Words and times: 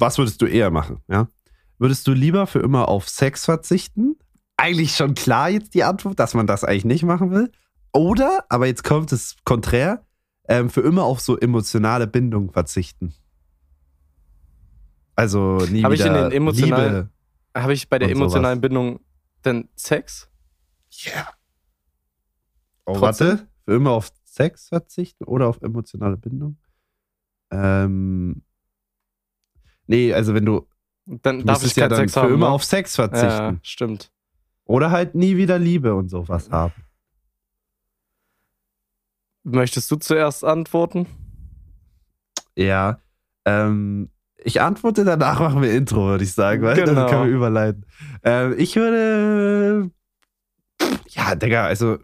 was 0.00 0.18
würdest 0.18 0.40
du 0.42 0.46
eher 0.46 0.70
machen, 0.70 1.02
ja? 1.08 1.28
Würdest 1.78 2.06
du 2.06 2.12
lieber 2.12 2.46
für 2.46 2.60
immer 2.60 2.88
auf 2.88 3.08
Sex 3.08 3.44
verzichten? 3.44 4.16
Eigentlich 4.56 4.96
schon 4.96 5.14
klar 5.14 5.50
jetzt 5.50 5.74
die 5.74 5.84
Antwort, 5.84 6.18
dass 6.18 6.32
man 6.34 6.46
das 6.46 6.64
eigentlich 6.64 6.86
nicht 6.86 7.02
machen 7.02 7.30
will. 7.30 7.52
Oder, 7.92 8.44
aber 8.48 8.66
jetzt 8.66 8.82
kommt 8.84 9.12
es 9.12 9.36
konträr, 9.44 10.04
ähm, 10.48 10.70
für 10.70 10.80
immer 10.80 11.04
auf 11.04 11.20
so 11.20 11.36
emotionale 11.38 12.06
Bindung 12.06 12.50
verzichten. 12.52 13.12
Also 15.14 15.58
nie 15.70 15.82
Hab 15.82 15.92
ich 15.92 16.00
wieder 16.00 16.24
in 16.24 16.30
den 16.30 16.32
emotionalen- 16.32 16.94
Liebe. 16.96 17.10
Habe 17.54 17.72
ich 17.72 17.88
bei 17.88 17.98
der 17.98 18.08
Und 18.08 18.14
sowas. 18.16 18.24
emotionalen 18.32 18.60
Bindung 18.60 19.00
denn 19.44 19.68
Sex? 19.76 20.28
Yeah. 21.06 21.26
Oh, 22.84 22.98
Trotzdem? 22.98 23.28
warte. 23.28 23.46
Für 23.64 23.74
immer 23.74 23.90
auf 23.92 24.10
Sex 24.24 24.68
verzichten 24.68 25.24
oder 25.24 25.48
auf 25.48 25.60
emotionale 25.62 26.16
Bindung? 26.16 26.58
Ähm. 27.50 28.42
Nee, 29.86 30.12
also 30.12 30.34
wenn 30.34 30.44
du, 30.44 30.66
Dann 31.06 31.40
du 31.40 31.44
darf 31.44 31.62
ich 31.64 31.76
ja 31.76 31.88
dann 31.88 31.98
Sex 31.98 32.14
für 32.14 32.22
haben. 32.22 32.34
immer 32.34 32.46
ne? 32.48 32.52
auf 32.52 32.64
Sex 32.64 32.96
verzichten. 32.96 33.28
Ja, 33.28 33.56
stimmt. 33.62 34.10
Oder 34.64 34.90
halt 34.90 35.14
nie 35.14 35.36
wieder 35.36 35.58
Liebe 35.58 35.94
und 35.94 36.08
sowas 36.08 36.50
haben. 36.50 36.72
Möchtest 39.44 39.90
du 39.90 39.96
zuerst 39.96 40.44
antworten? 40.44 41.06
Ja. 42.56 43.00
Ähm, 43.44 44.10
ich 44.38 44.60
antworte 44.60 45.04
danach, 45.04 45.38
machen 45.40 45.62
wir 45.62 45.72
Intro, 45.72 46.06
würde 46.06 46.24
ich 46.24 46.32
sagen, 46.32 46.62
weil 46.62 46.74
Genau. 46.76 46.94
das 46.94 47.10
kann 47.10 47.20
man 47.20 47.28
überleiten. 47.30 47.86
Ähm, 48.24 48.54
ich 48.58 48.74
würde. 48.76 49.90
Ja, 51.10 51.34
Digga, 51.36 51.64
also 51.66 51.98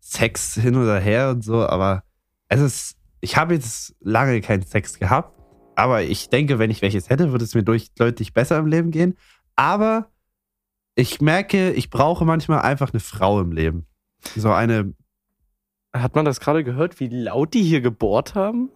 Sex 0.00 0.54
hin 0.54 0.76
oder 0.76 0.98
her 0.98 1.30
und 1.30 1.42
so, 1.42 1.66
aber 1.66 2.04
es 2.48 2.60
ist. 2.60 2.96
Ich 3.20 3.36
habe 3.36 3.54
jetzt 3.54 3.94
lange 4.00 4.40
keinen 4.40 4.62
Sex 4.62 4.98
gehabt, 4.98 5.35
aber 5.76 6.02
ich 6.02 6.28
denke, 6.30 6.58
wenn 6.58 6.70
ich 6.70 6.82
welches 6.82 7.08
hätte, 7.10 7.30
würde 7.32 7.44
es 7.44 7.54
mir 7.54 7.62
durch, 7.62 7.92
deutlich 7.94 8.32
besser 8.32 8.58
im 8.58 8.66
Leben 8.66 8.90
gehen. 8.90 9.16
Aber 9.54 10.10
ich 10.94 11.20
merke, 11.20 11.72
ich 11.72 11.90
brauche 11.90 12.24
manchmal 12.24 12.60
einfach 12.62 12.92
eine 12.92 13.00
Frau 13.00 13.40
im 13.40 13.52
Leben. 13.52 13.86
So 14.34 14.50
eine. 14.50 14.94
Hat 15.94 16.14
man 16.14 16.24
das 16.24 16.40
gerade 16.40 16.64
gehört, 16.64 17.00
wie 17.00 17.08
laut 17.08 17.54
die 17.54 17.62
hier 17.62 17.80
gebohrt 17.80 18.34
haben? 18.34 18.70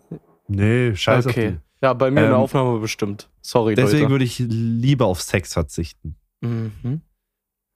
Nee, 0.48 0.94
scheiße. 0.94 1.28
okay. 1.28 1.58
Ja, 1.82 1.92
bei 1.94 2.10
mir 2.10 2.20
in 2.20 2.26
der 2.26 2.34
Ähm, 2.36 2.40
Aufnahme 2.42 2.78
bestimmt. 2.78 3.30
Sorry, 3.42 3.74
Deswegen 3.74 4.02
Leute. 4.02 4.10
würde 4.12 4.24
ich 4.24 4.38
lieber 4.38 5.06
auf 5.06 5.20
Sex 5.22 5.52
verzichten. 5.54 6.16
Mhm. 6.40 7.00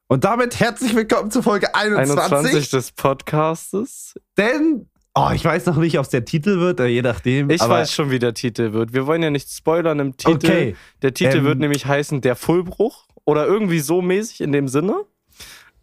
Und 0.08 0.24
damit 0.24 0.60
herzlich 0.60 0.94
willkommen 0.94 1.30
zu 1.30 1.42
Folge 1.42 1.74
21. 1.74 2.32
21 2.32 2.70
des 2.70 2.92
Podcastes. 2.92 4.14
Denn, 4.36 4.88
oh, 5.14 5.30
ich 5.34 5.44
weiß 5.44 5.66
noch 5.66 5.76
nicht, 5.76 5.98
ob 5.98 6.04
es 6.04 6.10
der 6.10 6.24
Titel 6.24 6.58
wird, 6.60 6.80
oder 6.80 6.88
je 6.88 7.02
nachdem. 7.02 7.50
Ich 7.50 7.60
weiß 7.60 7.92
schon, 7.92 8.10
wie 8.10 8.18
der 8.18 8.34
Titel 8.34 8.72
wird. 8.72 8.92
Wir 8.92 9.06
wollen 9.06 9.22
ja 9.22 9.30
nicht 9.30 9.48
spoilern 9.50 9.98
im 10.00 10.16
Titel. 10.16 10.46
Okay, 10.46 10.76
Der 11.02 11.14
Titel 11.14 11.38
Ähm, 11.38 11.44
wird 11.44 11.58
nämlich 11.58 11.86
heißen 11.86 12.20
Der 12.20 12.36
Fullbruch 12.36 13.06
oder 13.24 13.46
irgendwie 13.46 13.80
so 13.80 14.02
mäßig 14.02 14.40
in 14.40 14.52
dem 14.52 14.68
Sinne. 14.68 14.96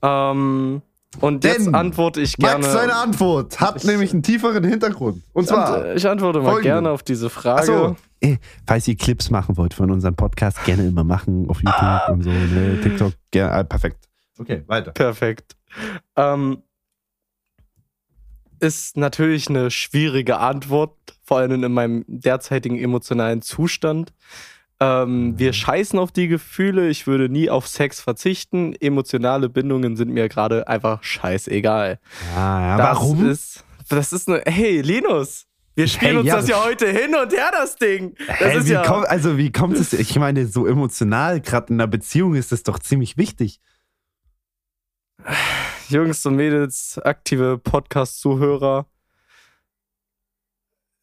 Ähm, 0.01 0.81
und 1.19 1.43
jetzt 1.43 1.65
Denn 1.65 1.75
antworte 1.75 2.21
ich 2.21 2.37
gerne. 2.37 2.59
Max, 2.61 2.71
seine 2.73 2.93
Antwort 2.95 3.59
hat 3.59 3.77
Ich- 3.77 3.83
nämlich 3.83 4.13
einen 4.13 4.23
tieferen 4.23 4.63
Hintergrund. 4.63 5.21
Und 5.33 5.47
zwar, 5.47 5.93
ich 5.95 6.07
antworte 6.07 6.39
mal 6.39 6.51
folgende. 6.51 6.69
gerne 6.69 6.89
auf 6.89 7.03
diese 7.03 7.29
Frage. 7.29 7.59
Achso, 7.61 7.95
eh, 8.21 8.37
falls 8.65 8.87
ihr 8.87 8.95
Clips 8.95 9.29
machen 9.29 9.57
wollt 9.57 9.73
von 9.73 9.91
unserem 9.91 10.15
Podcast, 10.15 10.63
gerne 10.63 10.87
immer 10.87 11.03
machen 11.03 11.49
auf 11.49 11.57
YouTube 11.61 12.09
und 12.09 12.23
so, 12.23 12.29
ne, 12.29 12.79
TikTok, 12.81 13.11
gerne, 13.31 13.51
ah, 13.53 13.63
perfekt. 13.63 14.07
Okay, 14.39 14.63
weiter. 14.67 14.91
Perfekt. 14.91 15.55
Ähm, 16.15 16.59
ist 18.61 18.95
natürlich 18.97 19.49
eine 19.49 19.71
schwierige 19.71 20.37
Antwort, 20.37 20.95
vor 21.23 21.37
allem 21.37 21.63
in 21.63 21.71
meinem 21.73 22.05
derzeitigen 22.07 22.77
emotionalen 22.77 23.41
Zustand. 23.41 24.13
Ähm, 24.79 25.37
wir 25.37 25.53
scheißen 25.53 25.99
auf 25.99 26.11
die 26.11 26.27
Gefühle. 26.27 26.89
Ich 26.89 27.07
würde 27.07 27.29
nie 27.29 27.49
auf 27.49 27.67
Sex 27.67 28.01
verzichten. 28.01 28.73
Emotionale 28.79 29.49
Bindungen 29.49 29.95
sind 29.95 30.09
mir 30.09 30.29
gerade 30.29 30.67
einfach 30.67 31.03
scheißegal. 31.03 31.99
Ah, 32.35 32.61
ja, 32.61 32.77
das 32.77 32.87
warum? 32.87 33.29
Ist, 33.29 33.63
das 33.89 34.13
ist 34.13 34.27
eine. 34.29 34.41
Hey, 34.45 34.81
Linus! 34.81 35.45
Wir 35.73 35.87
spielen 35.87 36.11
Hey, 36.11 36.19
uns 36.19 36.27
ja. 36.27 36.35
das 36.35 36.47
ja 36.49 36.63
heute 36.63 36.87
hin 36.87 37.15
und 37.15 37.31
her, 37.31 37.49
das 37.51 37.75
Ding. 37.77 38.15
Das 38.39 38.55
ist 38.55 38.67
wie 38.67 38.73
ja. 38.73 38.83
kommt, 38.83 39.07
also 39.07 39.37
wie 39.37 39.51
kommt 39.51 39.77
es? 39.77 39.93
Ich 39.93 40.17
meine, 40.19 40.45
so 40.45 40.67
emotional, 40.67 41.39
gerade 41.39 41.73
in 41.73 41.79
einer 41.79 41.87
Beziehung 41.87 42.35
ist 42.35 42.51
das 42.51 42.63
doch 42.63 42.77
ziemlich 42.77 43.15
wichtig. 43.17 43.61
Jungs 45.91 46.25
und 46.25 46.35
Mädels, 46.35 46.97
aktive 46.99 47.57
Podcast-Zuhörer. 47.57 48.85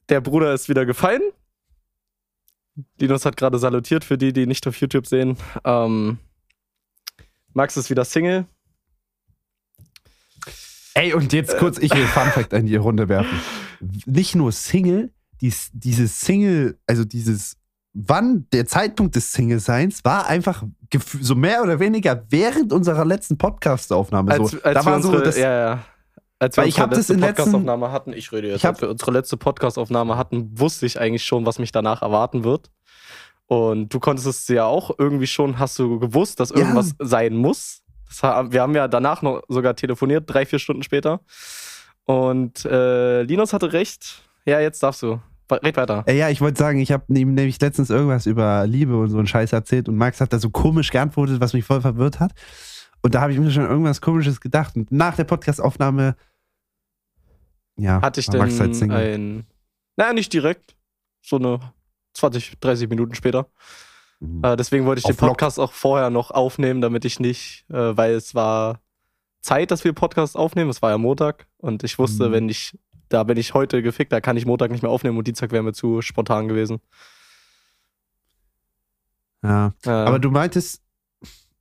Der 0.08 0.20
Bruder 0.22 0.54
ist 0.54 0.68
wieder 0.68 0.86
gefallen. 0.86 1.20
Linus 2.98 3.26
hat 3.26 3.36
gerade 3.36 3.58
salutiert 3.58 4.04
für 4.04 4.16
die, 4.16 4.32
die 4.32 4.46
nicht 4.46 4.66
auf 4.66 4.76
YouTube 4.80 5.06
sehen. 5.06 5.36
Ähm, 5.64 6.18
Max 7.52 7.76
ist 7.76 7.90
wieder 7.90 8.04
Single. 8.04 8.46
Ey, 10.94 11.12
und 11.12 11.32
jetzt 11.32 11.58
kurz, 11.58 11.78
ich 11.78 11.94
will 11.94 12.06
Fun 12.06 12.28
Fact 12.30 12.52
in 12.52 12.66
die 12.66 12.76
Runde 12.76 13.08
werfen. 13.08 13.40
Nicht 14.06 14.34
nur 14.34 14.52
Single, 14.52 15.12
dies, 15.40 15.70
dieses 15.72 16.20
Single, 16.20 16.78
also 16.86 17.04
dieses, 17.04 17.56
wann 17.94 18.46
der 18.52 18.66
Zeitpunkt 18.66 19.16
des 19.16 19.32
Single-Seins 19.32 20.04
war 20.04 20.26
einfach 20.26 20.62
so 21.20 21.34
mehr 21.34 21.62
oder 21.62 21.80
weniger 21.80 22.24
während 22.30 22.72
unserer 22.72 23.04
letzten 23.04 23.36
Podcast-Aufnahme. 23.38 24.32
Als, 24.32 24.50
so. 24.52 24.62
als 24.62 24.74
da 24.74 24.86
wir 24.86 24.92
war 24.92 25.02
so 25.02 25.08
unsere, 25.08 25.24
das, 25.24 25.36
ja, 25.38 25.58
ja. 25.70 25.84
Als 26.40 26.56
wir 26.56 26.64
unsere 26.64 26.86
letzte 26.88 27.14
Podcastaufnahme 27.18 27.90
hatten, 27.92 28.12
ich 28.12 28.30
rede 28.32 28.48
jetzt, 28.48 28.56
Ich 28.58 28.64
hab- 28.64 28.74
als 28.76 28.82
wir 28.82 28.90
unsere 28.90 29.10
letzte 29.10 29.36
Podcastaufnahme 29.36 30.16
hatten, 30.16 30.50
wusste 30.58 30.86
ich 30.86 31.00
eigentlich 31.00 31.24
schon, 31.24 31.44
was 31.46 31.58
mich 31.58 31.72
danach 31.72 32.02
erwarten 32.02 32.44
wird. 32.44 32.70
Und 33.46 33.92
du 33.92 33.98
konntest 33.98 34.26
es 34.28 34.46
ja 34.48 34.64
auch 34.66 34.90
irgendwie 34.98 35.26
schon, 35.26 35.58
hast 35.58 35.78
du 35.78 35.98
gewusst, 35.98 36.38
dass 36.38 36.50
Ja. 36.50 36.56
irgendwas 36.58 36.94
sein 37.00 37.34
muss. 37.36 37.82
Das, 38.06 38.22
ha- 38.22 38.46
wir 38.52 38.62
haben 38.62 38.74
ja 38.74 38.86
danach 38.88 39.22
noch 39.22 39.42
sogar 39.48 39.74
telefoniert, 39.74 40.24
drei, 40.26 40.46
vier 40.46 40.58
Stunden 40.58 40.82
später. 40.82 41.20
Und 42.04 42.64
äh, 42.64 43.22
Linus 43.22 43.52
hatte 43.52 43.72
recht. 43.72 44.22
Ja, 44.44 44.60
jetzt 44.60 44.82
darfst 44.82 45.02
du. 45.02 45.20
Red 45.50 45.76
weiter. 45.76 46.04
Äh, 46.06 46.16
ja, 46.18 46.28
ich 46.28 46.40
wollte 46.40 46.58
sagen, 46.58 46.78
ich 46.80 46.92
habe 46.92 47.04
ihm 47.08 47.34
nämlich 47.34 47.60
letztens 47.60 47.90
irgendwas 47.90 48.26
über 48.26 48.66
Liebe 48.66 48.96
und 48.98 49.10
so 49.10 49.18
einen 49.18 49.26
Scheiß 49.26 49.52
erzählt 49.52 49.88
und 49.88 49.96
Max 49.96 50.20
hat 50.20 50.32
da 50.32 50.38
so 50.38 50.50
komisch 50.50 50.90
geantwortet, 50.90 51.40
was 51.40 51.52
mich 51.54 51.64
voll 51.64 51.80
verwirrt 51.80 52.20
hat. 52.20 52.32
Und 53.02 53.14
da 53.14 53.20
habe 53.20 53.32
ich 53.32 53.38
mir 53.38 53.50
schon 53.50 53.64
irgendwas 53.66 54.00
Komisches 54.00 54.40
gedacht. 54.40 54.76
Und 54.76 54.90
nach 54.92 55.14
der 55.16 55.24
Podcastaufnahme, 55.24 56.16
ja, 57.76 58.02
Hatte 58.02 58.20
ich 58.20 58.28
war 58.28 58.38
Max 58.38 58.58
halt 58.58 58.74
Single. 58.74 58.96
ein. 58.96 59.46
Naja, 59.96 60.12
nicht 60.12 60.32
direkt. 60.32 60.74
So 61.22 61.36
eine 61.36 61.60
20, 62.14 62.58
30 62.58 62.88
Minuten 62.88 63.14
später. 63.14 63.46
Mhm. 64.20 64.42
Äh, 64.44 64.56
deswegen 64.56 64.84
wollte 64.84 64.98
ich 65.00 65.04
Auf 65.04 65.12
den 65.16 65.28
Podcast 65.28 65.60
auch 65.60 65.72
vorher 65.72 66.10
noch 66.10 66.30
aufnehmen, 66.32 66.80
damit 66.80 67.04
ich 67.04 67.20
nicht, 67.20 67.64
äh, 67.70 67.96
weil 67.96 68.14
es 68.14 68.34
war 68.34 68.80
Zeit, 69.40 69.70
dass 69.70 69.84
wir 69.84 69.92
Podcast 69.92 70.36
aufnehmen. 70.36 70.70
Es 70.70 70.82
war 70.82 70.90
ja 70.90 70.98
Montag 70.98 71.46
und 71.58 71.84
ich 71.84 71.98
wusste, 71.98 72.28
Mhm. 72.28 72.32
wenn 72.32 72.48
ich, 72.48 72.76
da 73.08 73.24
bin 73.24 73.36
ich 73.36 73.54
heute 73.54 73.82
gefickt, 73.82 74.12
da 74.12 74.20
kann 74.20 74.36
ich 74.36 74.46
Montag 74.46 74.70
nicht 74.70 74.82
mehr 74.82 74.90
aufnehmen 74.90 75.18
und 75.18 75.26
Dienstag 75.26 75.52
wäre 75.52 75.62
mir 75.62 75.72
zu 75.72 76.02
spontan 76.02 76.48
gewesen. 76.48 76.80
Ja. 79.42 79.72
Äh, 79.84 79.90
Aber 79.90 80.18
du 80.18 80.30
meintest, 80.30 80.82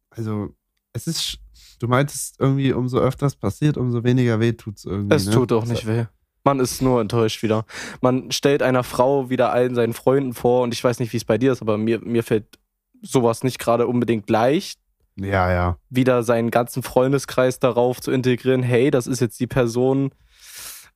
also, 0.09 0.55
es 0.93 1.07
ist, 1.07 1.39
du 1.79 1.87
meintest 1.87 2.39
irgendwie, 2.39 2.73
umso 2.73 2.97
öfters 2.99 3.35
passiert, 3.35 3.77
umso 3.77 4.03
weniger 4.03 4.39
weh 4.39 4.53
tut's 4.53 4.85
irgendwie. 4.85 5.15
es 5.15 5.25
ne? 5.27 5.31
tut 5.33 5.51
auch 5.53 5.65
nicht 5.65 5.85
weh. 5.87 6.05
Man 6.43 6.59
ist 6.59 6.81
nur 6.81 7.01
enttäuscht 7.01 7.43
wieder. 7.43 7.65
Man 8.01 8.31
stellt 8.31 8.63
einer 8.63 8.83
Frau 8.83 9.29
wieder 9.29 9.51
allen 9.51 9.75
seinen 9.75 9.93
Freunden 9.93 10.33
vor 10.33 10.63
und 10.63 10.73
ich 10.73 10.83
weiß 10.83 10.99
nicht, 10.99 11.11
wie 11.11 11.17
es 11.17 11.25
bei 11.25 11.37
dir 11.37 11.51
ist, 11.51 11.61
aber 11.61 11.77
mir, 11.77 11.99
mir 11.99 12.23
fällt 12.23 12.57
sowas 13.01 13.43
nicht 13.43 13.59
gerade 13.59 13.85
unbedingt 13.85 14.29
leicht, 14.29 14.79
Ja, 15.17 15.51
ja. 15.51 15.77
wieder 15.89 16.23
seinen 16.23 16.49
ganzen 16.49 16.83
Freundeskreis 16.83 17.59
darauf 17.59 17.99
zu 18.01 18.11
integrieren, 18.11 18.63
hey, 18.63 18.89
das 18.91 19.07
ist 19.07 19.19
jetzt 19.19 19.39
die 19.39 19.45
Person, 19.47 20.11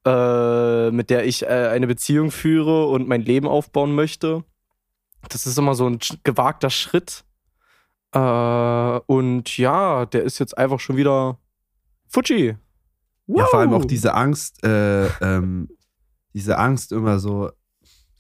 äh, 0.05 0.91
mit 0.91 1.09
der 1.09 1.25
ich 1.25 1.43
äh, 1.43 1.69
eine 1.71 1.87
Beziehung 1.87 2.31
führe 2.31 2.87
und 2.87 3.07
mein 3.07 3.21
Leben 3.21 3.47
aufbauen 3.47 3.93
möchte. 3.93 4.43
Das 5.29 5.45
ist 5.45 5.57
immer 5.57 5.75
so 5.75 5.87
ein 5.87 5.99
gewagter 6.23 6.69
Schritt. 6.69 7.23
Äh, 8.13 8.19
und 8.19 9.57
ja, 9.57 10.05
der 10.05 10.23
ist 10.23 10.39
jetzt 10.39 10.57
einfach 10.57 10.79
schon 10.79 10.97
wieder 10.97 11.37
Fuji. 12.07 12.55
Ja, 13.27 13.45
vor 13.45 13.59
allem 13.59 13.73
auch 13.73 13.85
diese 13.85 14.13
Angst, 14.13 14.63
äh, 14.63 15.07
ähm, 15.21 15.69
diese 16.33 16.57
Angst 16.57 16.91
immer 16.91 17.19
so, 17.19 17.49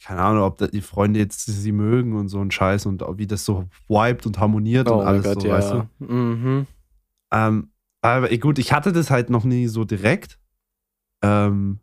keine 0.03 0.21
Ahnung, 0.21 0.43
ob 0.43 0.71
die 0.71 0.81
Freunde 0.81 1.19
jetzt 1.19 1.45
sie 1.45 1.71
mögen 1.71 2.15
und 2.15 2.29
so 2.29 2.39
ein 2.39 2.51
Scheiß 2.51 2.85
und 2.85 3.03
wie 3.17 3.27
das 3.27 3.43
so 3.43 3.65
vibet 3.87 4.25
und 4.25 4.39
harmoniert 4.39 4.89
Oh 4.89 4.99
und 4.99 5.07
alles 5.07 5.23
Gott, 5.23 5.41
so, 5.41 5.47
ja. 5.47 5.53
weißt 5.55 5.73
du? 5.73 6.05
Mhm. 6.05 6.67
Ähm, 7.31 7.71
aber 8.01 8.29
gut, 8.37 8.57
ich 8.57 8.71
hatte 8.71 8.93
das 8.93 9.11
halt 9.11 9.29
noch 9.29 9.43
nie 9.43 9.67
so 9.67 9.83
direkt, 9.83 10.39
ähm, 11.21 11.79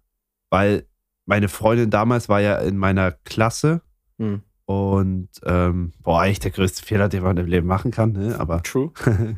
weil 0.50 0.86
meine 1.26 1.48
Freundin 1.48 1.90
damals 1.90 2.28
war 2.28 2.40
ja 2.40 2.56
in 2.58 2.76
meiner 2.78 3.12
Klasse 3.12 3.82
Hm. 4.18 4.42
und 4.64 5.28
ähm, 5.44 5.92
boah, 6.02 6.22
eigentlich 6.22 6.40
der 6.40 6.50
größte 6.50 6.84
Fehler, 6.84 7.08
den 7.08 7.22
man 7.22 7.36
im 7.36 7.46
Leben 7.46 7.66
machen 7.66 7.90
kann, 7.90 8.12
ne? 8.12 8.36
Aber 8.40 8.62
True. 8.62 8.90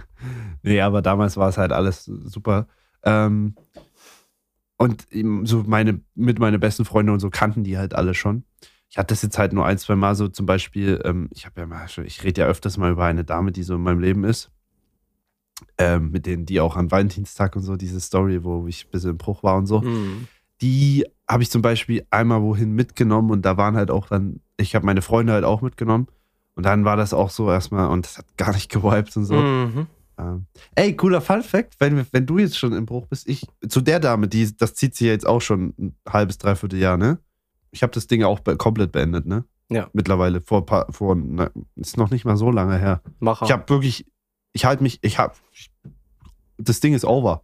nee, 0.62 0.80
aber 0.80 1.02
damals 1.02 1.36
war 1.36 1.48
es 1.48 1.58
halt 1.58 1.72
alles 1.72 2.04
super. 2.04 2.66
Ähm, 3.02 3.54
und 4.78 5.06
so 5.44 5.64
meine, 5.66 6.00
mit 6.14 6.38
meine 6.38 6.58
besten 6.58 6.84
Freunde 6.86 7.12
und 7.12 7.20
so 7.20 7.28
kannten 7.28 7.64
die 7.64 7.76
halt 7.76 7.94
alle 7.94 8.14
schon. 8.14 8.44
ich 8.88 8.96
hatte 8.96 9.12
das 9.12 9.20
jetzt 9.22 9.36
halt 9.38 9.52
nur 9.52 9.66
ein, 9.66 9.76
zwei 9.78 9.94
Mal 9.94 10.14
so 10.14 10.28
zum 10.28 10.46
Beispiel, 10.46 11.00
ähm, 11.04 11.28
ich 11.34 11.44
habe 11.44 11.60
ja 11.60 11.66
mal, 11.66 11.86
ich 12.04 12.24
rede 12.24 12.40
ja 12.40 12.46
öfters 12.46 12.78
mal 12.78 12.92
über 12.92 13.04
eine 13.04 13.24
Dame, 13.24 13.52
die 13.52 13.62
so 13.62 13.74
in 13.74 13.82
meinem 13.82 14.00
Leben 14.00 14.24
ist. 14.24 14.50
Ähm, 15.78 16.10
mit 16.10 16.26
denen, 16.26 16.46
die 16.46 16.60
auch 16.60 16.76
an 16.76 16.90
Valentinstag 16.90 17.56
und 17.56 17.62
so, 17.62 17.76
diese 17.76 18.00
Story, 18.00 18.44
wo 18.44 18.66
ich 18.66 18.86
ein 18.86 18.90
bisschen 18.90 19.10
im 19.10 19.18
Bruch 19.18 19.42
war 19.42 19.56
und 19.56 19.66
so. 19.66 19.82
Hm. 19.82 20.28
Die 20.60 21.06
habe 21.28 21.42
ich 21.42 21.50
zum 21.50 21.62
Beispiel 21.62 22.06
einmal 22.10 22.42
wohin 22.42 22.72
mitgenommen 22.72 23.30
und 23.30 23.42
da 23.42 23.56
waren 23.56 23.76
halt 23.76 23.90
auch 23.90 24.08
dann, 24.08 24.40
ich 24.56 24.74
habe 24.74 24.84
meine 24.84 25.02
Freunde 25.02 25.32
halt 25.32 25.44
auch 25.44 25.62
mitgenommen. 25.62 26.08
Und 26.54 26.66
dann 26.66 26.84
war 26.84 26.96
das 26.96 27.14
auch 27.14 27.30
so 27.30 27.48
erstmal 27.50 27.88
und 27.88 28.04
das 28.04 28.18
hat 28.18 28.36
gar 28.36 28.52
nicht 28.52 28.70
gewiped 28.72 29.16
und 29.16 29.24
so. 29.24 29.34
Mhm. 29.34 29.86
Ähm, 30.18 30.46
ey, 30.74 30.94
cooler 30.96 31.20
Fun 31.20 31.42
Fact, 31.42 31.76
wenn, 31.78 32.06
wenn 32.12 32.26
du 32.26 32.38
jetzt 32.38 32.58
schon 32.58 32.72
im 32.72 32.84
Bruch 32.84 33.06
bist, 33.06 33.28
ich, 33.28 33.46
zu 33.68 33.80
der 33.80 34.00
Dame, 34.00 34.28
die, 34.28 34.54
das 34.56 34.74
zieht 34.74 34.94
sie 34.94 35.06
jetzt 35.06 35.26
auch 35.26 35.40
schon 35.40 35.74
ein 35.78 35.96
halbes, 36.06 36.38
dreiviertel 36.38 36.78
Jahr, 36.78 36.96
ne? 36.96 37.18
Ich 37.70 37.82
habe 37.82 37.92
das 37.92 38.06
Ding 38.06 38.24
auch 38.24 38.40
be 38.40 38.56
komplett 38.56 38.92
beendet, 38.92 39.26
ne? 39.26 39.44
Ja. 39.70 39.88
Mittlerweile, 39.92 40.40
vor, 40.40 40.58
ein 40.58 40.66
paar, 40.66 40.92
vor 40.92 41.14
ne, 41.14 41.50
ist 41.76 41.96
noch 41.96 42.10
nicht 42.10 42.24
mal 42.24 42.36
so 42.36 42.50
lange 42.50 42.76
her. 42.76 43.02
Macher. 43.20 43.46
Ich 43.46 43.52
habe 43.52 43.68
wirklich, 43.68 44.04
ich 44.52 44.64
halte 44.64 44.82
mich, 44.82 44.98
ich 45.02 45.18
habe, 45.18 45.34
das 46.58 46.80
Ding 46.80 46.94
ist 46.94 47.04
over. 47.04 47.42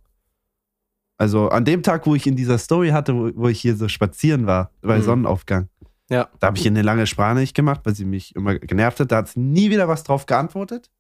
Also 1.19 1.49
an 1.49 1.65
dem 1.65 1.83
Tag, 1.83 2.07
wo 2.07 2.15
ich 2.15 2.27
in 2.27 2.37
dieser 2.37 2.59
Story 2.59 2.91
hatte, 2.91 3.15
wo, 3.15 3.31
wo 3.35 3.49
ich 3.49 3.61
hier 3.61 3.77
so 3.77 3.89
spazieren 3.89 4.47
war, 4.47 4.71
bei 4.83 4.99
Mhm. 4.99 5.03
Sonnenaufgang, 5.03 5.69
Ja. 6.11 6.29
da 6.41 6.49
habe 6.49 6.59
ich 6.59 6.67
eine 6.67 6.83
lange 6.83 7.07
Sprachnachricht 7.07 7.55
gemacht, 7.57 7.81
weil 7.85 7.95
sie 7.95 8.05
mich 8.05 8.35
immer 8.37 8.59
genervt 8.59 9.01
hat. 9.01 9.13
Da 9.13 9.17
hat 9.19 9.29
sie 9.29 9.41
nie 9.41 9.71
wieder 9.71 9.89
was 9.89 10.05
drauf 10.05 10.27
geantwortet. 10.27 10.91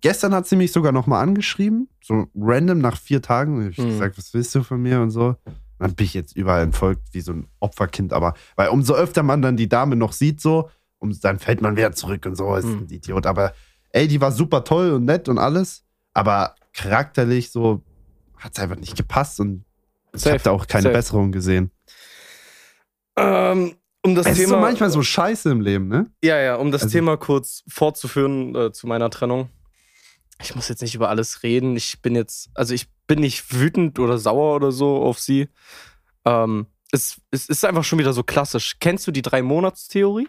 Gestern 0.00 0.32
hat 0.34 0.46
sie 0.46 0.54
mich 0.56 0.70
sogar 0.70 0.92
nochmal 0.92 1.22
angeschrieben, 1.22 1.88
so 2.04 2.26
random 2.36 2.78
nach 2.78 2.96
vier 2.98 3.20
Tagen. 3.22 3.64
Hab 3.64 3.70
ich 3.70 3.78
Mhm. 3.78 3.88
gesagt, 3.88 4.18
was 4.18 4.34
willst 4.34 4.54
du 4.54 4.62
von 4.62 4.80
mir 4.82 5.00
und 5.00 5.10
so. 5.10 5.36
Dann 5.80 5.94
bin 5.94 6.04
ich 6.06 6.14
jetzt 6.14 6.36
überall 6.36 6.62
entfolgt 6.62 7.02
wie 7.12 7.20
so 7.20 7.32
ein 7.32 7.48
Opferkind. 7.60 8.12
Aber 8.12 8.34
weil 8.56 8.68
umso 8.68 8.94
öfter 8.94 9.22
man 9.22 9.42
dann 9.42 9.56
die 9.56 9.68
Dame 9.68 9.96
noch 9.96 10.12
sieht, 10.12 10.40
so, 10.40 10.68
um, 10.98 11.18
dann 11.20 11.38
fällt 11.38 11.62
man 11.62 11.76
wieder 11.76 11.92
zurück 11.92 12.26
und 12.26 12.34
so, 12.36 12.54
ist 12.56 12.64
Mhm. 12.66 12.78
ein 12.80 12.88
Idiot. 12.90 13.26
Aber 13.26 13.52
ey, 13.92 14.08
die 14.08 14.20
war 14.20 14.32
super 14.32 14.64
toll 14.64 14.92
und 14.92 15.04
nett 15.04 15.28
und 15.28 15.38
alles. 15.38 15.84
Aber 16.14 16.54
charakterlich 16.72 17.50
so 17.50 17.82
hat 18.36 18.52
es 18.56 18.62
einfach 18.62 18.76
nicht 18.76 18.96
gepasst 18.96 19.40
und 19.40 19.64
ich 20.14 20.26
habe 20.26 20.38
da 20.38 20.50
auch 20.52 20.66
keine 20.66 20.84
safe. 20.84 20.92
Besserung 20.94 21.32
gesehen. 21.32 21.70
Ähm, 23.16 23.74
um 24.02 24.14
das 24.14 24.26
Es 24.26 24.32
ist 24.32 24.38
Thema. 24.38 24.50
so 24.50 24.58
manchmal 24.60 24.90
so 24.90 25.02
scheiße 25.02 25.50
im 25.50 25.60
Leben, 25.60 25.88
ne? 25.88 26.10
Ja, 26.22 26.38
ja, 26.38 26.54
um 26.56 26.70
das 26.70 26.82
Also- 26.82 26.92
Thema 26.92 27.16
kurz 27.16 27.64
fortzuführen 27.68 28.54
äh, 28.54 28.72
zu 28.72 28.86
meiner 28.86 29.10
Trennung. 29.10 29.50
Ich 30.40 30.54
muss 30.54 30.68
jetzt 30.68 30.82
nicht 30.82 30.94
über 30.94 31.08
alles 31.08 31.42
reden. 31.42 31.76
Ich 31.76 32.00
bin 32.00 32.14
jetzt, 32.14 32.48
also 32.54 32.72
ich 32.72 32.86
bin 33.08 33.18
nicht 33.20 33.52
wütend 33.52 33.98
oder 33.98 34.18
sauer 34.18 34.54
oder 34.54 34.70
so 34.70 35.02
auf 35.02 35.18
sie. 35.18 35.48
Ähm, 36.24 36.66
es, 36.92 37.20
es 37.32 37.48
ist 37.48 37.64
einfach 37.64 37.82
schon 37.84 37.98
wieder 37.98 38.12
so 38.12 38.22
klassisch. 38.22 38.76
Kennst 38.78 39.06
du 39.06 39.10
die 39.10 39.22
Drei-Monats-Theorie? 39.22 40.28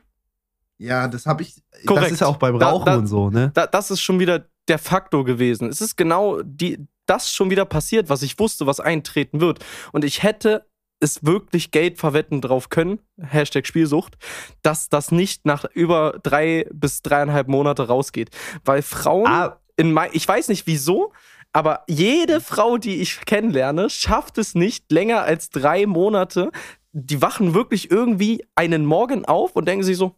Ja, 0.79 1.07
das 1.07 1.25
habe 1.25 1.43
ich. 1.43 1.55
Korrekt. 1.85 2.05
Das 2.05 2.11
ist 2.13 2.21
ja 2.21 2.27
auch 2.27 2.37
beim 2.37 2.57
Da- 2.57 2.69
Rauchen 2.71 2.85
da- 2.85 2.97
und 2.97 3.07
so, 3.07 3.29
ne? 3.29 3.51
Da, 3.53 3.67
das 3.67 3.91
ist 3.91 4.01
schon 4.01 4.19
wieder 4.19 4.45
der 4.67 4.79
Faktor 4.79 5.25
gewesen. 5.25 5.67
Es 5.69 5.81
ist 5.81 5.97
genau 5.97 6.41
die, 6.41 6.79
das 7.05 7.31
schon 7.33 7.49
wieder 7.49 7.65
passiert, 7.65 8.09
was 8.09 8.21
ich 8.21 8.39
wusste, 8.39 8.65
was 8.65 8.79
eintreten 8.79 9.41
wird. 9.41 9.59
Und 9.91 10.05
ich 10.05 10.23
hätte 10.23 10.65
es 11.01 11.23
wirklich 11.25 11.71
Geld 11.71 11.97
verwetten 11.97 12.41
drauf 12.41 12.69
können, 12.69 12.99
Hashtag 13.21 13.65
Spielsucht, 13.67 14.17
dass 14.61 14.89
das 14.89 15.11
nicht 15.11 15.45
nach 15.45 15.65
über 15.73 16.19
drei 16.23 16.65
bis 16.73 17.01
dreieinhalb 17.01 17.47
Monate 17.47 17.87
rausgeht. 17.87 18.29
Weil 18.65 18.81
Frauen 18.81 19.27
Ah, 19.27 19.57
in 19.77 19.91
mein, 19.93 20.09
ich 20.13 20.27
weiß 20.27 20.49
nicht 20.49 20.67
wieso, 20.67 21.13
aber 21.53 21.83
jede 21.87 22.41
Frau, 22.41 22.77
die 22.77 22.97
ich 23.01 23.21
kennenlerne, 23.25 23.89
schafft 23.89 24.37
es 24.37 24.55
nicht 24.55 24.91
länger 24.91 25.21
als 25.23 25.49
drei 25.49 25.85
Monate. 25.85 26.51
Die 26.91 27.21
wachen 27.21 27.53
wirklich 27.53 27.89
irgendwie 27.89 28.45
einen 28.55 28.85
Morgen 28.85 29.25
auf 29.25 29.55
und 29.55 29.67
denken 29.67 29.83
sich 29.83 29.97
so, 29.97 30.15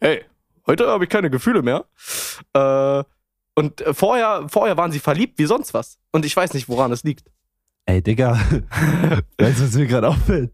hey, 0.00 0.24
heute 0.66 0.86
habe 0.88 1.04
ich 1.04 1.10
keine 1.10 1.30
Gefühle 1.30 1.62
mehr. 1.62 1.84
Äh, 2.54 3.04
und 3.54 3.84
vorher, 3.92 4.46
vorher 4.48 4.76
waren 4.76 4.92
sie 4.92 4.98
verliebt 5.00 5.38
wie 5.38 5.44
sonst 5.46 5.74
was. 5.74 5.98
Und 6.12 6.24
ich 6.24 6.34
weiß 6.36 6.54
nicht, 6.54 6.68
woran 6.68 6.92
es 6.92 7.02
liegt. 7.04 7.30
ey, 7.86 8.02
Digga. 8.02 8.32
weißt 9.38 9.58
du, 9.60 9.64
was 9.64 9.74
mir 9.74 9.86
gerade 9.86 10.08
auffällt? 10.08 10.52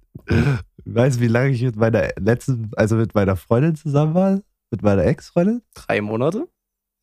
Weißt 0.84 1.16
du, 1.19 1.20
wie 1.20 1.28
lange 1.28 1.50
ich 1.50 1.62
mit 1.62 1.76
meiner 1.76 2.08
letzten, 2.19 2.70
also 2.76 2.96
mit 2.96 3.14
meiner 3.14 3.37
Freundin 3.37 3.76
zusammen 3.76 4.14
war? 4.14 4.40
Mit 4.70 4.82
meiner 4.82 5.04
Ex-Freundin? 5.04 5.62
Drei 5.75 6.00
Monate? 6.00 6.49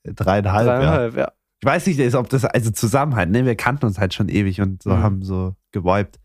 Dreieinhalb, 0.03 0.67
ja. 0.67 0.75
Dreieinhalb, 0.79 1.15
ja. 1.17 1.31
Ich 1.61 1.65
weiß 1.65 1.85
nicht, 1.87 2.15
ob 2.15 2.27
das, 2.29 2.43
also 2.43 2.71
zusammen 2.71 3.15
halt, 3.15 3.29
ne? 3.29 3.45
Wir 3.45 3.55
kannten 3.55 3.85
uns 3.85 3.97
halt 3.97 4.13
schon 4.13 4.27
ewig 4.27 4.59
und 4.59 4.83
so 4.83 4.89
Mhm. 4.89 5.03
haben 5.03 5.21
so 5.23 5.55
gewiped. 5.71 6.19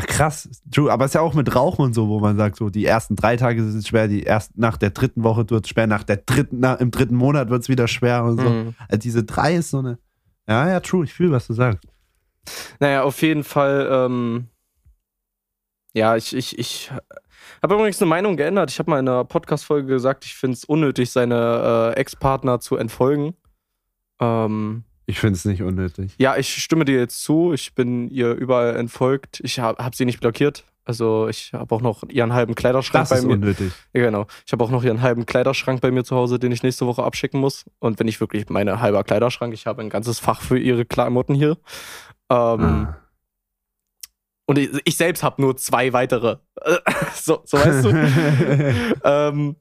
Ach 0.00 0.06
krass, 0.06 0.48
true, 0.70 0.90
aber 0.90 1.04
es 1.04 1.10
ist 1.10 1.14
ja 1.14 1.20
auch 1.20 1.34
mit 1.34 1.54
Rauchen 1.54 1.84
und 1.84 1.94
so, 1.94 2.08
wo 2.08 2.20
man 2.20 2.38
sagt, 2.38 2.56
so 2.56 2.70
die 2.70 2.86
ersten 2.86 3.16
drei 3.16 3.36
Tage 3.36 3.62
sind 3.62 3.86
schwer, 3.86 4.08
die 4.08 4.24
ersten 4.24 4.58
nach 4.58 4.78
der 4.78 4.90
dritten 4.90 5.24
Woche 5.24 5.50
wird 5.50 5.66
es 5.66 5.68
schwer, 5.68 5.86
nach 5.86 6.04
der 6.04 6.16
dritten, 6.16 6.58
nach, 6.60 6.80
im 6.80 6.90
dritten 6.90 7.14
Monat 7.14 7.50
wird 7.50 7.62
es 7.62 7.68
wieder 7.68 7.86
schwer 7.86 8.24
und 8.24 8.40
so. 8.40 8.48
Mhm. 8.48 8.74
Also 8.88 8.98
diese 8.98 9.24
drei 9.24 9.56
ist 9.56 9.70
so 9.70 9.80
eine. 9.80 9.98
Ja, 10.48 10.68
ja, 10.68 10.80
true, 10.80 11.04
ich 11.04 11.12
fühle, 11.12 11.32
was 11.32 11.46
du 11.46 11.52
sagst. 11.52 11.86
Naja, 12.78 13.02
auf 13.02 13.20
jeden 13.20 13.44
Fall, 13.44 13.88
ähm, 13.90 14.48
ja, 15.92 16.16
ich, 16.16 16.34
ich, 16.34 16.58
ich 16.58 16.90
habe 17.62 17.74
übrigens 17.74 18.00
eine 18.00 18.08
Meinung 18.08 18.38
geändert. 18.38 18.70
Ich 18.70 18.78
habe 18.78 18.90
mal 18.90 19.00
in 19.00 19.08
einer 19.08 19.24
Podcast-Folge 19.24 19.86
gesagt, 19.86 20.24
ich 20.24 20.34
finde 20.34 20.54
es 20.54 20.64
unnötig, 20.64 21.10
seine 21.10 21.92
äh, 21.94 22.00
Ex-Partner 22.00 22.58
zu 22.60 22.76
entfolgen. 22.76 23.34
Ähm, 24.18 24.84
Ich 25.10 25.18
finde 25.20 25.34
es 25.36 25.44
nicht 25.44 25.62
unnötig. 25.62 26.14
ja, 26.18 26.36
ich 26.36 26.62
stimme 26.62 26.84
dir 26.84 26.98
jetzt 26.98 27.22
zu. 27.22 27.52
Ich 27.52 27.74
bin 27.74 28.08
ihr 28.08 28.32
überall 28.32 28.76
entfolgt. 28.76 29.40
Ich 29.44 29.58
habe 29.58 29.82
hab 29.84 29.94
sie 29.94 30.04
nicht 30.04 30.20
blockiert. 30.20 30.64
Also 30.84 31.28
ich 31.28 31.52
habe 31.52 31.72
auch 31.74 31.82
noch 31.82 32.02
ihren 32.08 32.32
halben 32.32 32.54
Kleiderschrank 32.54 33.02
Das 33.02 33.10
bei 33.10 33.16
ist 33.16 33.24
mir. 33.24 33.34
unnötig. 33.34 33.72
Ja, 33.92 34.02
genau. 34.02 34.26
Ich 34.46 34.52
habe 34.52 34.64
auch 34.64 34.70
noch 34.70 34.82
ihren 34.82 35.02
halben 35.02 35.26
Kleiderschrank 35.26 35.80
bei 35.80 35.90
mir 35.90 36.04
zu 36.04 36.16
Hause, 36.16 36.38
den 36.38 36.50
ich 36.52 36.62
nächste 36.62 36.86
Woche 36.86 37.04
abschicken 37.04 37.38
muss. 37.38 37.64
Und 37.78 37.98
wenn 38.00 38.08
ich 38.08 38.20
wirklich 38.20 38.48
meine 38.48 38.80
halber 38.80 39.04
Kleiderschrank, 39.04 39.52
ich 39.54 39.66
habe 39.66 39.82
ein 39.82 39.90
ganzes 39.90 40.18
Fach 40.18 40.40
für 40.40 40.58
ihre 40.58 40.84
Klamotten 40.84 41.34
hier. 41.34 41.58
Ähm, 42.30 42.88
Ah. 42.88 42.96
Und 44.46 44.58
ich, 44.58 44.70
ich 44.84 44.96
selbst 44.96 45.22
habe 45.22 45.40
nur 45.40 45.56
zwei 45.56 45.92
weitere. 45.92 46.38
so, 47.14 47.40
so 47.44 47.56
weißt 47.56 47.84
du. 47.84 48.94
ähm, 49.04 49.56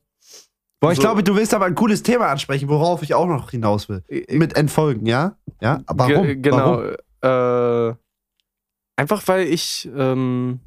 Boah, 0.81 0.92
ich 0.92 0.98
So. 0.98 1.02
glaube, 1.02 1.24
du 1.24 1.36
willst 1.36 1.54
aber 1.54 1.66
ein 1.66 1.76
cooles 1.76 2.04
Thema 2.04 2.28
ansprechen, 2.28 2.70
worauf 2.70 3.04
ich 3.04 3.14
auch 3.14 3.28
noch 3.28 3.52
hinaus 3.52 3.90
will. 3.90 4.04
Mit 4.30 4.56
Entfolgen, 4.56 5.06
ja? 5.06 5.38
Ja, 5.62 5.81
aber 5.86 6.08
warum? 6.10 6.26
ge- 6.26 6.36
genau. 6.38 6.81
Warum? 7.22 7.92
Äh, 7.92 7.96
einfach 8.96 9.28
weil 9.28 9.48
ich 9.48 9.90
ähm, 9.94 10.62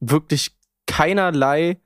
wirklich 0.00 0.56
keinerlei 0.86 1.80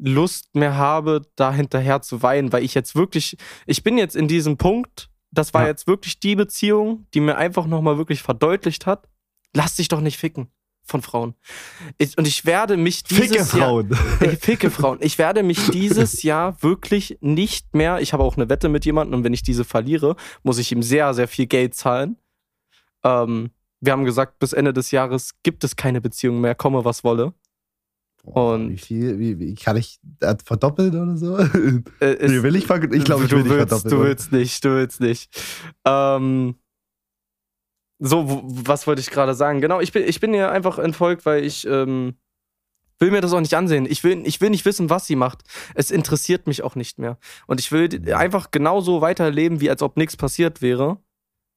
Lust 0.00 0.54
mehr 0.54 0.76
habe, 0.76 1.22
da 1.36 1.52
hinterher 1.52 2.00
zu 2.02 2.22
weinen, 2.22 2.52
weil 2.52 2.62
ich 2.64 2.74
jetzt 2.74 2.94
wirklich, 2.94 3.36
ich 3.66 3.82
bin 3.82 3.98
jetzt 3.98 4.14
in 4.16 4.28
diesem 4.28 4.56
Punkt, 4.56 5.10
das 5.30 5.52
war 5.54 5.62
Ja. 5.62 5.68
jetzt 5.68 5.86
wirklich 5.86 6.20
die 6.20 6.36
Beziehung, 6.36 7.06
die 7.14 7.20
mir 7.20 7.36
einfach 7.36 7.66
nochmal 7.66 7.98
wirklich 7.98 8.22
verdeutlicht 8.22 8.86
hat, 8.86 9.08
lass 9.54 9.76
dich 9.76 9.88
doch 9.88 10.00
nicht 10.00 10.16
ficken 10.18 10.48
von 10.88 11.02
Frauen. 11.02 11.34
Ich, 11.98 12.16
und 12.18 12.26
ich 12.26 12.44
werde 12.46 12.76
mich 12.76 13.04
dieses 13.04 13.22
Ficke 13.26 13.36
Jahr, 13.36 13.46
Frauen. 13.46 13.90
Ey, 14.20 14.36
Ficke 14.36 14.70
Frauen. 14.70 14.98
Ich 15.00 15.18
werde 15.18 15.42
mich 15.42 15.70
dieses 15.70 16.22
Jahr 16.22 16.62
wirklich 16.62 17.18
nicht 17.20 17.74
mehr. 17.74 18.00
Ich 18.00 18.12
habe 18.12 18.22
auch 18.24 18.36
eine 18.36 18.48
Wette 18.48 18.68
mit 18.68 18.84
jemandem 18.84 19.18
und 19.18 19.24
wenn 19.24 19.32
ich 19.34 19.42
diese 19.42 19.64
verliere, 19.64 20.16
muss 20.42 20.58
ich 20.58 20.72
ihm 20.72 20.82
sehr, 20.82 21.12
sehr 21.14 21.28
viel 21.28 21.46
Geld 21.46 21.74
zahlen. 21.74 22.16
Ähm, 23.04 23.50
wir 23.80 23.92
haben 23.92 24.04
gesagt, 24.04 24.38
bis 24.40 24.52
Ende 24.52 24.72
des 24.72 24.90
Jahres 24.90 25.34
gibt 25.42 25.62
es 25.62 25.76
keine 25.76 26.00
Beziehung 26.00 26.40
mehr, 26.40 26.54
komme 26.54 26.84
was 26.84 27.04
wolle. 27.04 27.32
Und- 28.24 28.70
wie 28.70 28.78
viel, 28.78 29.18
wie, 29.18 29.38
wie 29.38 29.54
kann 29.54 29.76
ich 29.76 30.00
das 30.02 30.38
verdoppeln 30.44 30.90
oder 31.00 31.16
so? 31.16 31.38
Äh, 31.38 31.82
es- 32.00 32.32
Wie 32.32 32.42
will 32.42 32.56
ich 32.56 32.64
ich 32.64 32.66
glaube, 33.04 33.24
ich 33.24 33.30
du 33.30 33.36
will 33.36 33.42
nicht 33.44 33.52
willst, 33.52 33.68
verdoppeln. 33.68 33.90
Du 33.94 34.02
willst 34.02 34.32
nicht, 34.32 34.64
du 34.64 34.70
willst 34.70 35.00
nicht. 35.00 35.30
Ähm, 35.84 36.56
so, 37.98 38.42
was 38.44 38.86
wollte 38.86 39.00
ich 39.00 39.10
gerade 39.10 39.34
sagen? 39.34 39.60
Genau, 39.60 39.80
ich 39.80 39.92
bin, 39.92 40.04
ich 40.04 40.20
bin 40.20 40.32
ihr 40.34 40.50
einfach 40.50 40.78
entfolgt, 40.78 41.26
weil 41.26 41.44
ich 41.44 41.66
ähm, 41.66 42.14
will 42.98 43.10
mir 43.10 43.20
das 43.20 43.32
auch 43.32 43.40
nicht 43.40 43.54
ansehen. 43.54 43.86
Ich 43.86 44.04
will, 44.04 44.22
ich 44.26 44.40
will 44.40 44.50
nicht 44.50 44.64
wissen, 44.64 44.90
was 44.90 45.06
sie 45.06 45.16
macht. 45.16 45.42
Es 45.74 45.90
interessiert 45.90 46.46
mich 46.46 46.62
auch 46.62 46.74
nicht 46.74 46.98
mehr. 46.98 47.18
Und 47.46 47.60
ich 47.60 47.72
will 47.72 48.12
einfach 48.14 48.50
genauso 48.50 49.00
weiterleben, 49.00 49.60
wie 49.60 49.70
als 49.70 49.82
ob 49.82 49.96
nichts 49.96 50.16
passiert 50.16 50.62
wäre, 50.62 50.98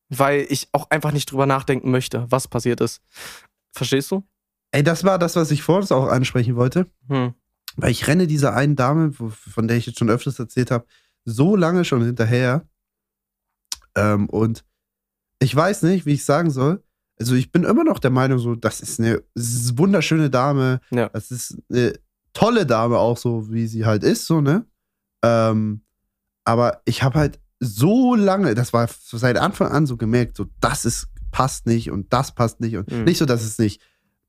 weil 0.10 0.46
ich 0.50 0.70
auch 0.72 0.90
einfach 0.90 1.12
nicht 1.12 1.32
drüber 1.32 1.46
nachdenken 1.46 1.92
möchte, 1.92 2.26
was 2.30 2.48
passiert 2.48 2.82
ist. 2.82 3.02
Verstehst 3.72 4.12
du? 4.12 4.24
Ey, 4.72 4.84
das 4.84 5.04
war 5.04 5.20
das, 5.20 5.36
was 5.36 5.52
ich 5.52 5.64
vorhin 5.64 5.90
auch 5.96 6.08
ansprechen 6.08 6.56
wollte. 6.56 6.88
Hm. 7.08 7.34
Weil 7.76 7.92
ich 7.92 8.08
renne 8.08 8.28
dieser 8.28 8.54
einen 8.54 8.76
Dame, 8.76 9.12
von 9.14 9.68
der 9.68 9.78
ich 9.78 9.86
jetzt 9.86 10.00
schon 10.00 10.10
öfters 10.10 10.40
erzählt 10.40 10.72
habe, 10.72 10.86
so 11.24 11.56
lange 11.56 11.86
schon 11.86 12.04
hinterher. 12.04 12.68
Ähm, 13.96 14.30
und 14.30 14.64
ich 15.42 15.56
weiß 15.56 15.82
nicht, 15.84 16.06
wie 16.06 16.14
ich 16.14 16.24
sagen 16.24 16.52
soll. 16.52 16.84
Also 17.20 17.36
ich 17.36 17.52
bin 17.52 17.64
immer 17.64 17.84
noch 17.84 18.00
der 18.00 18.12
Meinung, 18.12 18.40
so, 18.40 18.56
das 18.56 18.80
ist 18.82 19.00
eine 19.00 19.22
wunderschöne 19.36 20.30
Dame. 20.30 20.80
Ja. 20.92 21.10
Das 21.10 21.32
ist 21.32 21.58
eine 21.70 21.94
tolle 22.34 22.66
Dame, 22.66 22.98
auch 22.98 23.18
so, 23.18 23.52
wie 23.52 23.68
sie 23.68 23.86
halt 23.86 24.04
ist, 24.04 24.26
so, 24.26 24.40
ne? 24.42 24.66
Ähm, 25.24 25.82
aber 26.46 26.82
ich 26.86 27.04
habe 27.04 27.20
halt 27.20 27.40
so 27.60 28.16
lange, 28.16 28.56
das 28.56 28.74
war 28.74 28.88
seit 28.90 29.38
Anfang 29.38 29.72
an 29.72 29.86
so 29.86 29.98
gemerkt, 29.98 30.38
so, 30.38 30.46
das 30.62 30.86
ist, 30.86 31.08
passt 31.32 31.68
nicht 31.68 31.92
und 31.92 32.12
das 32.14 32.34
passt 32.34 32.60
nicht. 32.60 32.76
Und 32.78 32.92
Mhm. 32.92 33.04
nicht 33.04 33.18
so, 33.20 33.26
dass 33.26 33.44
es 33.44 33.60
nicht 33.60 33.82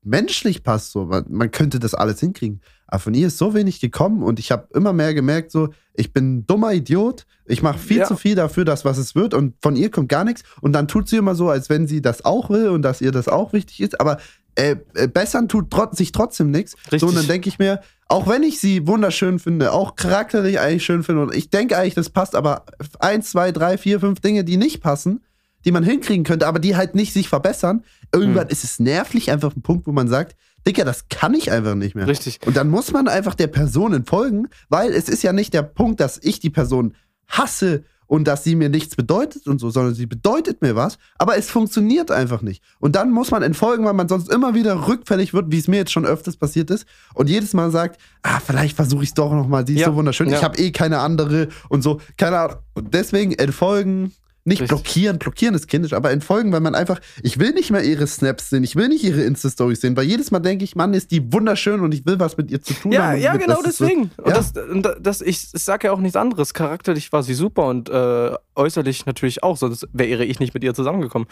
menschlich 0.03 0.63
passt, 0.63 0.91
so. 0.91 1.05
Man, 1.05 1.25
man 1.29 1.51
könnte 1.51 1.79
das 1.79 1.93
alles 1.95 2.19
hinkriegen. 2.19 2.61
Aber 2.93 2.99
von 2.99 3.15
ihr 3.15 3.25
ist 3.25 3.39
so 3.39 3.55
wenig 3.55 3.79
gekommen 3.79 4.21
und 4.21 4.37
ich 4.37 4.51
habe 4.51 4.67
immer 4.75 4.93
mehr 4.93 5.15
gemerkt, 5.15 5.51
so, 5.51 5.69
ich 5.95 6.13
bin 6.13 6.35
ein 6.35 6.45
dummer 6.45 6.73
Idiot. 6.73 7.25
Ich 7.47 7.63
mache 7.63 7.79
viel 7.79 7.97
Ja. 7.97 8.05
zu 8.05 8.15
viel 8.15 8.35
dafür, 8.35 8.65
dass 8.65 8.85
was 8.85 8.99
es 8.99 9.15
wird 9.15 9.33
und 9.33 9.55
von 9.63 9.75
ihr 9.75 9.89
kommt 9.89 10.09
gar 10.09 10.23
nichts. 10.23 10.43
Und 10.61 10.73
dann 10.73 10.87
tut 10.87 11.09
sie 11.09 11.17
immer 11.17 11.33
so, 11.33 11.49
als 11.49 11.69
wenn 11.71 11.87
sie 11.87 12.03
das 12.03 12.23
auch 12.23 12.51
will 12.51 12.67
und 12.69 12.83
dass 12.83 13.01
ihr 13.01 13.11
das 13.11 13.27
auch 13.27 13.51
wichtig 13.51 13.79
ist. 13.81 13.99
Aber 13.99 14.19
äh, 14.53 14.75
äh, 14.93 15.07
bessern 15.07 15.49
tut 15.49 15.71
trot 15.71 15.97
sich 15.97 16.11
trotzdem 16.11 16.51
nichts. 16.51 16.75
So, 16.95 17.07
und 17.07 17.15
dann 17.17 17.25
denke 17.25 17.49
ich 17.49 17.57
mir, 17.57 17.81
auch 18.09 18.27
wenn 18.27 18.43
ich 18.43 18.59
sie 18.59 18.85
wunderschön 18.85 19.39
finde, 19.39 19.71
auch 19.71 19.95
charakterlich 19.95 20.59
eigentlich 20.59 20.85
schön 20.85 21.01
finde 21.01 21.23
und 21.23 21.33
ich 21.35 21.49
denke 21.49 21.75
eigentlich, 21.75 21.95
das 21.95 22.11
passt, 22.11 22.35
aber 22.35 22.63
eins, 22.99 23.31
zwei, 23.31 23.51
drei, 23.51 23.79
vier, 23.79 24.01
fünf 24.01 24.19
Dinge, 24.19 24.43
die 24.43 24.57
nicht 24.57 24.81
passen, 24.83 25.21
die 25.65 25.71
man 25.71 25.83
hinkriegen 25.83 26.23
könnte, 26.25 26.45
aber 26.45 26.59
die 26.59 26.75
halt 26.75 26.93
nicht 26.93 27.11
sich 27.13 27.27
verbessern, 27.27 27.83
irgendwann 28.13 28.43
Hm. 28.43 28.51
ist 28.51 28.63
es 28.63 28.79
nervlich 28.79 29.31
einfach 29.31 29.55
ein 29.55 29.63
Punkt, 29.63 29.87
wo 29.87 29.91
man 29.91 30.07
sagt, 30.07 30.35
Digga, 30.67 30.83
das 30.85 31.07
kann 31.09 31.33
ich 31.33 31.51
einfach 31.51 31.75
nicht 31.75 31.95
mehr. 31.95 32.07
Richtig. 32.07 32.39
Und 32.45 32.55
dann 32.55 32.69
muss 32.69 32.91
man 32.91 33.07
einfach 33.07 33.35
der 33.35 33.47
Person 33.47 33.93
entfolgen, 33.93 34.47
weil 34.69 34.91
es 34.91 35.09
ist 35.09 35.23
ja 35.23 35.33
nicht 35.33 35.53
der 35.53 35.63
Punkt, 35.63 35.99
dass 35.99 36.19
ich 36.21 36.39
die 36.39 36.49
Person 36.49 36.95
hasse 37.27 37.83
und 38.07 38.27
dass 38.27 38.43
sie 38.43 38.55
mir 38.55 38.69
nichts 38.69 38.95
bedeutet 38.95 39.47
und 39.47 39.59
so, 39.59 39.69
sondern 39.69 39.95
sie 39.95 40.05
bedeutet 40.05 40.61
mir 40.61 40.75
was, 40.75 40.97
aber 41.17 41.37
es 41.37 41.49
funktioniert 41.49 42.11
einfach 42.11 42.41
nicht. 42.41 42.61
Und 42.79 42.95
dann 42.95 43.11
muss 43.11 43.31
man 43.31 43.41
entfolgen, 43.41 43.85
weil 43.85 43.93
man 43.93 44.07
sonst 44.07 44.29
immer 44.31 44.53
wieder 44.53 44.87
rückfällig 44.87 45.33
wird, 45.33 45.51
wie 45.51 45.57
es 45.57 45.67
mir 45.67 45.77
jetzt 45.77 45.91
schon 45.91 46.05
öfters 46.05 46.37
passiert 46.37 46.69
ist 46.69 46.85
und 47.13 47.29
jedes 47.29 47.53
Mal 47.53 47.71
sagt, 47.71 47.99
ah, 48.21 48.39
vielleicht 48.39 48.75
versuche 48.75 49.03
ich 49.03 49.09
es 49.09 49.15
doch 49.15 49.31
noch 49.31 49.47
mal, 49.47 49.65
sie 49.65 49.73
ist 49.73 49.79
Ja, 49.81 49.87
so 49.87 49.95
wunderschön, 49.95 50.29
ja. 50.29 50.37
ich 50.37 50.43
habe 50.43 50.57
eh 50.59 50.71
keine 50.71 50.99
andere 50.99 51.47
und 51.69 51.81
so, 51.81 52.01
keine 52.17 52.37
Ahnung. 52.37 52.57
Und 52.73 52.93
deswegen 52.93 53.31
entfolgen, 53.33 54.13
nicht 54.45 54.61
Richtig. 54.61 54.67
blockieren, 54.67 55.19
blockieren 55.19 55.55
ist 55.55 55.67
kindisch, 55.69 55.93
aber 55.93 56.11
entfolgen, 56.11 56.51
weil 56.51 56.59
man 56.59 56.75
einfach, 56.75 56.99
ich 57.21 57.39
will 57.39 57.51
nicht 57.53 57.71
mehr 57.71 57.81
ihre 57.83 58.05
Snaps 58.07 58.49
sehen, 58.49 58.63
ich 58.65 58.75
will 58.75 58.89
nicht 58.89 59.03
ihre 59.03 59.21
Insta-Stories 59.21 59.79
sehen, 59.79 59.95
weil 59.95 60.03
jedes 60.03 60.31
Mal 60.31 60.39
denke 60.39 60.65
ich, 60.65 60.75
Mann, 60.75 60.93
ist 60.93 61.11
die 61.11 61.31
wunderschön 61.31 61.79
und 61.79 61.93
ich 61.93 62.05
will 62.05 62.19
was 62.19 62.35
mit 62.35 62.51
ihr 62.51 62.61
zu 62.61 62.73
tun 62.73 62.91
Ja, 62.91 63.03
haben. 63.07 63.15
und 63.15 63.21
ja, 63.21 63.37
genau 63.37 63.61
ist 63.61 63.77
so- 63.77 63.85
deswegen. 63.85 64.11
Und 64.17 64.27
Ja. 64.27 64.33
das, 64.33 64.51
und 64.69 64.89
das, 64.99 65.21
ich, 65.21 65.47
ich 65.53 65.63
sag 65.63 65.83
ja 65.85 65.93
auch 65.93 65.99
nichts 65.99 66.17
anderes. 66.17 66.53
Charakterlich 66.53 67.11
war 67.13 67.23
sie 67.23 67.33
super 67.35 67.67
und 67.67 67.89
äh, 67.89 68.31
äußerlich 68.55 69.05
natürlich 69.05 69.43
auch, 69.43 69.55
sonst 69.55 69.87
wäre 69.93 70.25
ich 70.25 70.39
nicht 70.41 70.53
mit 70.53 70.63
ihr 70.63 70.73
zusammengekommen. 70.73 71.27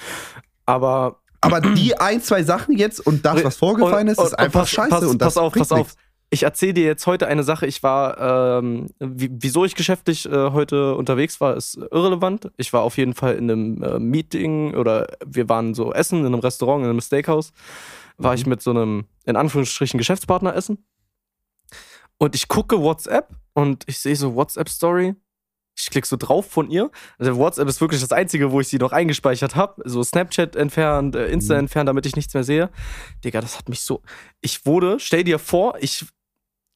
Aber 0.66 1.18
Aber 1.42 1.60
die 1.60 2.00
ein, 2.00 2.22
zwei 2.22 2.44
Sachen 2.44 2.78
jetzt 2.78 3.00
und 3.06 3.26
das, 3.26 3.44
was 3.44 3.58
vorgefallen 3.58 4.08
ist, 4.08 4.22
ist 4.22 4.38
einfach 4.40 4.62
pass, 4.62 4.70
scheiße. 4.70 4.90
Pass, 4.90 5.04
und 5.04 5.22
das 5.22 5.34
pass 5.34 5.38
auf, 5.44 5.54
pass 5.54 5.72
auf. 5.72 5.78
nichts. 5.80 5.96
Ich 6.34 6.44
erzähle 6.44 6.74
dir 6.74 6.86
jetzt 6.86 7.06
heute 7.08 7.28
eine 7.28 7.44
Sache. 7.44 7.68
Ich 7.68 7.84
war, 7.84 8.60
ähm, 8.60 8.88
wie, 9.00 9.30
wieso 9.34 9.66
ich 9.66 9.76
geschäftlich 9.76 10.26
äh, 10.26 10.52
heute 10.52 10.96
unterwegs 10.96 11.42
war, 11.42 11.58
ist 11.58 11.76
irrelevant. 11.76 12.50
Ich 12.56 12.72
war 12.72 12.84
auf 12.84 12.98
jeden 12.98 13.14
Fall 13.14 13.36
in 13.36 13.52
einem 13.52 13.84
äh, 13.84 14.00
Meeting 14.00 14.74
oder 14.76 15.08
wir 15.26 15.50
waren 15.50 15.74
so 15.74 15.92
essen 15.94 16.22
in 16.22 16.28
einem 16.28 16.40
Restaurant, 16.40 16.86
in 16.86 16.90
einem 16.90 17.02
Steakhouse. 17.02 17.52
War 18.18 18.32
Mhm. 18.32 18.38
ich 18.38 18.46
mit 18.46 18.62
so 18.62 18.72
einem, 18.72 19.06
in 19.26 19.36
Anführungsstrichen, 19.36 19.98
Geschäftspartner 19.98 20.56
essen. 20.56 20.86
Und 22.18 22.34
ich 22.34 22.48
gucke 22.48 22.80
WhatsApp 22.82 23.30
und 23.54 23.84
ich 23.88 24.00
sehe 24.00 24.16
so 24.16 24.36
WhatsApp-Story. 24.36 25.16
Ich 25.78 25.90
klicke 25.90 26.08
so 26.08 26.16
drauf 26.16 26.46
von 26.50 26.70
ihr. 26.70 26.92
Also 27.18 27.36
WhatsApp 27.36 27.68
ist 27.68 27.82
wirklich 27.82 28.00
das 28.00 28.12
Einzige, 28.14 28.52
wo 28.54 28.62
ich 28.62 28.70
sie 28.70 28.78
noch 28.78 28.94
eingespeichert 28.94 29.56
habe. 29.58 29.82
So 29.86 30.02
Snapchat 30.04 30.56
entfernt, 30.56 31.16
äh, 31.16 31.28
Insta 31.28 31.56
Mhm. 31.56 31.62
entfernt, 31.62 31.90
damit 31.90 32.06
ich 32.06 32.16
nichts 32.16 32.34
mehr 32.34 32.44
sehe. 32.46 32.70
Digga, 33.26 33.42
das 33.42 33.58
hat 33.58 33.68
mich 33.68 33.82
so. 33.82 34.02
Ich 34.40 34.66
wurde, 34.66 34.98
stell 35.00 35.24
dir 35.26 35.40
vor, 35.40 35.76
ich, 35.82 36.06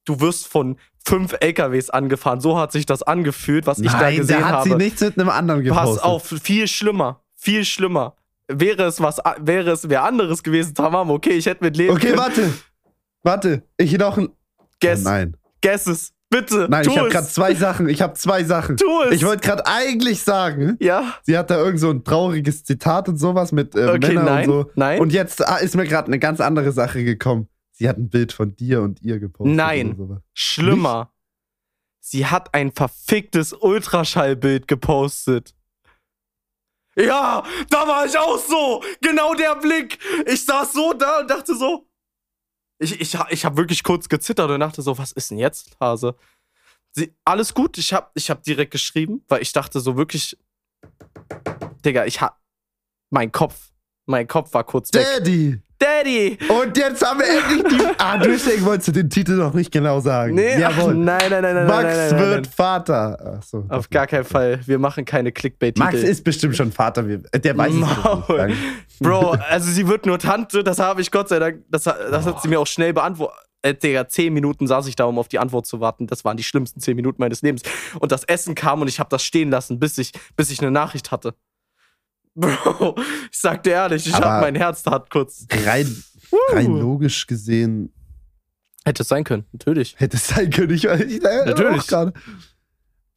du 0.05 0.19
wirst 0.19 0.47
von 0.47 0.77
fünf 1.07 1.35
LKWs 1.39 1.89
angefahren. 1.89 2.39
So 2.41 2.57
hat 2.57 2.71
sich 2.71 2.85
das 2.85 3.03
angefühlt, 3.03 3.67
was 3.67 3.79
ich 3.79 3.91
da 3.91 3.99
Nein, 3.99 4.17
gesehen 4.17 4.39
da 4.41 4.45
hat 4.47 4.53
habe. 4.55 4.69
sie 4.69 4.75
nichts 4.75 5.01
mit 5.01 5.19
einem 5.19 5.29
anderen 5.29 5.63
gepostet. 5.63 5.95
Pass 5.95 6.03
auf, 6.03 6.25
viel 6.41 6.67
schlimmer, 6.67 7.21
viel 7.35 7.63
schlimmer. 7.65 8.15
Wäre 8.47 8.83
es 8.83 8.99
was, 9.01 9.17
wäre 9.39 9.71
es 9.71 9.89
wer 9.89 10.03
anderes 10.03 10.43
gewesen, 10.43 10.73
tamam, 10.75 11.09
okay, 11.11 11.31
ich 11.31 11.45
hätte 11.47 11.63
mit 11.63 11.75
leben 11.77 11.93
Okay, 11.95 12.07
können. 12.07 12.17
warte. 12.19 12.53
Warte. 13.23 13.63
Ich 13.77 13.97
noch 13.97 14.17
ein. 14.17 14.29
Guess, 14.79 15.01
Oh, 15.01 15.09
nein. 15.09 15.37
guess 15.61 15.87
es, 15.87 16.13
bitte. 16.29 16.67
Nein, 16.69 16.85
ich 16.87 16.97
habe 16.97 17.09
gerade 17.09 17.27
zwei 17.27 17.55
Sachen. 17.55 17.87
Ich 17.89 18.01
habe 18.01 18.13
zwei 18.13 18.43
Sachen. 18.43 18.77
Tu 18.77 18.85
es. 19.03 19.15
Ich 19.15 19.25
wollte 19.25 19.47
gerade 19.47 19.65
eigentlich 19.65 20.21
sagen, 20.21 20.77
ja, 20.79 21.13
sie 21.23 21.37
hat 21.37 21.49
da 21.49 21.57
irgend 21.57 21.79
so 21.79 21.89
ein 21.89 22.03
trauriges 22.03 22.63
Zitat 22.63 23.07
und 23.09 23.17
sowas 23.17 23.51
mit 23.51 23.73
äh, 23.75 23.87
okay, 23.87 24.09
Männern 24.09 24.25
nein, 24.25 24.49
und 24.49 24.53
so. 24.65 24.71
nein. 24.75 24.99
Und 24.99 25.11
jetzt 25.13 25.47
ah, 25.47 25.55
ist 25.57 25.75
mir 25.75 25.85
gerade 25.87 26.07
eine 26.07 26.19
ganz 26.19 26.39
andere 26.39 26.71
Sache 26.71 27.03
gekommen. 27.03 27.47
Sie 27.77 27.89
hat 27.89 27.97
ein 27.97 28.09
Bild 28.09 28.31
von 28.31 28.55
dir 28.55 28.81
und 28.81 29.01
ihr 29.01 29.19
gepostet. 29.19 29.55
Nein. 29.55 30.21
Schlimmer. 30.33 31.11
Sie 31.99 32.25
hat 32.25 32.53
ein 32.53 32.71
verficktes 32.71 33.51
Ultraschallbild 33.51 34.67
gepostet. 34.67 35.53
Ja, 36.95 37.43
da 37.69 37.87
war 37.87 38.05
ich 38.05 38.17
auch 38.17 38.37
so. 38.39 38.81
Genau 39.01 39.33
der 39.33 39.57
Blick. 39.57 39.99
Ich 40.25 40.45
saß 40.45 40.71
so 40.71 40.93
da 40.93 41.19
und 41.19 41.29
dachte 41.29 41.53
so. 41.53 41.89
Ich, 42.79 43.01
ich, 43.01 43.17
ich 43.29 43.43
habe 43.43 43.57
wirklich 43.57 43.83
kurz 43.83 44.07
gezittert 44.07 44.49
und 44.49 44.59
dachte 44.61 44.81
so, 44.81 44.97
was 44.97 45.11
ist 45.11 45.31
denn 45.31 45.37
jetzt, 45.37 45.75
Hase? 45.81 46.15
Sie, 46.91 47.13
alles 47.25 47.53
gut, 47.53 47.77
ich 47.77 47.91
habe 47.91 48.09
ich 48.13 48.29
hab 48.29 48.43
direkt 48.43 48.71
geschrieben, 48.71 49.25
weil 49.27 49.41
ich 49.41 49.51
dachte 49.51 49.81
so 49.81 49.97
wirklich, 49.97 50.37
Digga, 51.83 52.05
ich 52.05 52.21
hab, 52.21 52.41
mein 53.09 53.33
Kopf, 53.33 53.73
mein 54.05 54.27
Kopf 54.27 54.53
war 54.53 54.63
kurz 54.63 54.93
weg. 54.93 55.05
Daddy! 55.17 55.61
Daddy! 55.85 56.37
Und 56.49 56.75
jetzt 56.77 57.05
haben 57.05 57.19
wir 57.19 57.27
endlich 57.27 57.63
die. 57.79 57.85
Ah, 57.97 58.17
deswegen 58.17 58.65
wolltest 58.65 58.89
du 58.89 58.91
den 58.91 59.09
Titel 59.09 59.33
noch 59.33 59.53
nicht 59.53 59.71
genau 59.71 59.99
sagen. 59.99 60.35
Nee, 60.35 60.55
ach, 60.63 60.77
Jawohl. 60.77 60.95
nein, 60.95 61.17
nein, 61.29 61.41
nein, 61.41 61.55
nein, 61.55 61.67
Max 61.67 61.83
nein, 61.83 61.95
nein, 61.97 62.09
nein, 62.11 62.19
wird. 62.19 62.47
Vater. 62.47 63.37
Ach 63.39 63.43
so, 63.43 63.65
Auf 63.69 63.89
gar 63.89 64.05
keinen 64.07 64.25
Fall. 64.25 64.59
Wir 64.65 64.79
machen 64.79 65.05
keine 65.05 65.31
Clickbait-Titel. 65.31 65.79
Max 65.85 65.95
ist 66.03 66.23
bestimmt 66.23 66.55
schon 66.55 66.71
Vater. 66.71 67.03
Der 67.03 67.57
weiß 67.57 67.73
es 67.73 67.79
nicht. 67.79 68.99
Bro, 68.99 69.37
also 69.49 69.69
sie 69.71 69.87
wird 69.87 70.05
nur 70.05 70.19
Tante, 70.19 70.63
das 70.63 70.79
habe 70.79 71.01
ich 71.01 71.11
Gott 71.11 71.29
sei 71.29 71.39
Dank, 71.39 71.63
das, 71.69 71.85
hat- 71.85 71.97
das 72.11 72.25
hat 72.25 72.41
sie 72.41 72.47
mir 72.47 72.59
auch 72.59 72.67
schnell 72.67 72.93
beantwortet. 72.93 73.35
Äh, 73.61 73.73
Digga, 73.73 74.07
zehn 74.07 74.31
Minuten 74.31 74.67
saß 74.67 74.85
ich 74.87 74.95
da, 74.95 75.05
um 75.05 75.17
auf 75.17 75.27
die 75.27 75.39
Antwort 75.39 75.65
zu 75.65 75.79
warten. 75.79 76.05
Das 76.05 76.23
waren 76.23 76.37
die 76.37 76.43
schlimmsten 76.43 76.79
zehn 76.81 76.95
Minuten 76.95 77.19
meines 77.19 77.41
Lebens. 77.41 77.63
Und 77.99 78.11
das 78.11 78.23
Essen 78.23 78.53
kam 78.53 78.81
und 78.81 78.87
ich 78.87 78.99
habe 78.99 79.09
das 79.09 79.23
stehen 79.23 79.49
lassen, 79.49 79.79
bis 79.79 79.97
ich, 79.97 80.11
bis 80.35 80.51
ich 80.51 80.59
eine 80.61 80.69
Nachricht 80.69 81.11
hatte. 81.11 81.33
Bro, 82.35 82.95
ich 83.31 83.39
sag 83.39 83.63
dir 83.63 83.71
ehrlich, 83.71 84.05
ich 84.07 84.13
Aber- 84.13 84.25
habe 84.25 84.41
mein 84.45 84.55
Herz 84.55 84.83
tat 84.83 85.09
kurz. 85.09 85.47
Rein, 85.65 86.03
rein 86.51 86.67
logisch 86.77 87.25
gesehen 87.27 87.91
Hätte 88.83 89.01
es 89.03 89.07
sein 89.07 89.23
können, 89.23 89.45
natürlich. 89.51 89.95
hätte 89.97 90.17
es 90.17 90.27
sein 90.27 90.49
können. 90.51 90.71
Ich, 90.71 90.83
ich, 90.83 91.21
Natürlich. 91.21 91.81
auch 91.81 91.87
gerade. 91.87 92.13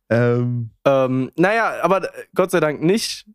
Ähm, 0.09 0.71
Ähm, 0.87 1.31
naja, 1.37 1.83
aber 1.83 2.09
Gott 2.35 2.51
sei 2.51 2.61
Dank 2.61 2.81
nicht. 2.83 3.27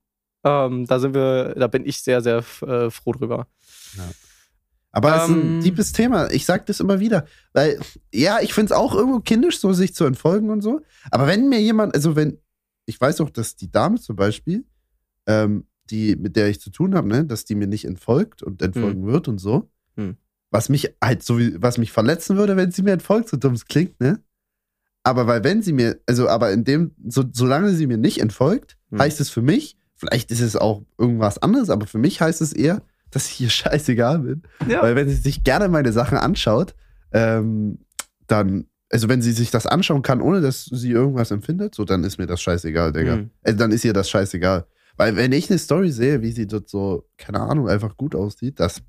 Ähm, 0.43 0.85
da 0.87 0.99
sind 0.99 1.13
wir, 1.13 1.53
da 1.55 1.67
bin 1.67 1.85
ich 1.85 2.01
sehr, 2.01 2.21
sehr 2.21 2.37
äh, 2.61 2.89
froh 2.89 3.11
drüber. 3.13 3.47
aber 4.91 5.15
es 5.17 5.23
ist 5.23 5.29
ein 5.29 5.41
Ähm. 5.41 5.61
tiefes 5.61 5.91
Thema. 5.91 6.31
Ich 6.31 6.45
sag 6.45 6.65
das 6.65 6.79
immer 6.79 6.99
wieder. 6.99 7.25
Weil, 7.53 7.79
ja, 8.11 8.39
ich 8.41 8.53
finde 8.53 8.73
es 8.73 8.77
auch 8.79 8.95
irgendwo 8.95 9.19
kindisch, 9.19 9.59
so 9.59 9.71
sich 9.73 9.93
zu 9.93 10.05
entfolgen 10.05 10.49
und 10.49 10.61
so. 10.61 10.81
Aber 11.11 11.27
wenn 11.27 11.49
mir 11.49 11.61
jemand, 11.61 11.93
also 11.93 12.15
wenn, 12.15 12.39
ich 12.85 12.99
weiß 12.99 13.21
auch, 13.21 13.29
dass 13.29 13.55
die 13.55 13.71
Dame 13.71 13.99
zum 13.99 14.15
Beispiel, 14.15 14.65
ähm, 15.27 15.67
die, 15.89 16.15
mit 16.15 16.35
der 16.35 16.49
ich 16.49 16.61
zu 16.61 16.69
tun 16.69 16.95
habe, 16.95 17.07
ne, 17.07 17.25
dass 17.25 17.45
die 17.45 17.55
mir 17.55 17.67
nicht 17.67 17.85
entfolgt 17.85 18.41
und 18.43 18.61
entfolgen 18.61 19.05
wird 19.05 19.27
und 19.27 19.39
so. 19.39 19.69
Hm. 19.95 20.17
Was 20.49 20.69
mich 20.69 20.95
halt 21.03 21.23
so 21.23 21.39
wie, 21.39 21.61
was 21.61 21.77
mich 21.77 21.91
verletzen 21.91 22.37
würde, 22.37 22.55
wenn 22.55 22.71
sie 22.71 22.83
mir 22.83 22.91
entfolgt, 22.91 23.29
so 23.29 23.37
dumm 23.37 23.53
es 23.53 23.65
klingt, 23.65 23.99
ne? 23.99 24.19
Aber 25.03 25.27
weil 25.27 25.43
wenn 25.43 25.61
sie 25.61 25.73
mir, 25.73 25.99
also 26.05 26.29
aber 26.29 26.51
in 26.51 26.63
dem, 26.63 26.91
so, 27.05 27.23
solange 27.31 27.73
sie 27.73 27.87
mir 27.87 27.97
nicht 27.97 28.21
entfolgt, 28.21 28.77
Hm. 28.91 28.99
heißt 28.99 29.19
es 29.19 29.29
für 29.29 29.41
mich, 29.41 29.77
vielleicht 29.95 30.31
ist 30.31 30.41
es 30.41 30.55
auch 30.55 30.83
irgendwas 30.97 31.37
anderes, 31.39 31.69
aber 31.69 31.87
für 31.87 31.97
mich 31.97 32.21
heißt 32.21 32.41
es 32.41 32.53
eher, 32.53 32.81
dass 33.11 33.27
ich 33.27 33.41
ihr 33.41 33.49
scheißegal 33.49 34.19
bin. 34.19 34.43
Ja. 34.67 34.81
Weil 34.81 34.95
wenn 34.95 35.09
sie 35.09 35.15
sich 35.15 35.43
gerne 35.43 35.67
meine 35.67 35.91
Sachen 35.91 36.17
anschaut, 36.17 36.75
ähm, 37.11 37.79
dann, 38.27 38.67
also 38.89 39.09
wenn 39.09 39.21
sie 39.21 39.33
sich 39.33 39.51
das 39.51 39.65
anschauen 39.67 40.01
kann, 40.01 40.21
ohne 40.21 40.41
dass 40.41 40.65
sie 40.65 40.91
irgendwas 40.91 41.31
empfindet, 41.31 41.75
so 41.75 41.83
dann 41.83 42.03
ist 42.03 42.17
mir 42.17 42.27
das 42.27 42.41
scheißegal, 42.41 42.93
Digga. 42.93 43.17
Mhm. 43.17 43.29
Also 43.43 43.57
dann 43.57 43.71
ist 43.71 43.83
ihr 43.83 43.93
das 43.93 44.09
scheißegal. 44.09 44.65
Weil 44.97 45.15
wenn 45.15 45.31
ich 45.31 45.49
eine 45.49 45.57
Story 45.59 45.91
sehe, 45.91 46.21
wie 46.21 46.31
sie 46.31 46.47
dort 46.47 46.69
so, 46.69 47.05
keine 47.17 47.39
Ahnung, 47.41 47.67
einfach 47.67 47.97
gut 47.97 48.15
aussieht, 48.15 48.59
das 48.59 48.81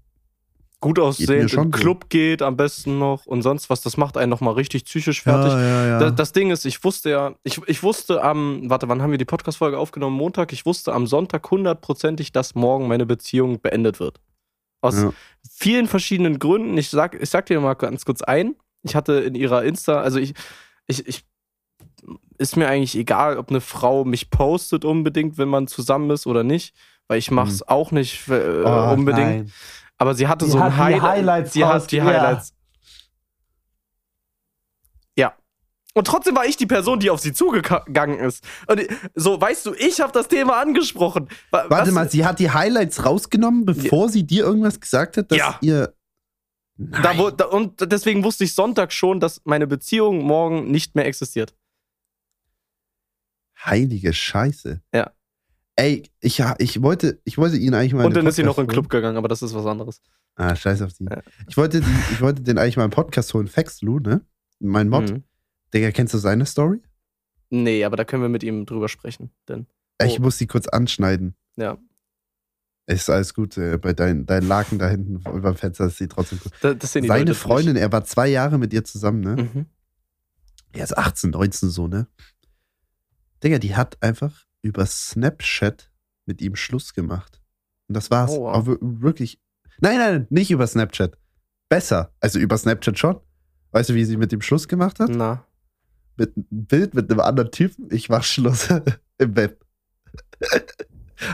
gut 0.81 0.99
aussehend, 0.99 1.51
schon 1.51 1.67
im 1.69 1.73
so. 1.73 1.79
Club 1.79 2.11
geht 2.11 2.43
am 2.43 2.59
besten 2.59 2.99
noch 2.99 3.25
und 3.25 3.41
sonst 3.41 3.71
was, 3.71 3.81
das 3.81 3.97
macht 3.97 4.19
einen 4.19 4.29
nochmal 4.29 4.53
richtig 4.53 4.85
psychisch 4.85 5.23
fertig. 5.23 5.53
ja, 5.55 5.87
ja. 5.87 5.99
Da- 5.99 6.11
Das 6.11 6.33
Ding 6.33 6.51
ist, 6.51 6.67
ich 6.67 6.85
wusste 6.85 7.09
ja, 7.09 7.35
ich, 7.43 7.59
ich 7.67 7.83
wusste 7.83 8.23
am, 8.23 8.69
warte, 8.69 8.87
wann 8.89 9.01
haben 9.01 9.11
wir 9.11 9.17
die 9.17 9.25
Podcast-Folge 9.25 9.79
aufgenommen? 9.79 10.15
Montag. 10.17 10.53
Ich 10.53 10.67
wusste 10.67 10.93
am 10.93 11.07
Sonntag 11.07 11.51
hundertprozentig, 11.51 12.33
dass 12.33 12.55
morgen 12.55 12.87
meine 12.87 13.07
Beziehung 13.07 13.61
beendet 13.63 13.99
wird. 13.99 14.21
Aus 14.83 14.97
Ja. 15.03 15.13
vielen 15.51 15.87
verschiedenen 15.87 16.39
Gründen. 16.39 16.77
Ich 16.77 16.91
sag, 16.91 17.19
ich 17.19 17.31
sag 17.31 17.47
dir 17.47 17.59
mal 17.61 17.73
ganz 17.73 18.05
kurz 18.05 18.21
ein. 18.21 18.55
Ich 18.83 18.95
hatte 18.95 19.15
in 19.15 19.35
ihrer 19.35 19.65
Insta, 19.65 20.03
also 20.03 20.19
ich, 20.19 20.35
ich, 20.87 21.09
ich, 21.09 21.25
ist 22.39 22.57
mir 22.57 22.69
eigentlich 22.69 22.97
egal, 22.97 23.39
ob 23.39 23.51
eine 23.51 23.61
Frau 23.61 24.05
mich 24.05 24.31
postet 24.31 24.85
unbedingt, 24.85 25.39
wenn 25.39 25.49
man 25.49 25.67
zusammen 25.67 26.11
ist 26.11 26.27
oder 26.27 26.43
nicht, 26.43 26.75
weil 27.09 27.19
ich 27.19 27.31
mach's 27.31 27.63
auch 27.63 27.91
nicht 27.93 28.29
äh, 28.29 28.63
Oh, 28.65 28.93
unbedingt. 28.93 29.27
nein. 29.27 29.53
Aber 29.99 30.15
sie 30.15 30.27
hatte 30.27 30.45
Die 30.47 30.51
so 30.51 30.59
ein 30.59 30.65
hat 30.65 30.73
die 30.73 30.83
Highlight. 31.01 31.03
Highlights 31.03 31.53
Sie 31.53 31.65
hat 31.65 31.91
die 31.93 31.97
ja. 31.97 32.05
Highlights. 32.05 32.53
Ja. 35.17 35.35
Und 35.95 36.07
trotzdem 36.09 36.35
war 36.35 36.45
ich 36.45 36.57
die 36.57 36.67
Person, 36.67 36.99
die 36.99 37.11
auf 37.11 37.21
sie 37.21 37.33
zugegangen 37.33 38.19
ist. 38.19 38.45
Und 38.67 38.83
so, 39.15 39.41
weißt 39.41 39.65
du, 39.67 39.75
ich 39.75 40.01
habe 40.01 40.13
das 40.13 40.27
Thema 40.27 40.61
angesprochen. 40.61 41.29
Wa- 41.51 41.67
Warte 41.69 41.87
was- 41.89 41.95
mal, 41.95 42.11
sie 42.11 42.25
hat 42.27 42.41
die 42.41 42.51
Highlights 42.51 43.05
rausgenommen, 43.07 43.65
bevor 43.65 44.09
sie 44.09 44.25
dir 44.27 44.45
irgendwas 44.45 44.81
gesagt 44.81 45.17
hat, 45.17 45.31
dass 45.31 45.39
Ja. 45.39 45.59
ihr. 45.61 45.95
Da, 46.77 47.17
wo, 47.17 47.31
da, 47.31 47.45
und 47.45 47.81
deswegen 47.93 48.25
wusste 48.25 48.43
ich 48.43 48.53
Sonntag 48.53 48.93
schon, 48.93 49.21
dass 49.21 49.41
meine 49.45 49.69
Beziehung 49.69 50.25
morgen 50.25 50.73
nicht 50.73 50.97
mehr 50.97 51.07
existiert. 51.07 51.55
Heilige 53.65 54.13
Scheiße. 54.13 54.81
Ja. 54.93 55.11
Ey, 55.77 56.09
ich, 56.21 56.43
ich, 56.59 56.83
wollte, 56.83 57.21
ich 57.25 57.37
wollte 57.37 57.57
ihn 57.57 57.75
eigentlich 57.75 57.95
mal. 57.95 58.07
Und 58.07 58.15
dann 58.15 58.27
ist 58.27 58.37
sie 58.37 58.45
noch 58.45 58.59
in 58.59 58.67
den 58.67 58.71
Club 58.71 58.89
gegangen, 58.89 59.17
aber 59.17 59.27
das 59.27 59.43
ist 59.43 59.55
was 59.55 59.67
anderes. 59.67 60.01
Ah, 60.37 60.55
scheiß 60.55 60.83
auf 60.83 60.93
die. 60.93 61.05
Ja. 61.05 61.21
Ich, 61.49 61.57
wollte 61.57 61.81
die 61.81 61.87
ich 62.13 62.21
wollte 62.21 62.43
den 62.43 62.59
eigentlich 62.59 62.77
mal 62.77 62.85
im 62.85 62.91
Podcast 62.91 63.35
holen. 63.35 63.49
Faxlu, 63.49 63.99
ne? 63.99 64.21
Mein 64.61 64.89
Mod. 64.89 65.11
Mhm. 65.11 65.25
Digga, 65.73 65.91
kennst 65.91 66.15
du 66.15 66.19
seine 66.19 66.47
Story? 66.47 66.81
Nee, 67.51 67.85
aber 67.85 67.97
da 67.97 68.05
können 68.05 68.23
wir 68.23 68.29
mit 68.29 68.45
ihm 68.45 68.67
drüber 68.67 68.89
sprechen. 68.89 69.31
Denn, 69.49 69.67
oh. 70.01 70.05
Ich 70.07 70.21
muss 70.21 70.39
sie 70.39 70.47
kurz 70.47 70.69
anschneiden. 70.69 71.35
Ja. 71.57 71.79
Ist 72.87 73.11
alles 73.11 73.35
gut. 73.35 73.57
Äh, 73.57 73.79
bei 73.79 73.93
deinen 73.95 74.27
dein 74.27 74.47
Laken 74.47 74.79
da 74.79 74.89
hinten 74.89 75.17
über 75.17 75.53
dem 75.53 75.57
Fenster 75.57 75.87
ist 75.87 75.99
sie 75.99 76.09
trotzdem 76.09 76.39
gut. 76.39 76.53
Das, 76.61 76.79
das 76.79 76.93
Seine 76.93 77.07
Leute 77.07 77.35
Freundin, 77.35 77.77
er 77.77 77.91
war 77.91 78.05
zwei 78.05 78.29
Jahre 78.29 78.59
mit 78.59 78.73
ihr 78.73 78.85
zusammen, 78.85 79.21
ne? 79.21 79.43
Mhm. 79.43 79.67
Er 80.73 80.85
ist 80.85 80.97
18, 80.97 81.31
19 81.31 81.71
so, 81.71 81.87
ne? 81.87 82.09
Digga, 83.45 83.59
die 83.59 83.77
hat 83.77 84.03
einfach 84.03 84.47
über 84.63 84.87
Snapchat 84.87 85.91
mit 86.27 86.41
ihm 86.41 86.57
Schluss 86.57 86.95
gemacht. 86.95 87.41
Und 87.89 87.97
das 87.97 88.11
war's. 88.11 88.31
Oh, 88.33 88.45
wow. 88.45 88.55
Aber 88.55 88.79
wirklich. 88.81 89.39
Nein, 89.81 89.99
nein, 89.99 90.27
nicht 90.31 90.51
über 90.51 90.67
Snapchat. 90.67 91.19
Besser. 91.69 92.13
Also 92.21 92.39
über 92.39 92.57
Snapchat 92.57 92.99
schon. 92.99 93.21
Weißt 93.73 93.91
du, 93.91 93.95
wie 93.95 94.05
sie 94.05 94.17
mit 94.17 94.33
ihm 94.33 94.41
Schluss 94.41 94.69
gemacht 94.69 95.01
hat? 95.01 95.11
Na. 95.11 95.45
Mit 96.17 96.35
einem 96.37 96.47
Bild 96.51 96.95
mit 96.95 97.11
einem 97.11 97.21
anderen 97.21 97.51
Typen. 97.51 97.89
Ich 97.91 98.09
mach 98.09 98.23
Schluss 98.23 98.69
im 99.19 99.35
Bett. 99.35 99.59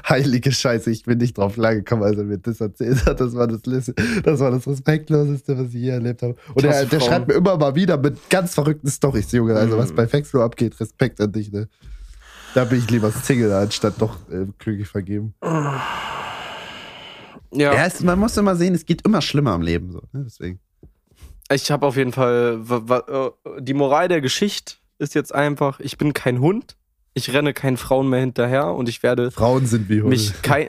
Heilige 0.09 0.53
Scheiße, 0.53 0.91
ich 0.91 1.05
bin 1.05 1.19
nicht 1.19 1.39
drauf 1.39 1.57
lange 1.57 1.79
gekommen, 1.79 2.03
als 2.03 2.17
er 2.17 2.25
mir 2.25 2.39
das 2.39 2.61
erzählt 2.61 3.05
hat. 3.07 3.21
Das 3.21 3.35
war 3.35 3.47
das, 3.47 3.63
das, 3.63 4.41
war 4.41 4.51
das 4.51 4.67
Respektloseste, 4.67 5.59
was 5.59 5.69
ich 5.69 5.75
je 5.75 5.89
erlebt 5.89 6.23
habe. 6.23 6.37
Und 6.55 6.65
er, 6.65 6.85
der 6.85 7.01
schreibt 7.01 7.29
mir 7.29 7.35
immer 7.35 7.57
mal 7.57 7.75
wieder 7.75 7.97
mit 7.97 8.31
ganz 8.31 8.55
verrückten 8.55 8.89
Storys, 8.89 9.33
Junge. 9.33 9.55
Also, 9.57 9.79
was 9.79 9.91
mhm. 9.91 9.97
bei 9.97 10.07
Fexlo 10.07 10.43
abgeht, 10.43 10.79
Respekt 10.81 11.21
an 11.21 11.33
dich, 11.33 11.51
ne? 11.51 11.69
Da 12.55 12.65
bin 12.65 12.79
ich 12.79 12.91
lieber 12.91 13.11
Single, 13.13 13.53
anstatt 13.53 13.95
doch 13.99 14.17
äh, 14.31 14.47
glücklich 14.59 14.89
vergeben. 14.89 15.35
Ja. 17.53 17.75
ja 17.75 17.87
es, 17.87 18.01
man 18.01 18.19
muss 18.19 18.37
immer 18.37 18.57
sehen, 18.57 18.75
es 18.75 18.87
geht 18.87 19.03
immer 19.07 19.23
schlimmer 19.23 19.53
am 19.53 19.63
Leben. 19.63 19.93
So, 19.93 20.03
ne? 20.13 20.25
Deswegen. 20.25 20.61
Ich 21.53 21.71
habe 21.71 21.87
auf 21.87 21.97
jeden 21.97 22.13
Fall. 22.13 22.61
Äh, 22.69 23.61
die 23.61 23.75
Moral 23.75 24.09
der 24.09 24.21
Geschichte 24.21 24.75
ist 24.99 25.15
jetzt 25.15 25.35
einfach: 25.35 25.81
Ich 25.81 25.99
bin 25.99 26.13
kein 26.13 26.41
Hund. 26.41 26.77
Ich 27.13 27.33
renne 27.33 27.53
keinen 27.53 27.77
Frauen 27.77 28.09
mehr 28.09 28.21
hinterher 28.21 28.69
und 28.69 28.89
ich 28.89 29.03
werde. 29.03 29.33
Frauen 29.33 29.67
sind 29.67 29.89
wie 29.89 30.01
Hunde. 30.01 30.11
Mich 30.11 30.43
kein, 30.43 30.69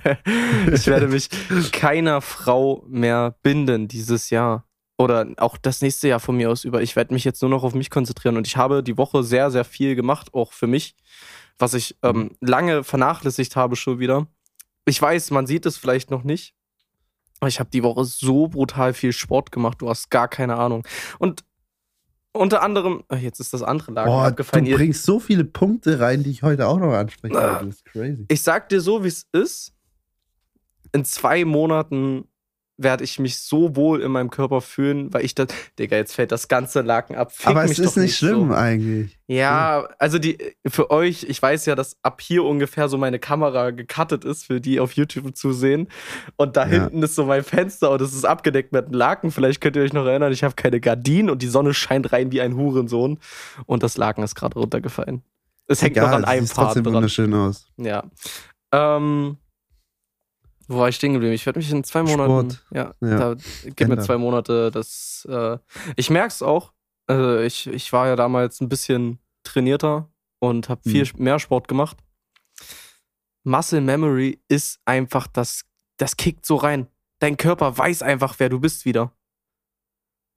ich 0.72 0.86
werde 0.86 1.08
mich 1.08 1.30
keiner 1.72 2.20
Frau 2.20 2.84
mehr 2.88 3.34
binden 3.42 3.88
dieses 3.88 4.28
Jahr 4.28 4.66
oder 4.98 5.26
auch 5.38 5.56
das 5.56 5.80
nächste 5.82 6.08
Jahr 6.08 6.20
von 6.20 6.36
mir 6.36 6.50
aus 6.50 6.64
über. 6.64 6.82
Ich 6.82 6.96
werde 6.96 7.14
mich 7.14 7.24
jetzt 7.24 7.42
nur 7.42 7.50
noch 7.50 7.64
auf 7.64 7.74
mich 7.74 7.90
konzentrieren 7.90 8.36
und 8.36 8.46
ich 8.46 8.56
habe 8.56 8.82
die 8.82 8.98
Woche 8.98 9.22
sehr, 9.22 9.50
sehr 9.50 9.64
viel 9.64 9.94
gemacht, 9.94 10.32
auch 10.34 10.52
für 10.52 10.66
mich, 10.66 10.94
was 11.58 11.74
ich 11.74 11.96
ähm, 12.02 12.16
mhm. 12.16 12.30
lange 12.40 12.84
vernachlässigt 12.84 13.56
habe 13.56 13.76
schon 13.76 13.98
wieder. 13.98 14.26
Ich 14.84 15.00
weiß, 15.00 15.30
man 15.30 15.46
sieht 15.46 15.66
es 15.66 15.76
vielleicht 15.76 16.10
noch 16.10 16.24
nicht, 16.24 16.54
aber 17.40 17.48
ich 17.48 17.60
habe 17.60 17.70
die 17.70 17.82
Woche 17.82 18.04
so 18.04 18.48
brutal 18.48 18.94
viel 18.94 19.12
Sport 19.12 19.52
gemacht, 19.52 19.80
du 19.80 19.88
hast 19.88 20.10
gar 20.10 20.28
keine 20.28 20.56
Ahnung. 20.56 20.86
Und 21.18 21.44
unter 22.32 22.62
anderem, 22.62 23.04
ach, 23.08 23.18
jetzt 23.18 23.40
ist 23.40 23.52
das 23.52 23.62
andere 23.62 23.92
Lager 23.92 24.10
Boah, 24.10 24.26
abgefallen. 24.28 24.64
Du 24.64 24.74
bringst 24.74 25.04
so 25.04 25.20
viele 25.20 25.44
Punkte 25.44 26.00
rein, 26.00 26.22
die 26.22 26.30
ich 26.30 26.42
heute 26.42 26.66
auch 26.66 26.78
noch 26.78 26.92
ansprechen 26.92 27.36
äh, 27.36 27.40
Das 27.40 27.66
ist 27.66 27.84
crazy. 27.84 28.24
Ich 28.28 28.42
sag 28.42 28.68
dir 28.70 28.80
so, 28.80 29.04
wie 29.04 29.08
es 29.08 29.26
ist. 29.32 29.74
In 30.92 31.04
zwei 31.04 31.44
Monaten 31.44 32.24
werde 32.82 33.04
ich 33.04 33.18
mich 33.18 33.38
so 33.40 33.76
wohl 33.76 34.02
in 34.02 34.12
meinem 34.12 34.30
Körper 34.30 34.60
fühlen, 34.60 35.12
weil 35.12 35.24
ich 35.24 35.34
das, 35.34 35.48
Digga, 35.78 35.96
jetzt 35.96 36.14
fällt 36.14 36.32
das 36.32 36.48
ganze 36.48 36.80
Laken 36.80 37.16
ab. 37.16 37.32
Fick 37.32 37.48
Aber 37.48 37.64
es 37.64 37.78
ist 37.78 37.96
nicht 37.96 38.16
schlimm 38.16 38.48
so. 38.48 38.54
eigentlich. 38.54 39.18
Ja, 39.26 39.88
also 39.98 40.18
die, 40.18 40.38
für 40.66 40.90
euch, 40.90 41.24
ich 41.24 41.40
weiß 41.40 41.66
ja, 41.66 41.74
dass 41.74 41.96
ab 42.02 42.20
hier 42.20 42.44
ungefähr 42.44 42.88
so 42.88 42.98
meine 42.98 43.18
Kamera 43.18 43.70
gecuttet 43.70 44.24
ist, 44.24 44.44
für 44.44 44.60
die 44.60 44.80
auf 44.80 44.92
YouTube 44.92 45.34
zu 45.36 45.52
sehen. 45.52 45.88
Und 46.36 46.56
da 46.56 46.62
ja. 46.62 46.82
hinten 46.82 47.02
ist 47.02 47.14
so 47.14 47.24
mein 47.24 47.44
Fenster 47.44 47.90
und 47.90 48.02
es 48.02 48.12
ist 48.12 48.24
abgedeckt 48.24 48.72
mit 48.72 48.86
einem 48.86 48.94
Laken. 48.94 49.30
Vielleicht 49.30 49.60
könnt 49.60 49.76
ihr 49.76 49.82
euch 49.82 49.92
noch 49.92 50.06
erinnern, 50.06 50.32
ich 50.32 50.44
habe 50.44 50.54
keine 50.54 50.80
Gardinen 50.80 51.30
und 51.30 51.42
die 51.42 51.48
Sonne 51.48 51.74
scheint 51.74 52.12
rein 52.12 52.32
wie 52.32 52.40
ein 52.40 52.56
Hurensohn. 52.56 53.18
Und 53.66 53.82
das 53.82 53.96
Laken 53.96 54.22
ist 54.22 54.34
gerade 54.34 54.58
runtergefallen. 54.58 55.22
Es 55.66 55.80
hängt 55.80 55.96
Egal, 55.96 56.10
noch 56.10 56.16
an 56.16 56.24
einem 56.24 56.46
trotzdem 56.46 56.84
dran. 56.84 56.94
wunderschön 56.94 57.32
aus. 57.32 57.66
Ja. 57.76 58.04
Ähm, 58.72 59.38
wo 60.72 60.78
war 60.78 60.88
ich 60.88 60.96
stehen 60.96 61.12
geblieben? 61.12 61.34
Ich 61.34 61.46
werde 61.46 61.58
mich 61.58 61.70
in 61.70 61.84
zwei 61.84 62.02
Monaten. 62.02 62.50
Sport. 62.50 62.66
Ja, 62.70 62.94
ja. 63.00 63.34
Da, 63.34 63.36
gib 63.76 63.88
mir 63.88 63.98
zwei 64.00 64.18
Monate. 64.18 64.70
Das, 64.70 65.26
äh, 65.30 65.58
ich 65.96 66.10
merke 66.10 66.28
es 66.28 66.42
auch. 66.42 66.72
Also 67.06 67.38
ich, 67.38 67.66
ich 67.66 67.92
war 67.92 68.06
ja 68.06 68.16
damals 68.16 68.60
ein 68.60 68.68
bisschen 68.68 69.18
trainierter 69.42 70.08
und 70.38 70.68
habe 70.68 70.88
viel 70.88 71.04
hm. 71.04 71.22
mehr 71.22 71.38
Sport 71.38 71.68
gemacht. 71.68 71.98
Muscle 73.44 73.80
Memory 73.80 74.40
ist 74.48 74.80
einfach 74.84 75.26
das, 75.26 75.64
das 75.96 76.16
kickt 76.16 76.46
so 76.46 76.56
rein. 76.56 76.86
Dein 77.18 77.36
Körper 77.36 77.76
weiß 77.76 78.02
einfach, 78.02 78.36
wer 78.38 78.48
du 78.48 78.60
bist 78.60 78.84
wieder. 78.84 79.12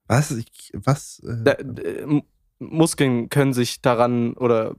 Was? 0.08 0.32
Ich, 0.32 0.71
was? 0.74 1.19
Äh, 1.19 1.43
da, 1.43 1.52
äh, 1.54 2.21
Muskeln 2.60 3.30
können 3.30 3.54
sich 3.54 3.82
daran 3.82 4.34
oder 4.34 4.76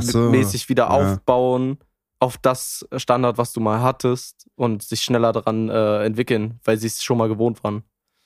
so, 0.00 0.30
mäßig 0.30 0.68
wieder 0.68 0.84
ja. 0.84 0.90
aufbauen 0.90 1.78
auf 2.18 2.38
das 2.38 2.86
Standard, 2.96 3.38
was 3.38 3.52
du 3.52 3.60
mal 3.60 3.80
hattest 3.80 4.48
und 4.54 4.82
sich 4.82 5.02
schneller 5.02 5.32
daran 5.32 5.68
äh, 5.68 6.04
entwickeln, 6.04 6.60
weil 6.64 6.78
sie 6.78 6.86
es 6.86 7.02
schon 7.02 7.18
mal 7.18 7.28
gewohnt 7.28 7.62
waren. 7.62 7.82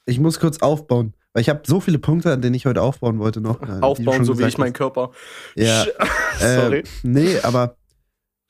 Ich 0.06 0.20
muss 0.20 0.38
kurz 0.38 0.58
aufbauen, 0.62 1.14
weil 1.32 1.42
ich 1.42 1.48
habe 1.48 1.62
so 1.64 1.80
viele 1.80 1.98
Punkte, 1.98 2.32
an 2.32 2.40
denen 2.40 2.54
ich 2.54 2.66
heute 2.66 2.82
aufbauen 2.82 3.18
wollte 3.18 3.40
noch. 3.40 3.60
Äh, 3.68 3.80
aufbauen, 3.80 4.24
so 4.24 4.38
wie 4.38 4.44
ich 4.44 4.58
meinen 4.58 4.72
Körper. 4.72 5.10
Ja. 5.56 5.86
Sorry. 6.38 6.78
Äh, 6.78 6.84
nee, 7.02 7.40
aber 7.40 7.76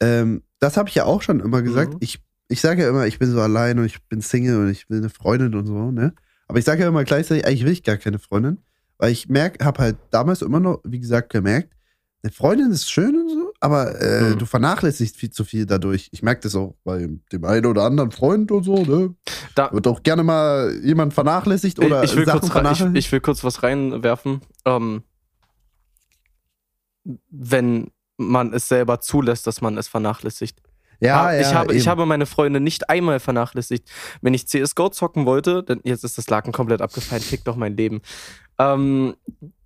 ähm, 0.00 0.42
das 0.58 0.76
habe 0.76 0.88
ich 0.88 0.94
ja 0.94 1.04
auch 1.04 1.22
schon 1.22 1.40
immer 1.40 1.62
gesagt. 1.62 1.94
Mhm. 1.94 1.98
Ich, 2.00 2.20
ich 2.48 2.60
sage 2.60 2.82
ja 2.82 2.88
immer, 2.88 3.06
ich 3.06 3.18
bin 3.18 3.30
so 3.30 3.40
allein 3.40 3.78
und 3.78 3.86
ich 3.86 4.02
bin 4.08 4.20
Single 4.20 4.58
und 4.58 4.70
ich 4.70 4.90
will 4.90 4.98
eine 4.98 5.10
Freundin 5.10 5.54
und 5.54 5.66
so, 5.66 5.90
ne? 5.90 6.14
Aber 6.48 6.58
ich 6.58 6.64
sage 6.64 6.82
ja 6.82 6.88
immer 6.88 7.04
gleichzeitig, 7.04 7.46
eigentlich 7.46 7.64
will 7.64 7.72
ich 7.72 7.84
gar 7.84 7.96
keine 7.96 8.18
Freundin, 8.18 8.58
weil 8.98 9.12
ich 9.12 9.28
merke, 9.28 9.64
habe 9.64 9.80
halt 9.80 9.96
damals 10.10 10.42
immer 10.42 10.58
noch, 10.58 10.80
wie 10.84 10.98
gesagt, 10.98 11.30
gemerkt, 11.30 11.72
eine 12.22 12.32
Freundin 12.32 12.70
ist 12.72 12.90
schön 12.90 13.16
und 13.16 13.30
so, 13.30 13.49
aber 13.60 14.00
äh, 14.00 14.30
mhm. 14.30 14.38
du 14.38 14.46
vernachlässigst 14.46 15.16
viel 15.16 15.30
zu 15.30 15.44
viel 15.44 15.66
dadurch. 15.66 16.08
Ich 16.12 16.22
merke 16.22 16.40
das 16.40 16.54
auch 16.54 16.74
bei 16.82 17.06
dem 17.30 17.44
einen 17.44 17.66
oder 17.66 17.84
anderen 17.84 18.10
Freund 18.10 18.50
und 18.50 18.64
so, 18.64 18.84
ne? 18.84 19.14
Da 19.54 19.70
wird 19.72 19.86
auch 19.86 20.02
gerne 20.02 20.22
mal 20.22 20.74
jemand 20.82 21.12
vernachlässigt 21.12 21.78
oder 21.78 22.02
ich 22.02 22.16
will, 22.16 22.24
Sachen 22.24 22.40
kurz, 22.40 22.52
vernachlässigt. 22.52 22.96
Ich, 22.96 23.06
ich, 23.06 23.12
will 23.12 23.20
kurz 23.20 23.44
was 23.44 23.62
reinwerfen. 23.62 24.40
Ähm, 24.64 25.02
wenn 27.30 27.90
man 28.16 28.52
es 28.54 28.68
selber 28.68 29.00
zulässt, 29.00 29.46
dass 29.46 29.60
man 29.60 29.76
es 29.76 29.88
vernachlässigt. 29.88 30.60
Ja, 31.00 31.32
ja, 31.32 31.40
ich, 31.40 31.54
habe, 31.54 31.74
ich 31.74 31.88
habe 31.88 32.04
meine 32.04 32.26
Freunde 32.26 32.60
nicht 32.60 32.90
einmal 32.90 33.20
vernachlässigt. 33.20 33.90
Wenn 34.20 34.34
ich 34.34 34.46
CSGO 34.46 34.90
zocken 34.90 35.24
wollte, 35.24 35.62
denn 35.62 35.80
jetzt 35.84 36.04
ist 36.04 36.18
das 36.18 36.28
Laken 36.28 36.52
komplett 36.52 36.82
abgefallen, 36.82 37.22
fick 37.22 37.44
doch 37.44 37.56
mein 37.56 37.74
Leben. 37.74 38.02
Ähm, 38.58 39.14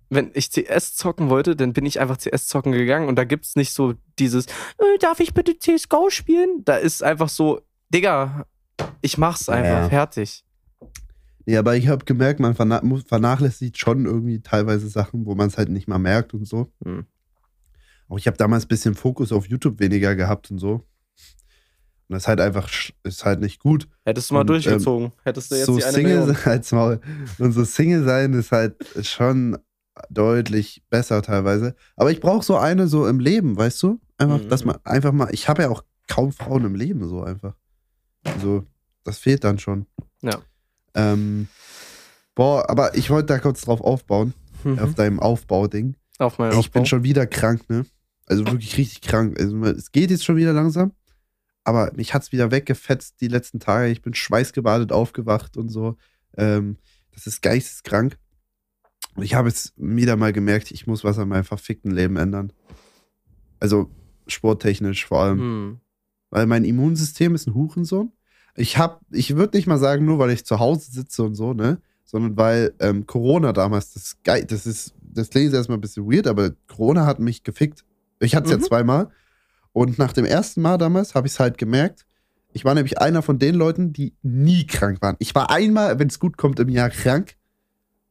wenn 0.09 0.31
ich 0.33 0.51
CS 0.51 0.95
zocken 0.95 1.29
wollte, 1.29 1.55
dann 1.55 1.73
bin 1.73 1.85
ich 1.85 1.99
einfach 1.99 2.17
CS 2.17 2.47
zocken 2.47 2.71
gegangen 2.71 3.07
und 3.07 3.15
da 3.15 3.23
gibt 3.23 3.45
es 3.45 3.55
nicht 3.55 3.73
so 3.73 3.93
dieses, 4.19 4.45
äh, 4.45 4.97
darf 4.99 5.19
ich 5.19 5.33
bitte 5.33 5.57
CSGO 5.57 6.09
spielen? 6.09 6.63
Da 6.63 6.75
ist 6.75 7.03
einfach 7.03 7.29
so, 7.29 7.61
Digga, 7.93 8.45
ich 9.01 9.17
mach's 9.17 9.49
einfach, 9.49 9.83
ja. 9.83 9.89
fertig. 9.89 10.43
Ja, 11.45 11.59
aber 11.59 11.75
ich 11.75 11.87
habe 11.87 12.05
gemerkt, 12.05 12.39
man 12.39 12.55
vernachlässigt 12.55 13.77
schon 13.77 14.05
irgendwie 14.05 14.41
teilweise 14.41 14.87
Sachen, 14.87 15.25
wo 15.25 15.35
man 15.35 15.47
es 15.47 15.57
halt 15.57 15.69
nicht 15.69 15.87
mal 15.87 15.99
merkt 15.99 16.33
und 16.33 16.45
so. 16.45 16.71
Hm. 16.83 17.05
Auch 18.07 18.17
ich 18.17 18.27
habe 18.27 18.37
damals 18.37 18.65
ein 18.65 18.69
bisschen 18.69 18.95
Fokus 18.95 19.31
auf 19.31 19.47
YouTube 19.47 19.79
weniger 19.79 20.15
gehabt 20.15 20.49
und 20.49 20.57
so. 20.57 20.83
Und 22.07 22.13
das 22.13 22.23
ist 22.23 22.27
halt 22.27 22.39
einfach, 22.39 22.69
ist 23.03 23.25
halt 23.25 23.41
nicht 23.41 23.59
gut. 23.59 23.87
Hättest 24.05 24.29
du 24.29 24.35
mal 24.35 24.41
und, 24.41 24.47
durchgezogen. 24.47 25.07
Ähm, 25.07 25.11
Hättest 25.23 25.51
du 25.51 25.55
jetzt 25.55 25.65
so 25.65 25.77
die 25.77 25.83
eine 25.83 25.93
Single 25.93 26.35
sein, 26.35 26.99
Und 27.39 27.51
so 27.51 27.63
Single 27.63 28.03
sein 28.03 28.33
ist 28.33 28.51
halt 28.51 28.75
schon 29.01 29.57
deutlich 30.09 30.83
besser 30.89 31.21
teilweise. 31.21 31.75
Aber 31.95 32.11
ich 32.11 32.19
brauche 32.19 32.43
so 32.43 32.57
eine 32.57 32.87
so 32.87 33.07
im 33.07 33.19
Leben, 33.19 33.57
weißt 33.57 33.81
du? 33.83 33.99
Einfach, 34.17 34.41
mhm. 34.41 34.49
dass 34.49 34.65
man 34.65 34.77
einfach 34.83 35.11
mal, 35.11 35.29
ich 35.31 35.49
habe 35.49 35.63
ja 35.63 35.69
auch 35.69 35.83
kaum 36.07 36.31
Frauen 36.31 36.65
im 36.65 36.75
Leben 36.75 37.07
so 37.07 37.23
einfach. 37.23 37.55
Also, 38.23 38.65
das 39.03 39.19
fehlt 39.19 39.43
dann 39.43 39.59
schon. 39.59 39.85
Ja. 40.21 40.39
Ähm, 40.93 41.47
boah, 42.33 42.69
aber 42.69 42.95
ich 42.95 43.09
wollte 43.09 43.27
da 43.27 43.39
kurz 43.39 43.61
drauf 43.61 43.81
aufbauen. 43.81 44.33
Mhm. 44.63 44.79
Auf 44.79 44.95
deinem 44.95 45.19
Aufbauding. 45.19 45.95
Auf 46.17 46.39
meinem 46.39 46.53
Ich 46.53 46.57
Aufbau. 46.57 46.79
bin 46.79 46.85
schon 46.85 47.03
wieder 47.03 47.27
krank, 47.27 47.69
ne? 47.69 47.85
Also 48.25 48.45
wirklich 48.47 48.77
richtig 48.77 49.01
krank. 49.01 49.39
Also, 49.39 49.63
es 49.65 49.91
geht 49.91 50.09
jetzt 50.09 50.25
schon 50.25 50.37
wieder 50.37 50.53
langsam. 50.53 50.91
Aber 51.63 51.91
mich 51.95 52.13
hat 52.13 52.23
es 52.23 52.31
wieder 52.31 52.51
weggefetzt 52.51 53.21
die 53.21 53.27
letzten 53.27 53.59
Tage. 53.59 53.91
Ich 53.91 54.01
bin 54.01 54.13
schweißgebadet 54.13 54.91
aufgewacht 54.91 55.57
und 55.57 55.69
so. 55.69 55.97
Ähm, 56.37 56.77
das 57.11 57.27
ist 57.27 57.41
geisteskrank. 57.41 58.17
Ich 59.17 59.33
habe 59.35 59.47
jetzt 59.47 59.73
wieder 59.77 60.15
mal 60.17 60.33
gemerkt, 60.33 60.71
ich 60.71 60.87
muss 60.87 61.03
was 61.03 61.17
an 61.19 61.29
meinem 61.29 61.43
verfickten 61.45 61.91
Leben 61.91 62.17
ändern. 62.17 62.51
Also 63.59 63.89
sporttechnisch 64.27 65.05
vor 65.05 65.21
allem. 65.23 65.39
Hm. 65.39 65.79
Weil 66.29 66.47
mein 66.47 66.65
Immunsystem 66.65 67.33
ist 67.35 67.47
ein 67.47 67.53
Hurensohn. 67.53 68.11
Ich 68.55 68.77
hab, 68.77 69.01
ich 69.11 69.35
würde 69.35 69.57
nicht 69.57 69.67
mal 69.67 69.77
sagen, 69.77 70.05
nur 70.05 70.19
weil 70.19 70.31
ich 70.31 70.45
zu 70.45 70.59
Hause 70.59 70.91
sitze 70.91 71.23
und 71.23 71.35
so, 71.35 71.53
ne? 71.53 71.79
Sondern 72.03 72.37
weil 72.37 72.73
ähm, 72.79 73.05
Corona 73.05 73.51
damals, 73.53 73.93
das 73.93 74.03
ist 74.03 74.23
geil, 74.23 74.45
das 74.45 74.65
ist, 74.65 74.93
das 75.01 75.29
klingt 75.29 75.45
jetzt 75.45 75.55
erstmal 75.55 75.77
ein 75.77 75.81
bisschen 75.81 76.05
weird, 76.11 76.27
aber 76.27 76.51
Corona 76.67 77.05
hat 77.05 77.19
mich 77.19 77.43
gefickt. 77.43 77.83
Ich 78.19 78.35
hatte 78.35 78.49
es 78.49 78.55
Mhm. 78.55 78.61
ja 78.61 78.67
zweimal. 78.67 79.09
Und 79.71 79.97
nach 79.97 80.13
dem 80.13 80.25
ersten 80.25 80.61
Mal 80.61 80.77
damals 80.77 81.15
habe 81.15 81.27
ich 81.27 81.33
es 81.33 81.39
halt 81.39 81.57
gemerkt. 81.57 82.05
Ich 82.53 82.63
war 82.63 82.73
nämlich 82.75 82.99
einer 82.99 83.21
von 83.21 83.39
den 83.39 83.55
Leuten, 83.55 83.91
die 83.91 84.13
nie 84.21 84.65
krank 84.65 85.01
waren. 85.01 85.15
Ich 85.19 85.35
war 85.35 85.49
einmal, 85.49 85.99
wenn 85.99 86.07
es 86.07 86.19
gut 86.19 86.37
kommt, 86.37 86.59
im 86.59 86.69
Jahr 86.69 86.89
krank. 86.89 87.35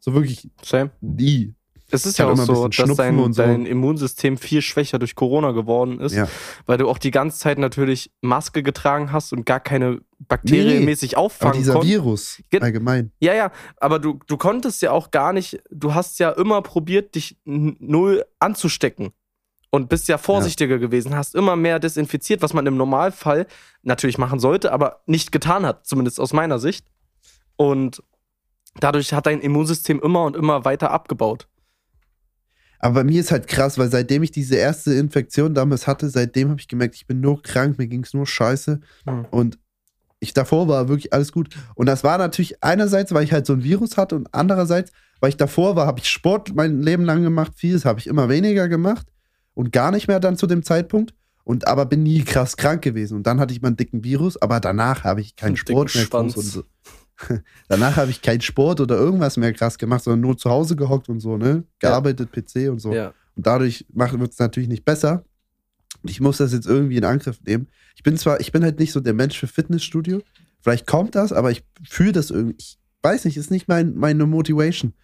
So 0.05 0.13
wirklich 0.13 0.51
Same. 0.63 0.91
nie. 1.01 1.55
Es 1.91 2.05
ist 2.07 2.19
ja 2.19 2.27
auch 2.29 2.37
so, 2.37 2.69
dass 2.69 2.97
dein, 2.97 3.17
so. 3.17 3.43
dein 3.43 3.65
Immunsystem 3.67 4.37
viel 4.37 4.61
schwächer 4.63 4.99
durch 4.99 5.15
Corona 5.15 5.53
geworden 5.53 6.01
ist, 6.01 6.15
Ja. 6.15 6.29
weil 6.67 6.77
du 6.77 6.89
auch 6.89 6.99
die 6.99 7.11
ganze 7.11 7.39
Zeit 7.39 7.59
natürlich 7.59 8.11
Maske 8.21 8.63
getragen 8.63 9.13
hast 9.13 9.33
und 9.33 9.47
gar 9.47 9.61
keine 9.61 10.01
bakterienmäßig 10.19 11.17
Aber 11.17 11.27
auffangen 11.27 11.59
dieser 11.59 11.75
konntest. 11.75 11.93
Virus 11.93 12.43
Ge- 12.51 12.61
allgemein. 12.61 13.13
Ja, 13.21 13.35
ja, 13.35 13.53
aber 13.79 13.99
du, 13.99 14.19
du 14.27 14.37
konntest 14.37 14.83
ja 14.83 14.91
auch 14.91 15.11
gar 15.11 15.33
nicht, 15.33 15.63
du 15.71 15.95
hast 15.95 16.19
ja 16.19 16.31
immer 16.31 16.61
probiert, 16.63 17.15
dich 17.15 17.39
null 17.45 18.25
anzustecken. 18.41 19.11
Und 19.71 19.89
bist 19.89 20.07
ja 20.07 20.19
vorsichtiger 20.19 20.79
gewesen, 20.79 21.17
hast 21.17 21.35
immer 21.35 21.57
mehr 21.57 21.81
desinfiziert, 21.81 22.43
was 22.43 22.53
man 22.55 22.65
im 22.67 22.77
Normalfall 22.77 23.47
natürlich 23.83 24.19
machen 24.19 24.39
sollte, 24.39 24.71
aber 24.71 25.01
nicht 25.07 25.33
getan 25.33 25.67
hat, 25.67 25.85
zumindest 25.87 26.21
aus 26.21 26.33
meiner 26.33 26.61
Sicht. 26.61 26.87
Und 27.57 28.01
dadurch 28.81 29.13
hat 29.13 29.27
dein 29.27 29.41
Immunsystem 29.41 30.01
immer 30.01 30.25
und 30.25 30.37
immer 30.37 30.65
weiter 30.65 30.91
abgebaut. 30.91 31.49
Aber 32.79 32.97
bei 32.97 33.05
mir 33.05 33.21
ist 33.21 33.31
halt 33.31 33.47
krass, 33.47 33.79
weil 33.79 33.91
seitdem 33.91 34.23
ich 34.23 34.31
diese 34.31 34.57
erste 34.57 34.93
Infektion 34.93 35.55
damals 35.55 35.87
hatte, 35.87 36.11
seitdem 36.11 36.51
habe 36.51 36.61
ich 36.61 36.69
gemerkt, 36.69 36.97
ich 36.97 37.07
bin 37.07 37.21
nur 37.21 37.43
krank, 37.43 37.79
mir 37.79 37.87
ging 37.87 38.03
es 38.03 38.13
nur 38.13 38.27
scheiße. 38.27 38.81
Mhm. 39.07 39.25
Und 39.31 39.59
ich 40.21 40.35
davor 40.35 40.69
war 40.69 40.89
wirklich 40.89 41.13
alles 41.13 41.33
gut. 41.33 41.49
Und 41.75 41.87
das 41.87 42.05
war 42.05 42.19
natürlich 42.19 42.63
einerseits, 42.63 43.15
weil 43.15 43.25
ich 43.25 43.33
halt 43.33 43.47
so 43.47 43.55
ein 43.55 43.65
Virus 43.65 43.97
hatte 43.97 44.17
und 44.17 44.29
andererseits, 44.33 44.93
weil 45.21 45.31
ich 45.31 45.37
davor 45.37 45.77
war, 45.77 45.87
habe 45.87 46.01
ich 46.01 46.11
Sport 46.11 46.55
mein 46.55 46.83
Leben 46.83 47.05
lang 47.05 47.23
gemacht, 47.23 47.53
vieles 47.57 47.85
habe 47.85 48.01
ich 48.01 48.07
immer 48.07 48.29
weniger 48.29 48.69
gemacht 48.69 49.07
und 49.55 49.73
gar 49.73 49.91
nicht 49.91 50.09
mehr 50.09 50.21
dann 50.21 50.37
zu 50.37 50.47
dem 50.47 50.63
Zeitpunkt. 50.63 51.15
Und 51.45 51.67
aber 51.69 51.85
bin 51.85 52.03
nie 52.03 52.23
krass 52.23 52.57
krank 52.57 52.81
gewesen. 52.81 53.17
Und 53.17 53.27
dann 53.27 53.39
hatte 53.39 53.53
ich 53.53 53.61
mal 53.61 53.69
einen 53.69 53.77
dicken 53.77 54.03
Virus, 54.03 54.41
aber 54.41 54.61
danach 54.61 55.05
habe 55.05 55.21
ich 55.21 55.37
keinen 55.37 55.49
Einen 55.49 55.57
Sport 55.59 55.95
mehr 55.95 56.05
Schwanz. 56.05 56.37
und 56.37 56.43
so. 56.43 56.65
danach 57.69 57.97
habe 57.97 58.11
ich 58.11 58.23
keinen 58.23 58.41
Sport 58.41 58.81
oder 58.81 58.97
irgendwas 58.97 59.37
mehr 59.37 59.53
krass 59.53 59.79
gemacht, 59.79 60.05
sondern 60.05 60.21
nur 60.21 60.37
zu 60.37 60.51
Hause 60.51 60.77
gehockt 60.77 61.09
und 61.09 61.21
so, 61.21 61.37
ne? 61.37 61.65
Gearbeitet, 61.79 62.33
PC 62.33 62.71
und 62.71 62.81
so. 62.81 62.93
Ja. 62.93 63.13
Und 63.37 63.47
dadurch 63.47 63.87
wird 63.93 64.33
es 64.33 64.39
natürlich 64.39 64.69
nicht 64.69 64.85
besser. 64.85 65.25
Ich 66.03 66.21
muss 66.21 66.39
das 66.39 66.53
jetzt 66.53 66.67
irgendwie 66.67 66.97
in 66.97 67.05
Angriff 67.05 67.41
nehmen. 67.47 67.69
Ich 67.97 68.03
bin 68.03 68.17
zwar, 68.17 68.41
ich 68.41 68.53
bin 68.53 68.63
halt 68.63 68.79
nicht 68.79 68.93
so 68.93 69.01
der 69.01 69.15
Mensch 69.15 69.39
für 69.39 69.47
Fitnessstudio. 69.47 70.21
Vielleicht 70.61 70.87
kommt 70.87 71.15
das, 71.15 71.33
aber 71.33 71.51
ich 71.51 71.65
fühle 71.89 72.13
das 72.13 72.31
irgendwie. 72.31 72.57
Ich 72.59 72.79
weiß 73.03 73.25
nicht, 73.25 73.37
ist 73.37 73.51
nicht 73.51 73.69
mein, 73.69 73.95
meine 73.97 74.27
Motivation. 74.27 74.95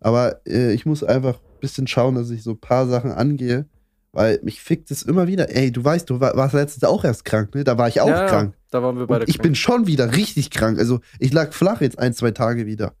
Aber 0.00 0.40
äh, 0.46 0.72
ich 0.72 0.86
muss 0.86 1.02
einfach 1.02 1.36
ein 1.36 1.60
bisschen 1.60 1.86
schauen, 1.86 2.14
dass 2.14 2.30
ich 2.30 2.42
so 2.42 2.52
ein 2.52 2.60
paar 2.60 2.86
Sachen 2.86 3.12
angehe, 3.12 3.66
weil 4.12 4.40
mich 4.42 4.60
fickt 4.60 4.90
es 4.90 5.02
immer 5.02 5.26
wieder. 5.26 5.54
Ey, 5.54 5.72
du 5.72 5.82
weißt, 5.82 6.08
du 6.10 6.20
war, 6.20 6.36
warst 6.36 6.54
letztens 6.54 6.84
auch 6.84 7.04
erst 7.04 7.24
krank, 7.24 7.54
ne? 7.54 7.64
Da 7.64 7.78
war 7.78 7.88
ich 7.88 8.00
auch 8.00 8.08
ja, 8.08 8.26
krank. 8.26 8.54
Da 8.70 8.82
waren 8.82 8.98
wir 8.98 9.06
beide 9.06 9.24
Und 9.24 9.28
ich 9.28 9.38
bin 9.38 9.54
schon 9.54 9.86
wieder 9.86 10.14
richtig 10.14 10.50
krank. 10.50 10.78
Also 10.78 11.00
ich 11.18 11.32
lag 11.32 11.52
flach 11.52 11.80
jetzt 11.80 11.98
ein, 11.98 12.14
zwei 12.14 12.30
Tage 12.32 12.66
wieder. 12.66 12.94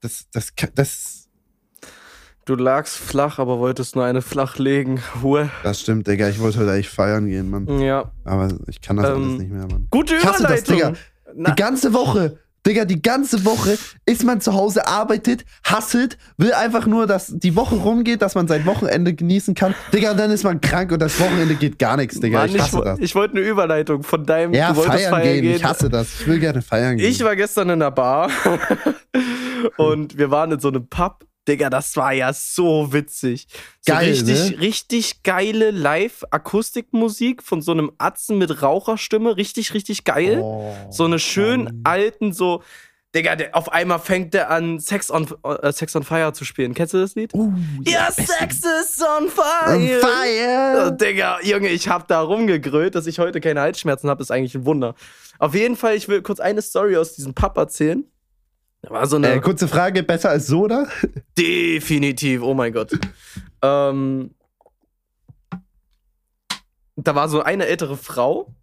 Das, 0.00 0.26
das, 0.32 0.52
das, 0.74 1.26
Du 2.46 2.54
lagst 2.54 2.96
flach, 2.96 3.40
aber 3.40 3.58
wolltest 3.58 3.96
nur 3.96 4.04
eine 4.04 4.22
flach 4.22 4.56
legen. 4.58 5.02
Ruhe. 5.22 5.50
das 5.64 5.80
stimmt, 5.80 6.06
Digga. 6.06 6.28
Ich 6.28 6.38
wollte 6.38 6.60
heute 6.60 6.70
eigentlich 6.70 6.88
feiern 6.88 7.26
gehen, 7.26 7.50
Mann. 7.50 7.80
Ja. 7.80 8.12
Aber 8.24 8.48
ich 8.68 8.80
kann 8.80 8.96
das 8.98 9.06
Ähm, 9.10 9.24
alles 9.24 9.38
nicht 9.40 9.50
mehr, 9.50 9.66
Mann. 9.66 9.88
Gute 9.90 10.14
Ich 10.14 10.24
hasse 10.24 10.44
das, 10.44 10.62
Überleitung. 10.62 10.76
Digga. 10.76 10.92
Na, 11.34 11.50
Die 11.50 11.56
ganze 11.60 11.92
Woche, 11.92 12.38
Digga, 12.66 12.84
die 12.84 13.00
ganze 13.00 13.44
Woche 13.44 13.78
ist 14.06 14.24
man 14.24 14.40
zu 14.40 14.54
Hause, 14.54 14.86
arbeitet, 14.88 15.44
hasselt, 15.64 16.18
will 16.36 16.52
einfach 16.52 16.86
nur, 16.86 17.06
dass 17.06 17.32
die 17.34 17.54
Woche 17.54 17.76
rumgeht, 17.76 18.22
dass 18.22 18.34
man 18.34 18.48
sein 18.48 18.66
Wochenende 18.66 19.14
genießen 19.14 19.54
kann. 19.54 19.74
Digga, 19.92 20.10
und 20.10 20.16
dann 20.18 20.30
ist 20.32 20.42
man 20.44 20.60
krank 20.60 20.90
und 20.92 21.00
das 21.00 21.18
Wochenende 21.20 21.54
geht 21.54 21.78
gar 21.78 21.96
nichts, 21.96 22.18
Digga. 22.20 22.40
Mann, 22.40 22.50
ich 22.54 22.60
hasse 22.60 22.76
wo- 22.78 22.82
das. 22.82 22.98
ich 22.98 23.14
wollte 23.14 23.36
eine 23.36 23.46
Überleitung 23.46 24.02
von 24.02 24.24
deinem. 24.24 24.52
Ja, 24.52 24.70
du 24.72 24.76
wolltest 24.78 25.06
feiern, 25.06 25.40
gehen. 25.42 25.54
Ich 25.56 25.64
hasse 25.64 25.88
das. 25.88 26.20
Ich 26.20 26.26
will 26.26 26.40
gerne 26.40 26.60
feiern 26.60 26.96
gehen. 26.96 27.08
Ich 27.08 27.22
war 27.22 27.36
gestern 27.36 27.70
in 27.70 27.78
der 27.80 27.90
Bar 27.92 28.30
und 29.76 30.18
wir 30.18 30.30
waren 30.30 30.52
in 30.52 30.60
so 30.60 30.68
einem 30.68 30.86
Pub. 30.88 31.24
Digga, 31.48 31.70
das 31.70 31.96
war 31.96 32.12
ja 32.12 32.32
so 32.32 32.92
witzig. 32.92 33.46
So 33.80 33.92
Geil, 33.92 34.10
richtig, 34.10 34.50
ne? 34.50 34.60
richtig 34.60 35.22
geile 35.22 35.70
Live-Akustikmusik 35.70 37.42
von 37.42 37.62
so 37.62 37.72
einem 37.72 37.92
Atzen 37.98 38.38
mit 38.38 38.62
Raucherstimme. 38.62 39.36
Richtig, 39.36 39.72
richtig 39.74 40.04
geil. 40.04 40.40
Oh, 40.42 40.74
so 40.90 41.04
eine 41.04 41.18
schön 41.18 41.64
Mann. 41.64 41.80
alten, 41.84 42.32
so. 42.32 42.62
Digga, 43.14 43.34
der, 43.36 43.56
auf 43.56 43.72
einmal 43.72 43.98
fängt 43.98 44.34
der 44.34 44.50
an, 44.50 44.78
Sex 44.78 45.10
on, 45.10 45.26
äh, 45.44 45.72
Sex 45.72 45.96
on 45.96 46.02
Fire 46.02 46.32
zu 46.34 46.44
spielen. 46.44 46.74
Kennst 46.74 46.92
du 46.92 46.98
das 46.98 47.14
Lied? 47.14 47.32
Uh, 47.32 47.50
Ja, 47.86 48.10
Sex 48.10 48.56
is 48.58 49.00
on 49.00 49.28
fire. 49.30 49.74
On 49.74 49.82
Oh, 49.82 50.06
fire. 50.06 50.96
Digga, 51.00 51.38
Junge, 51.42 51.68
ich 51.68 51.88
hab 51.88 52.08
da 52.08 52.20
rumgegrölt, 52.20 52.94
dass 52.94 53.06
ich 53.06 53.18
heute 53.18 53.40
keine 53.40 53.60
Halsschmerzen 53.62 54.10
habe, 54.10 54.20
ist 54.22 54.30
eigentlich 54.30 54.54
ein 54.54 54.66
Wunder. 54.66 54.94
Auf 55.38 55.54
jeden 55.54 55.76
Fall, 55.76 55.94
ich 55.96 56.08
will 56.08 56.20
kurz 56.20 56.40
eine 56.40 56.60
Story 56.60 56.96
aus 56.98 57.14
diesem 57.14 57.32
Pub 57.32 57.56
erzählen. 57.56 58.04
War 58.88 59.06
so 59.06 59.16
eine. 59.16 59.32
Äh, 59.34 59.40
kurze 59.40 59.68
Frage, 59.68 60.02
besser 60.02 60.30
als 60.30 60.46
Soda? 60.46 60.86
Definitiv, 61.38 62.42
oh 62.42 62.54
mein 62.54 62.72
Gott. 62.72 62.92
ähm, 63.62 64.34
da 66.96 67.14
war 67.14 67.28
so 67.28 67.42
eine 67.42 67.66
ältere 67.66 67.96
Frau 67.96 68.54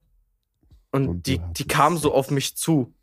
und, 0.92 1.08
Und 1.08 1.28
die, 1.28 1.40
die 1.58 1.68
kam 1.68 1.98
so 1.98 2.14
auf 2.14 2.32
mich 2.32 2.56
zu 2.58 2.94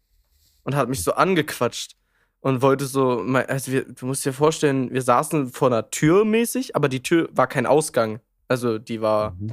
und 0.65 0.75
hat 0.75 0.89
mich 0.89 1.03
so 1.03 1.13
angequatscht 1.13 1.97
und 2.41 2.63
wollte 2.63 2.87
so, 2.87 3.21
also 3.21 3.73
wir, 3.73 3.85
du 3.85 4.07
musst 4.07 4.25
dir 4.25 4.33
vorstellen, 4.33 4.93
wir 4.93 5.03
saßen 5.03 5.49
vor 5.49 5.69
einer 5.69 5.91
Tür 5.91 6.25
mäßig, 6.25 6.75
aber 6.75 6.89
die 6.89 7.03
Tür 7.03 7.29
war 7.33 7.47
kein 7.47 7.67
Ausgang. 7.67 8.21
Also 8.49 8.79
die 8.79 9.01
war, 9.01 9.33
Mhm. 9.33 9.53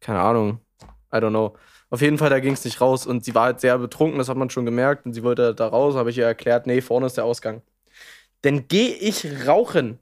keine 0.00 0.20
Ahnung, 0.20 0.60
I 1.12 1.16
don't 1.16 1.30
know. 1.30 1.56
Auf 1.96 2.02
jeden 2.02 2.18
Fall, 2.18 2.28
da 2.28 2.40
ging 2.40 2.52
es 2.52 2.62
nicht 2.62 2.82
raus 2.82 3.06
und 3.06 3.24
sie 3.24 3.34
war 3.34 3.44
halt 3.44 3.62
sehr 3.62 3.78
betrunken, 3.78 4.18
das 4.18 4.28
hat 4.28 4.36
man 4.36 4.50
schon 4.50 4.66
gemerkt 4.66 5.06
und 5.06 5.14
sie 5.14 5.22
wollte 5.22 5.54
da 5.54 5.66
raus, 5.66 5.94
habe 5.94 6.10
ich 6.10 6.18
ihr 6.18 6.26
erklärt, 6.26 6.66
nee, 6.66 6.82
vorne 6.82 7.06
ist 7.06 7.16
der 7.16 7.24
Ausgang. 7.24 7.62
Dann 8.42 8.68
gehe 8.68 8.94
ich 8.96 9.48
rauchen 9.48 9.98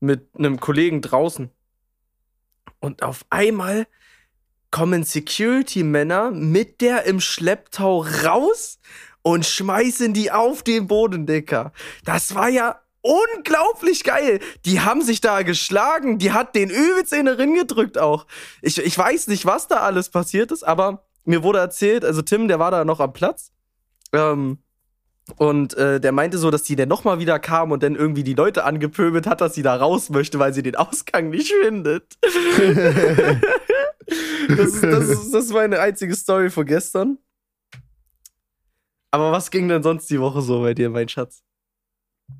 mit 0.00 0.30
einem 0.34 0.60
Kollegen 0.60 1.02
draußen 1.02 1.50
und 2.80 3.02
auf 3.02 3.26
einmal 3.28 3.86
kommen 4.70 5.04
Security-Männer 5.04 6.30
mit 6.30 6.80
der 6.80 7.04
im 7.04 7.20
Schlepptau 7.20 8.00
raus 8.24 8.78
und 9.20 9.44
schmeißen 9.44 10.14
die 10.14 10.32
auf 10.32 10.62
den 10.62 10.86
Boden, 10.86 11.26
Dicker. 11.26 11.74
Das 12.02 12.34
war 12.34 12.48
ja 12.48 12.80
unglaublich 13.06 14.04
geil. 14.04 14.40
Die 14.64 14.80
haben 14.80 15.02
sich 15.02 15.20
da 15.20 15.42
geschlagen. 15.42 16.18
Die 16.18 16.32
hat 16.32 16.54
den 16.54 16.70
übelst 16.70 17.12
in 17.12 17.26
den 17.26 17.54
gedrückt 17.54 17.98
auch. 17.98 18.26
Ich, 18.62 18.78
ich 18.78 18.96
weiß 18.96 19.28
nicht, 19.28 19.46
was 19.46 19.68
da 19.68 19.76
alles 19.76 20.10
passiert 20.10 20.52
ist, 20.52 20.62
aber 20.62 21.06
mir 21.24 21.42
wurde 21.42 21.58
erzählt, 21.58 22.04
also 22.04 22.22
Tim, 22.22 22.48
der 22.48 22.58
war 22.58 22.70
da 22.70 22.84
noch 22.84 23.00
am 23.00 23.12
Platz. 23.12 23.52
Ähm, 24.12 24.58
und 25.36 25.74
äh, 25.74 26.00
der 26.00 26.12
meinte 26.12 26.38
so, 26.38 26.52
dass 26.52 26.62
die 26.62 26.76
dann 26.76 26.88
nochmal 26.88 27.18
wieder 27.18 27.40
kam 27.40 27.72
und 27.72 27.82
dann 27.82 27.96
irgendwie 27.96 28.22
die 28.22 28.34
Leute 28.34 28.62
angepöbelt 28.64 29.26
hat, 29.26 29.40
dass 29.40 29.54
sie 29.54 29.62
da 29.62 29.74
raus 29.74 30.08
möchte, 30.08 30.38
weil 30.38 30.54
sie 30.54 30.62
den 30.62 30.76
Ausgang 30.76 31.30
nicht 31.30 31.52
findet. 31.62 32.16
das, 34.48 34.80
das, 34.80 35.30
das 35.30 35.44
ist 35.44 35.52
meine 35.52 35.80
einzige 35.80 36.14
Story 36.14 36.48
von 36.48 36.64
gestern. 36.64 37.18
Aber 39.10 39.32
was 39.32 39.50
ging 39.50 39.68
denn 39.68 39.82
sonst 39.82 40.08
die 40.10 40.20
Woche 40.20 40.42
so 40.42 40.60
bei 40.60 40.74
dir, 40.74 40.90
mein 40.90 41.08
Schatz? 41.08 41.42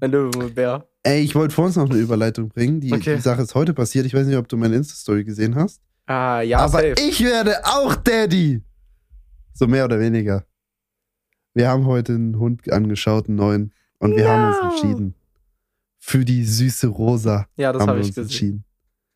Mein 0.00 0.10
Löwe 0.10 0.38
und 0.38 0.54
Bär. 0.54 0.86
Ey, 1.02 1.20
ich 1.22 1.34
wollte 1.34 1.54
vor 1.54 1.66
uns 1.66 1.76
noch 1.76 1.88
eine 1.88 1.98
Überleitung 1.98 2.48
bringen. 2.48 2.80
Die, 2.80 2.92
Okay. 2.92 3.16
die 3.16 3.22
Sache 3.22 3.42
ist 3.42 3.54
heute 3.54 3.72
passiert. 3.72 4.06
Ich 4.06 4.14
weiß 4.14 4.26
nicht, 4.26 4.36
ob 4.36 4.48
du 4.48 4.56
meine 4.56 4.74
Insta-Story 4.76 5.24
gesehen 5.24 5.54
hast. 5.54 5.80
Ah, 6.06 6.40
ja, 6.40 6.58
Aber 6.58 6.72
safe. 6.72 6.94
ich 6.98 7.22
werde 7.24 7.64
auch 7.64 7.94
Daddy. 7.96 8.62
So 9.52 9.66
mehr 9.66 9.84
oder 9.84 9.98
weniger. 9.98 10.44
Wir 11.54 11.68
haben 11.68 11.86
heute 11.86 12.14
einen 12.14 12.38
Hund 12.38 12.70
angeschaut, 12.70 13.28
einen 13.28 13.36
neuen. 13.36 13.72
Und 13.98 14.14
wir 14.16 14.28
haben 14.28 14.48
uns 14.48 14.56
No. 14.60 14.68
entschieden. 14.70 15.14
Für 15.98 16.24
die 16.24 16.44
süße 16.44 16.86
Rosa 16.88 17.46
ja, 17.56 17.72
das 17.72 17.82
habe 17.82 17.94
wir 17.94 18.00
ich 18.00 18.06
uns 18.08 18.14
gesehen. 18.16 18.22
entschieden. 18.24 18.64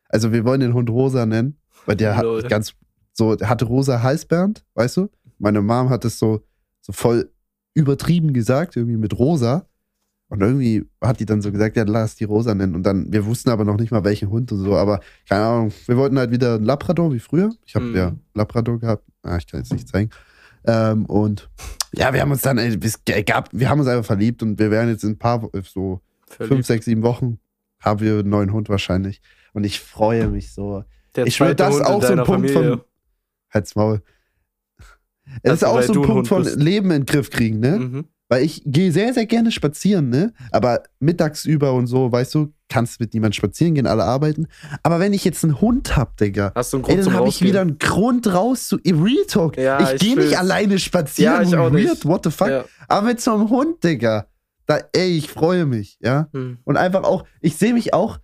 Also 0.09 0.33
wir 0.33 0.43
wollen 0.43 0.59
den 0.59 0.73
Hund 0.73 0.89
Rosa 0.89 1.25
nennen, 1.25 1.57
weil 1.85 1.95
der 1.95 2.21
Lol. 2.21 2.41
hat 2.43 2.49
ganz 2.49 2.73
so, 3.13 3.37
hatte 3.39 3.65
rosa 3.65 4.01
Halsband, 4.01 4.65
weißt 4.73 4.97
du? 4.97 5.09
Meine 5.37 5.61
Mom 5.61 5.89
hat 5.89 6.03
es 6.03 6.17
so, 6.19 6.43
so 6.81 6.91
voll 6.91 7.31
übertrieben 7.73 8.33
gesagt, 8.33 8.75
irgendwie 8.75 8.97
mit 8.97 9.17
rosa. 9.17 9.67
Und 10.31 10.39
irgendwie 10.41 10.85
hat 11.01 11.19
die 11.19 11.25
dann 11.25 11.41
so 11.41 11.51
gesagt, 11.51 11.75
ja, 11.75 11.83
lass 11.85 12.15
die 12.15 12.23
Rosa 12.23 12.55
nennen. 12.55 12.73
Und 12.73 12.83
dann, 12.83 13.11
wir 13.11 13.25
wussten 13.25 13.49
aber 13.49 13.65
noch 13.65 13.75
nicht 13.77 13.91
mal, 13.91 14.05
welchen 14.05 14.29
Hund 14.29 14.49
und 14.53 14.59
so. 14.59 14.77
Aber 14.77 15.01
keine 15.27 15.43
Ahnung, 15.43 15.73
wir 15.87 15.97
wollten 15.97 16.17
halt 16.17 16.31
wieder 16.31 16.55
einen 16.55 16.63
Labrador 16.63 17.11
wie 17.13 17.19
früher. 17.19 17.51
Ich 17.65 17.75
habe 17.75 17.85
Mhm. 17.85 17.95
ja 17.97 18.13
Labrador 18.33 18.79
gehabt. 18.79 19.03
Ah, 19.23 19.35
ich 19.35 19.45
kann 19.45 19.59
jetzt 19.59 19.73
nicht 19.73 19.89
zeigen. 19.89 20.09
Ähm, 20.63 21.05
und 21.07 21.49
ja, 21.93 22.13
wir 22.13 22.21
haben 22.21 22.31
uns 22.31 22.43
dann, 22.43 22.57
es 22.57 22.99
gab, 23.25 23.49
wir 23.51 23.69
haben 23.69 23.79
uns 23.79 23.89
einfach 23.89 24.05
verliebt 24.05 24.41
und 24.41 24.57
wir 24.57 24.71
werden 24.71 24.89
jetzt 24.89 25.03
in 25.03 25.11
ein 25.11 25.17
paar, 25.17 25.41
Wo- 25.43 25.51
so 25.63 25.99
fünf, 26.29 26.47
Verliebt. 26.47 26.65
sechs, 26.65 26.85
sieben 26.85 27.03
Wochen 27.03 27.37
haben 27.81 27.99
wir 27.99 28.19
einen 28.19 28.29
neuen 28.29 28.53
Hund 28.53 28.69
wahrscheinlich. 28.69 29.21
Und 29.51 29.65
ich 29.65 29.81
freue 29.81 30.29
mich 30.29 30.53
so. 30.53 30.85
Der 31.17 31.27
ich 31.27 31.35
zweite 31.35 31.55
das 31.57 31.73
Hund 31.75 31.85
auch 31.85 32.01
so 32.01 32.13
ein 32.13 32.23
Punkt 32.23 32.49
Familie. 32.51 32.77
von. 32.77 32.81
Halt's 33.53 33.75
Maul. 33.75 34.01
Es 35.43 35.53
ist 35.55 35.63
auch 35.65 35.81
so 35.81 35.91
ein 35.93 35.99
ein 35.99 36.05
Punkt 36.05 36.27
von. 36.29 36.43
Leben 36.43 36.89
in 36.91 37.01
den 37.01 37.05
Griff 37.05 37.29
kriegen, 37.29 37.59
ne? 37.59 37.77
Mhm. 37.79 38.05
Weil 38.31 38.45
ich 38.45 38.63
gehe 38.65 38.93
sehr, 38.93 39.13
sehr 39.13 39.25
gerne 39.25 39.51
spazieren, 39.51 40.07
ne? 40.07 40.31
Aber 40.53 40.83
mittags 41.01 41.43
über 41.43 41.73
und 41.73 41.87
so, 41.87 42.13
weißt 42.13 42.33
du, 42.35 42.53
kannst 42.69 43.01
mit 43.01 43.13
niemand 43.13 43.35
spazieren 43.35 43.75
gehen, 43.75 43.85
alle 43.85 44.05
arbeiten. 44.05 44.47
Aber 44.83 45.01
wenn 45.01 45.11
ich 45.11 45.25
jetzt 45.25 45.43
einen 45.43 45.59
Hund 45.59 45.97
hab, 45.97 46.15
Digga, 46.15 46.53
Hast 46.55 46.71
du 46.71 46.77
einen 46.77 46.85
ey, 46.85 46.87
Grund 46.87 46.99
dann 46.99 47.03
zum 47.03 47.13
habe 47.13 47.27
ich 47.27 47.41
wieder 47.41 47.59
einen 47.59 47.77
Grund 47.77 48.33
raus 48.33 48.69
zu 48.69 48.77
Real 48.85 49.25
Talk. 49.27 49.57
Ja, 49.57 49.81
ich 49.81 49.95
ich 49.95 49.99
gehe 49.99 50.15
nicht 50.15 50.39
alleine 50.39 50.79
spazieren. 50.79 51.33
Ja, 51.33 51.41
ich 51.41 51.53
auch 51.57 51.73
weird, 51.73 51.73
nicht. 51.73 52.05
what 52.05 52.23
the 52.23 52.31
fuck? 52.31 52.47
Ja. 52.47 52.63
Aber 52.87 53.07
mit 53.07 53.19
so 53.19 53.33
einem 53.33 53.49
Hund, 53.49 53.83
Digga, 53.83 54.27
da, 54.65 54.79
ey, 54.93 55.17
ich 55.17 55.29
freue 55.29 55.65
mich, 55.65 55.97
ja? 56.01 56.29
Hm. 56.31 56.59
Und 56.63 56.77
einfach 56.77 57.03
auch, 57.03 57.25
ich 57.41 57.57
sehe 57.57 57.73
mich 57.73 57.93
auch, 57.93 58.17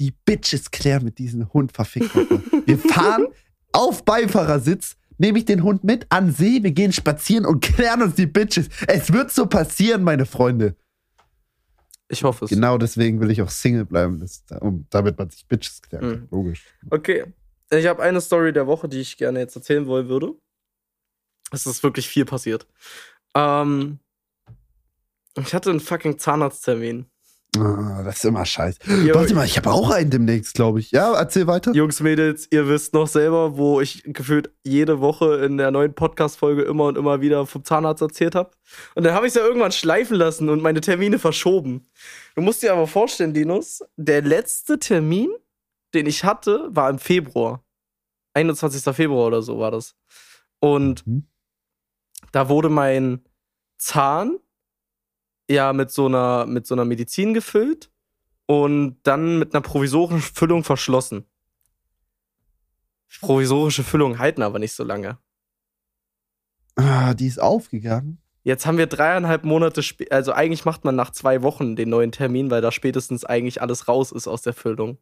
die 0.00 0.12
Bitches 0.24 0.72
klären 0.72 1.04
mit 1.04 1.18
diesem 1.18 1.52
Hund 1.52 1.70
verfickt. 1.70 2.10
Wir 2.66 2.78
fahren 2.78 3.28
auf 3.70 4.04
Beifahrersitz, 4.04 4.96
nehme 5.22 5.38
ich 5.38 5.44
den 5.44 5.62
Hund 5.62 5.84
mit 5.84 6.06
an 6.10 6.32
See, 6.32 6.62
wir 6.62 6.72
gehen 6.72 6.92
spazieren 6.92 7.46
und 7.46 7.60
klären 7.62 8.02
uns 8.02 8.16
die 8.16 8.26
Bitches. 8.26 8.68
Es 8.88 9.12
wird 9.12 9.30
so 9.30 9.46
passieren, 9.46 10.02
meine 10.02 10.26
Freunde. 10.26 10.76
Ich 12.08 12.24
hoffe 12.24 12.44
es. 12.44 12.50
Genau 12.50 12.76
deswegen 12.76 13.20
will 13.20 13.30
ich 13.30 13.40
auch 13.40 13.48
Single 13.48 13.86
bleiben, 13.86 14.20
das, 14.20 14.44
um, 14.60 14.86
damit 14.90 15.16
man 15.16 15.30
sich 15.30 15.46
Bitches 15.46 15.80
klären 15.80 16.10
kann. 16.10 16.20
Mhm. 16.20 16.28
Logisch. 16.30 16.66
Okay. 16.90 17.24
Ich 17.70 17.86
habe 17.86 18.02
eine 18.02 18.20
Story 18.20 18.52
der 18.52 18.66
Woche, 18.66 18.88
die 18.88 19.00
ich 19.00 19.16
gerne 19.16 19.38
jetzt 19.38 19.56
erzählen 19.56 19.86
wollen 19.86 20.08
würde. 20.08 20.34
Es 21.52 21.64
ist 21.64 21.82
wirklich 21.82 22.06
viel 22.06 22.26
passiert. 22.26 22.66
Ähm, 23.34 23.98
ich 25.38 25.54
hatte 25.54 25.70
einen 25.70 25.80
fucking 25.80 26.18
Zahnarzttermin. 26.18 27.06
Ah, 27.58 28.02
das 28.02 28.16
ist 28.16 28.24
immer 28.24 28.46
scheiße. 28.46 28.78
Jo, 29.04 29.14
Warte 29.14 29.34
mal, 29.34 29.44
ich 29.44 29.58
habe 29.58 29.70
auch 29.70 29.90
einen 29.90 30.08
demnächst, 30.10 30.54
glaube 30.54 30.80
ich. 30.80 30.90
Ja, 30.90 31.12
erzähl 31.14 31.46
weiter. 31.46 31.72
Jungs, 31.74 32.00
Mädels, 32.00 32.48
ihr 32.50 32.66
wisst 32.66 32.94
noch 32.94 33.06
selber, 33.06 33.58
wo 33.58 33.82
ich 33.82 34.02
gefühlt 34.06 34.50
jede 34.64 35.00
Woche 35.00 35.36
in 35.44 35.58
der 35.58 35.70
neuen 35.70 35.94
Podcast-Folge 35.94 36.62
immer 36.62 36.84
und 36.84 36.96
immer 36.96 37.20
wieder 37.20 37.44
vom 37.46 37.62
Zahnarzt 37.62 38.00
erzählt 38.00 38.34
habe. 38.34 38.52
Und 38.94 39.04
dann 39.04 39.12
habe 39.12 39.26
ich 39.26 39.32
es 39.32 39.34
ja 39.34 39.44
irgendwann 39.46 39.72
schleifen 39.72 40.16
lassen 40.16 40.48
und 40.48 40.62
meine 40.62 40.80
Termine 40.80 41.18
verschoben. 41.18 41.90
Du 42.34 42.40
musst 42.40 42.62
dir 42.62 42.72
aber 42.72 42.86
vorstellen, 42.86 43.34
Linus, 43.34 43.84
der 43.96 44.22
letzte 44.22 44.78
Termin, 44.78 45.28
den 45.92 46.06
ich 46.06 46.24
hatte, 46.24 46.68
war 46.70 46.88
im 46.88 46.98
Februar. 46.98 47.62
21. 48.32 48.82
Februar 48.96 49.26
oder 49.26 49.42
so 49.42 49.58
war 49.58 49.70
das. 49.70 49.94
Und 50.58 51.06
Mhm. 51.06 51.26
da 52.32 52.48
wurde 52.48 52.70
mein 52.70 53.20
Zahn 53.76 54.38
ja 55.48 55.72
mit 55.72 55.90
so 55.90 56.06
einer, 56.06 56.46
mit 56.46 56.66
so 56.66 56.74
einer 56.74 56.84
Medizin 56.84 57.34
gefüllt 57.34 57.90
und 58.46 58.98
dann 59.02 59.38
mit 59.38 59.54
einer 59.54 59.62
provisorischen 59.62 60.20
Füllung 60.20 60.64
verschlossen. 60.64 61.26
Provisorische 63.20 63.84
Füllungen 63.84 64.18
halten 64.18 64.42
aber 64.42 64.58
nicht 64.58 64.72
so 64.72 64.84
lange. 64.84 65.18
Ah, 66.76 67.14
die 67.14 67.26
ist 67.26 67.40
aufgegangen. 67.40 68.22
Jetzt 68.44 68.66
haben 68.66 68.78
wir 68.78 68.86
dreieinhalb 68.86 69.44
Monate, 69.44 69.82
also 70.10 70.32
eigentlich 70.32 70.64
macht 70.64 70.84
man 70.84 70.96
nach 70.96 71.10
zwei 71.10 71.42
Wochen 71.42 71.76
den 71.76 71.90
neuen 71.90 72.10
Termin, 72.10 72.50
weil 72.50 72.60
da 72.60 72.72
spätestens 72.72 73.24
eigentlich 73.24 73.62
alles 73.62 73.86
raus 73.86 74.10
ist 74.10 74.26
aus 74.26 74.42
der 74.42 74.52
Füllung. 74.52 74.98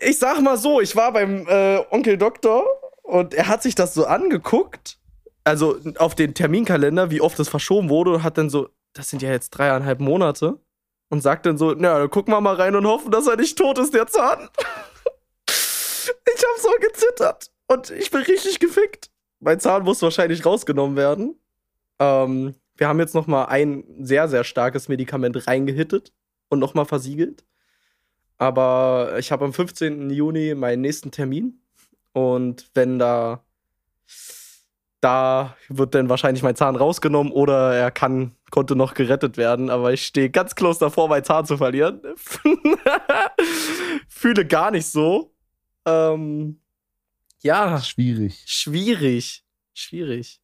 Ich 0.00 0.18
sag 0.18 0.40
mal 0.42 0.56
so, 0.56 0.80
ich 0.80 0.94
war 0.94 1.12
beim 1.12 1.46
äh, 1.48 1.78
Onkel 1.90 2.18
Doktor 2.18 2.64
und 3.02 3.34
er 3.34 3.48
hat 3.48 3.62
sich 3.62 3.74
das 3.74 3.94
so 3.94 4.06
angeguckt, 4.06 4.98
also 5.44 5.78
auf 5.98 6.14
den 6.14 6.34
Terminkalender, 6.34 7.10
wie 7.10 7.20
oft 7.20 7.38
es 7.38 7.48
verschoben 7.48 7.88
wurde 7.88 8.12
und 8.14 8.22
hat 8.22 8.38
dann 8.38 8.50
so, 8.50 8.70
das 8.92 9.10
sind 9.10 9.22
ja 9.22 9.30
jetzt 9.30 9.50
dreieinhalb 9.50 10.00
Monate 10.00 10.58
und 11.10 11.20
sagt 11.20 11.46
dann 11.46 11.58
so, 11.58 11.74
na, 11.76 11.98
dann 11.98 12.10
gucken 12.10 12.32
wir 12.32 12.40
mal 12.40 12.54
rein 12.54 12.74
und 12.74 12.86
hoffen, 12.86 13.10
dass 13.10 13.26
er 13.26 13.36
nicht 13.36 13.58
tot 13.58 13.78
ist, 13.78 13.94
der 13.94 14.06
Zahn. 14.06 14.48
ich 15.48 16.44
hab 16.44 16.60
so 16.60 16.70
gezittert 16.80 17.50
und 17.66 17.90
ich 17.90 18.10
bin 18.10 18.22
richtig 18.22 18.58
gefickt. 18.58 19.10
Mein 19.40 19.60
Zahn 19.60 19.84
muss 19.84 20.02
wahrscheinlich 20.02 20.44
rausgenommen 20.44 20.96
werden. 20.96 21.38
Ähm, 21.98 22.54
wir 22.76 22.88
haben 22.88 22.98
jetzt 22.98 23.14
noch 23.14 23.26
mal 23.26 23.44
ein 23.44 23.84
sehr, 24.00 24.28
sehr 24.28 24.44
starkes 24.44 24.88
Medikament 24.88 25.46
reingehittet 25.46 26.12
und 26.48 26.58
noch 26.58 26.74
mal 26.74 26.84
versiegelt. 26.84 27.44
Aber 28.38 29.14
ich 29.18 29.30
habe 29.30 29.44
am 29.44 29.52
15. 29.52 30.10
Juni 30.10 30.54
meinen 30.54 30.80
nächsten 30.80 31.10
Termin. 31.10 31.60
Und 32.12 32.70
wenn 32.74 32.98
da. 32.98 33.44
Da 35.04 35.54
wird 35.68 35.94
dann 35.94 36.08
wahrscheinlich 36.08 36.42
mein 36.42 36.56
Zahn 36.56 36.76
rausgenommen 36.76 37.30
oder 37.30 37.74
er 37.74 37.90
kann, 37.90 38.32
konnte 38.50 38.74
noch 38.74 38.94
gerettet 38.94 39.36
werden. 39.36 39.68
Aber 39.68 39.92
ich 39.92 40.06
stehe 40.06 40.30
ganz 40.30 40.54
close 40.54 40.80
davor, 40.80 41.10
meinen 41.10 41.24
Zahn 41.24 41.44
zu 41.44 41.58
verlieren. 41.58 42.00
Fühle 44.08 44.46
gar 44.46 44.70
nicht 44.70 44.86
so. 44.86 45.34
Ähm, 45.84 46.58
ja, 47.42 47.82
Schwierig. 47.82 48.44
schwierig. 48.46 49.44
Schwierig. 49.74 50.40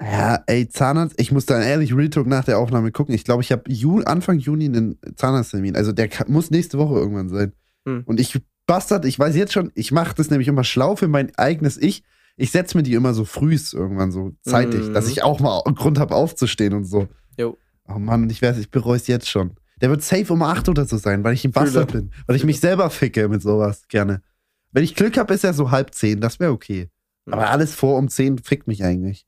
Ja, 0.00 0.42
ey, 0.46 0.66
Zahnarzt, 0.66 1.20
ich 1.20 1.30
muss 1.30 1.44
dann 1.44 1.60
ehrlich 1.60 1.94
Real 1.94 2.08
Talk 2.08 2.26
nach 2.26 2.44
der 2.44 2.58
Aufnahme 2.58 2.92
gucken. 2.92 3.14
Ich 3.14 3.24
glaube, 3.24 3.42
ich 3.42 3.52
habe 3.52 3.70
Ju 3.70 4.00
Anfang 4.04 4.38
Juni 4.38 4.64
einen 4.64 4.98
Zahnarzttermin. 5.16 5.76
Also 5.76 5.92
der 5.92 6.08
kann, 6.08 6.32
muss 6.32 6.50
nächste 6.50 6.78
Woche 6.78 6.94
irgendwann 6.94 7.28
sein. 7.28 7.52
Hm. 7.84 8.04
Und 8.06 8.20
ich 8.20 8.40
bastard, 8.66 9.04
ich 9.04 9.18
weiß 9.18 9.36
jetzt 9.36 9.52
schon, 9.52 9.70
ich 9.74 9.92
mache 9.92 10.14
das 10.14 10.30
nämlich 10.30 10.48
immer 10.48 10.64
schlau 10.64 10.96
für 10.96 11.08
mein 11.08 11.36
eigenes 11.36 11.76
Ich. 11.76 12.04
Ich 12.38 12.50
setze 12.52 12.76
mir 12.76 12.82
die 12.84 12.94
immer 12.94 13.12
so 13.14 13.24
frühs 13.24 13.72
irgendwann 13.72 14.10
so 14.12 14.32
zeitig, 14.42 14.88
Mhm. 14.88 14.94
dass 14.94 15.08
ich 15.08 15.22
auch 15.22 15.40
mal 15.40 15.62
Grund 15.74 15.98
habe 15.98 16.14
aufzustehen 16.14 16.72
und 16.72 16.84
so. 16.84 17.08
Jo. 17.36 17.58
Oh 17.86 17.98
Mann, 17.98 18.30
ich 18.30 18.40
weiß, 18.40 18.56
ich 18.58 18.70
bereue 18.70 18.96
es 18.96 19.06
jetzt 19.06 19.28
schon. 19.28 19.52
Der 19.80 19.90
wird 19.90 20.02
safe 20.02 20.32
um 20.32 20.42
8 20.42 20.68
oder 20.68 20.84
so 20.86 20.96
sein, 20.96 21.22
weil 21.24 21.34
ich 21.34 21.44
ein. 21.44 21.52
Bastard 21.52 21.92
bin. 21.92 22.10
Weil 22.26 22.36
ich 22.36 22.44
mich 22.44 22.60
selber 22.60 22.90
ficke 22.90 23.28
mit 23.28 23.42
sowas 23.42 23.82
gerne. 23.88 24.22
Wenn 24.72 24.84
ich 24.84 24.94
Glück 24.94 25.16
habe, 25.18 25.34
ist 25.34 25.44
er 25.44 25.52
so 25.54 25.70
halb 25.70 25.94
zehn, 25.94 26.20
das 26.20 26.40
wäre 26.40 26.52
okay. 26.52 26.88
Aber 27.30 27.50
alles 27.50 27.74
vor 27.74 27.98
um 27.98 28.08
10 28.08 28.38
fickt 28.38 28.66
mich 28.68 28.82
eigentlich. 28.84 29.26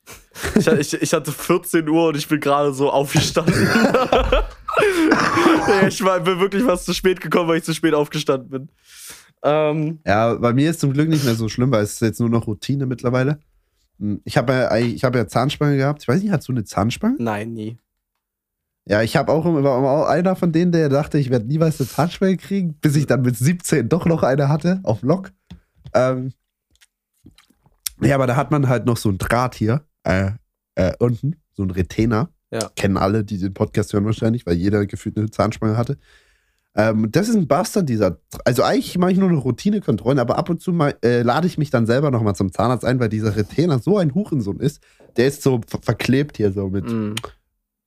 Ich, 0.54 0.66
ich, 0.66 0.94
ich 1.02 1.12
hatte 1.12 1.32
14 1.32 1.86
Uhr 1.88 2.08
und 2.08 2.16
ich 2.16 2.28
bin 2.28 2.40
gerade 2.40 2.72
so 2.72 2.90
aufgestanden. 2.90 3.54
Ich 5.88 6.02
war, 6.04 6.20
bin 6.20 6.40
wirklich 6.40 6.66
was 6.66 6.84
zu 6.84 6.94
spät 6.94 7.20
gekommen, 7.20 7.48
weil 7.48 7.58
ich 7.58 7.64
zu 7.64 7.74
spät 7.74 7.94
aufgestanden 7.94 8.48
bin. 8.50 8.68
Ähm, 9.42 10.00
Ja, 10.06 10.34
bei 10.34 10.52
mir 10.52 10.70
ist 10.70 10.80
zum 10.80 10.92
Glück 10.92 11.08
nicht 11.08 11.24
mehr 11.24 11.34
so 11.34 11.48
schlimm, 11.48 11.70
weil 11.70 11.82
es 11.82 11.94
ist 11.94 12.00
jetzt 12.00 12.20
nur 12.20 12.28
noch 12.30 12.46
Routine 12.46 12.86
mittlerweile. 12.86 13.38
Hm, 13.98 14.20
Ich 14.24 14.36
habe 14.36 14.52
ja, 14.52 14.76
ich 14.76 15.04
hab 15.04 15.14
ja 15.14 15.26
Zahnspange 15.26 15.76
gehabt. 15.76 16.02
Ich 16.02 16.08
weiß 16.08 16.22
nicht, 16.22 16.32
hast 16.32 16.48
du 16.48 16.52
eine 16.52 16.64
Zahnspange? 16.64 17.16
nein, 17.18 17.52
nie. 17.52 17.78
Ja, 18.86 19.02
ich 19.02 19.14
habe 19.16 19.30
auch 19.30 19.44
immer, 19.46 20.08
einer 20.08 20.34
von 20.34 20.52
denen, 20.52 20.72
der 20.72 20.88
dachte, 20.88 21.18
ich 21.18 21.30
werde 21.30 21.46
niemals 21.46 21.78
eine 21.80 21.88
Zahnspange 21.88 22.36
kriegen, 22.38 22.74
bis 22.74 22.96
ich 22.96 23.06
dann 23.06 23.22
mit 23.22 23.36
17 23.36 23.88
doch 23.88 24.06
noch 24.06 24.22
eine 24.22 24.48
hatte, 24.48 24.80
auf 24.82 25.02
Lock. 25.02 25.30
Ähm, 25.94 26.32
ja, 28.00 28.14
aber 28.14 28.26
da 28.26 28.36
hat 28.36 28.50
man 28.50 28.68
halt 28.68 28.86
noch 28.86 28.96
so 28.96 29.10
ein 29.10 29.18
Draht 29.18 29.54
hier, 29.54 29.84
äh, 30.04 30.30
äh, 30.74 30.92
unten, 30.98 31.36
so 31.52 31.62
ein 31.62 31.70
Retainer. 31.70 32.30
Ja. 32.50 32.70
Kennen 32.74 32.96
alle, 32.96 33.22
die 33.22 33.38
den 33.38 33.54
Podcast 33.54 33.92
hören 33.92 34.06
wahrscheinlich, 34.06 34.44
weil 34.46 34.56
jeder 34.56 34.84
gefühlt 34.86 35.16
eine 35.18 35.30
Zahnspange 35.30 35.76
hatte. 35.76 35.98
Ähm, 36.76 37.10
das 37.10 37.28
ist 37.28 37.34
ein 37.34 37.48
Bastard, 37.48 37.88
dieser. 37.88 38.18
Also 38.44 38.62
eigentlich 38.62 38.96
mache 38.96 39.10
ich 39.12 39.18
nur 39.18 39.28
eine 39.28 39.38
Routinekontrollen, 39.38 40.18
aber 40.20 40.38
ab 40.38 40.48
und 40.50 40.60
zu 40.62 40.72
mal 40.72 40.94
äh, 41.04 41.22
lade 41.22 41.46
ich 41.46 41.58
mich 41.58 41.70
dann 41.70 41.84
selber 41.86 42.10
nochmal 42.12 42.36
zum 42.36 42.52
Zahnarzt 42.52 42.84
ein, 42.84 43.00
weil 43.00 43.08
dieser 43.08 43.34
Retainer 43.36 43.80
so 43.80 43.98
ein 43.98 44.14
Hurensohn 44.14 44.60
ist. 44.60 44.80
Der 45.16 45.26
ist 45.26 45.42
so 45.42 45.60
ver 45.66 45.80
verklebt 45.82 46.36
hier 46.36 46.52
so 46.52 46.68
mit, 46.68 46.84
Mm, 46.84 47.14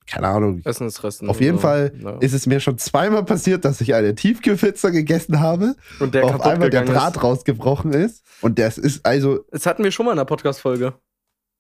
keine 0.06 0.28
Ahnung. 0.28 0.62
Essensresten. 0.66 1.30
Auf 1.30 1.40
jeden 1.40 1.56
so. 1.58 1.62
Fall 1.62 1.94
Ja. 2.04 2.18
ist 2.20 2.34
es 2.34 2.46
mir 2.46 2.60
schon 2.60 2.78
zweimal 2.78 3.24
passiert, 3.24 3.64
dass 3.64 3.80
ich 3.80 3.94
eine 3.96 4.16
Tiefkühlpizza 4.16 4.90
gegessen 4.90 5.40
habe, 5.40 5.76
Und 6.02 6.14
der 6.14 6.26
auf 6.26 6.42
einmal 6.42 6.70
der 6.70 6.84
Draht 6.84 7.16
ist. 7.16 7.24
rausgebrochen 7.24 7.94
ist. 7.94 8.22
Und 8.42 8.60
das 8.60 8.78
ist 8.78 9.06
also, 9.06 9.46
Das 9.52 9.66
hatten 9.66 9.86
wir 9.86 9.92
schon 9.92 10.06
mal 10.06 10.12
in 10.12 10.18
der 10.18 10.26
Podcast-Folge. 10.26 10.94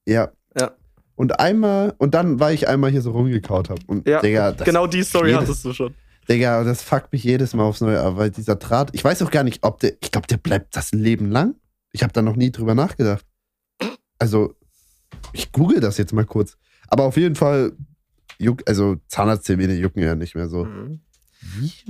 ja. 0.05 0.29
Ja. 0.59 0.71
Und 1.15 1.39
einmal, 1.39 1.93
und 1.99 2.15
dann, 2.15 2.39
weil 2.39 2.53
ich 2.55 2.67
einmal 2.67 2.89
hier 2.91 3.01
so 3.01 3.11
rumgekaut 3.11 3.69
habe. 3.69 3.79
Und 3.87 4.07
Ja, 4.07 4.19
Digga, 4.19 4.51
genau 4.51 4.87
die 4.87 5.03
Story 5.03 5.31
hattest 5.33 5.63
du 5.63 5.71
schon. 5.71 5.93
Digga, 6.29 6.63
das 6.63 6.81
fuckt 6.81 7.11
mich 7.11 7.23
jedes 7.23 7.53
Mal 7.53 7.63
aufs 7.63 7.81
Neue 7.81 8.01
ab, 8.01 8.17
weil 8.17 8.31
dieser 8.31 8.55
Draht, 8.55 8.89
ich 8.93 9.03
weiß 9.03 9.21
auch 9.23 9.31
gar 9.31 9.43
nicht, 9.43 9.63
ob 9.63 9.79
der, 9.79 9.93
ich 10.01 10.11
glaube, 10.11 10.27
der 10.27 10.37
bleibt 10.37 10.75
das 10.75 10.91
Leben 10.91 11.31
lang. 11.31 11.55
Ich 11.91 12.03
habe 12.03 12.13
da 12.13 12.21
noch 12.21 12.35
nie 12.35 12.51
drüber 12.51 12.75
nachgedacht. 12.75 13.25
Also, 14.19 14.55
ich 15.33 15.51
google 15.51 15.79
das 15.79 15.97
jetzt 15.97 16.13
mal 16.13 16.25
kurz. 16.25 16.57
Aber 16.87 17.03
auf 17.03 17.17
jeden 17.17 17.35
Fall, 17.35 17.73
juck, 18.37 18.63
also 18.67 18.95
Zahnarzttermine 19.07 19.73
jucken 19.75 20.01
ja 20.01 20.15
nicht 20.15 20.35
mehr 20.35 20.47
so. 20.47 20.65
Mhm. 20.65 21.01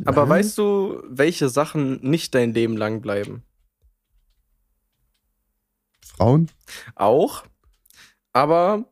Aber 0.05 0.27
weißt 0.27 0.57
du, 0.57 1.03
welche 1.07 1.49
Sachen 1.49 2.01
nicht 2.01 2.33
dein 2.33 2.53
Leben 2.53 2.75
lang 2.75 3.01
bleiben? 3.01 3.43
Frauen? 6.03 6.49
Auch. 6.95 7.43
Aber 8.31 8.85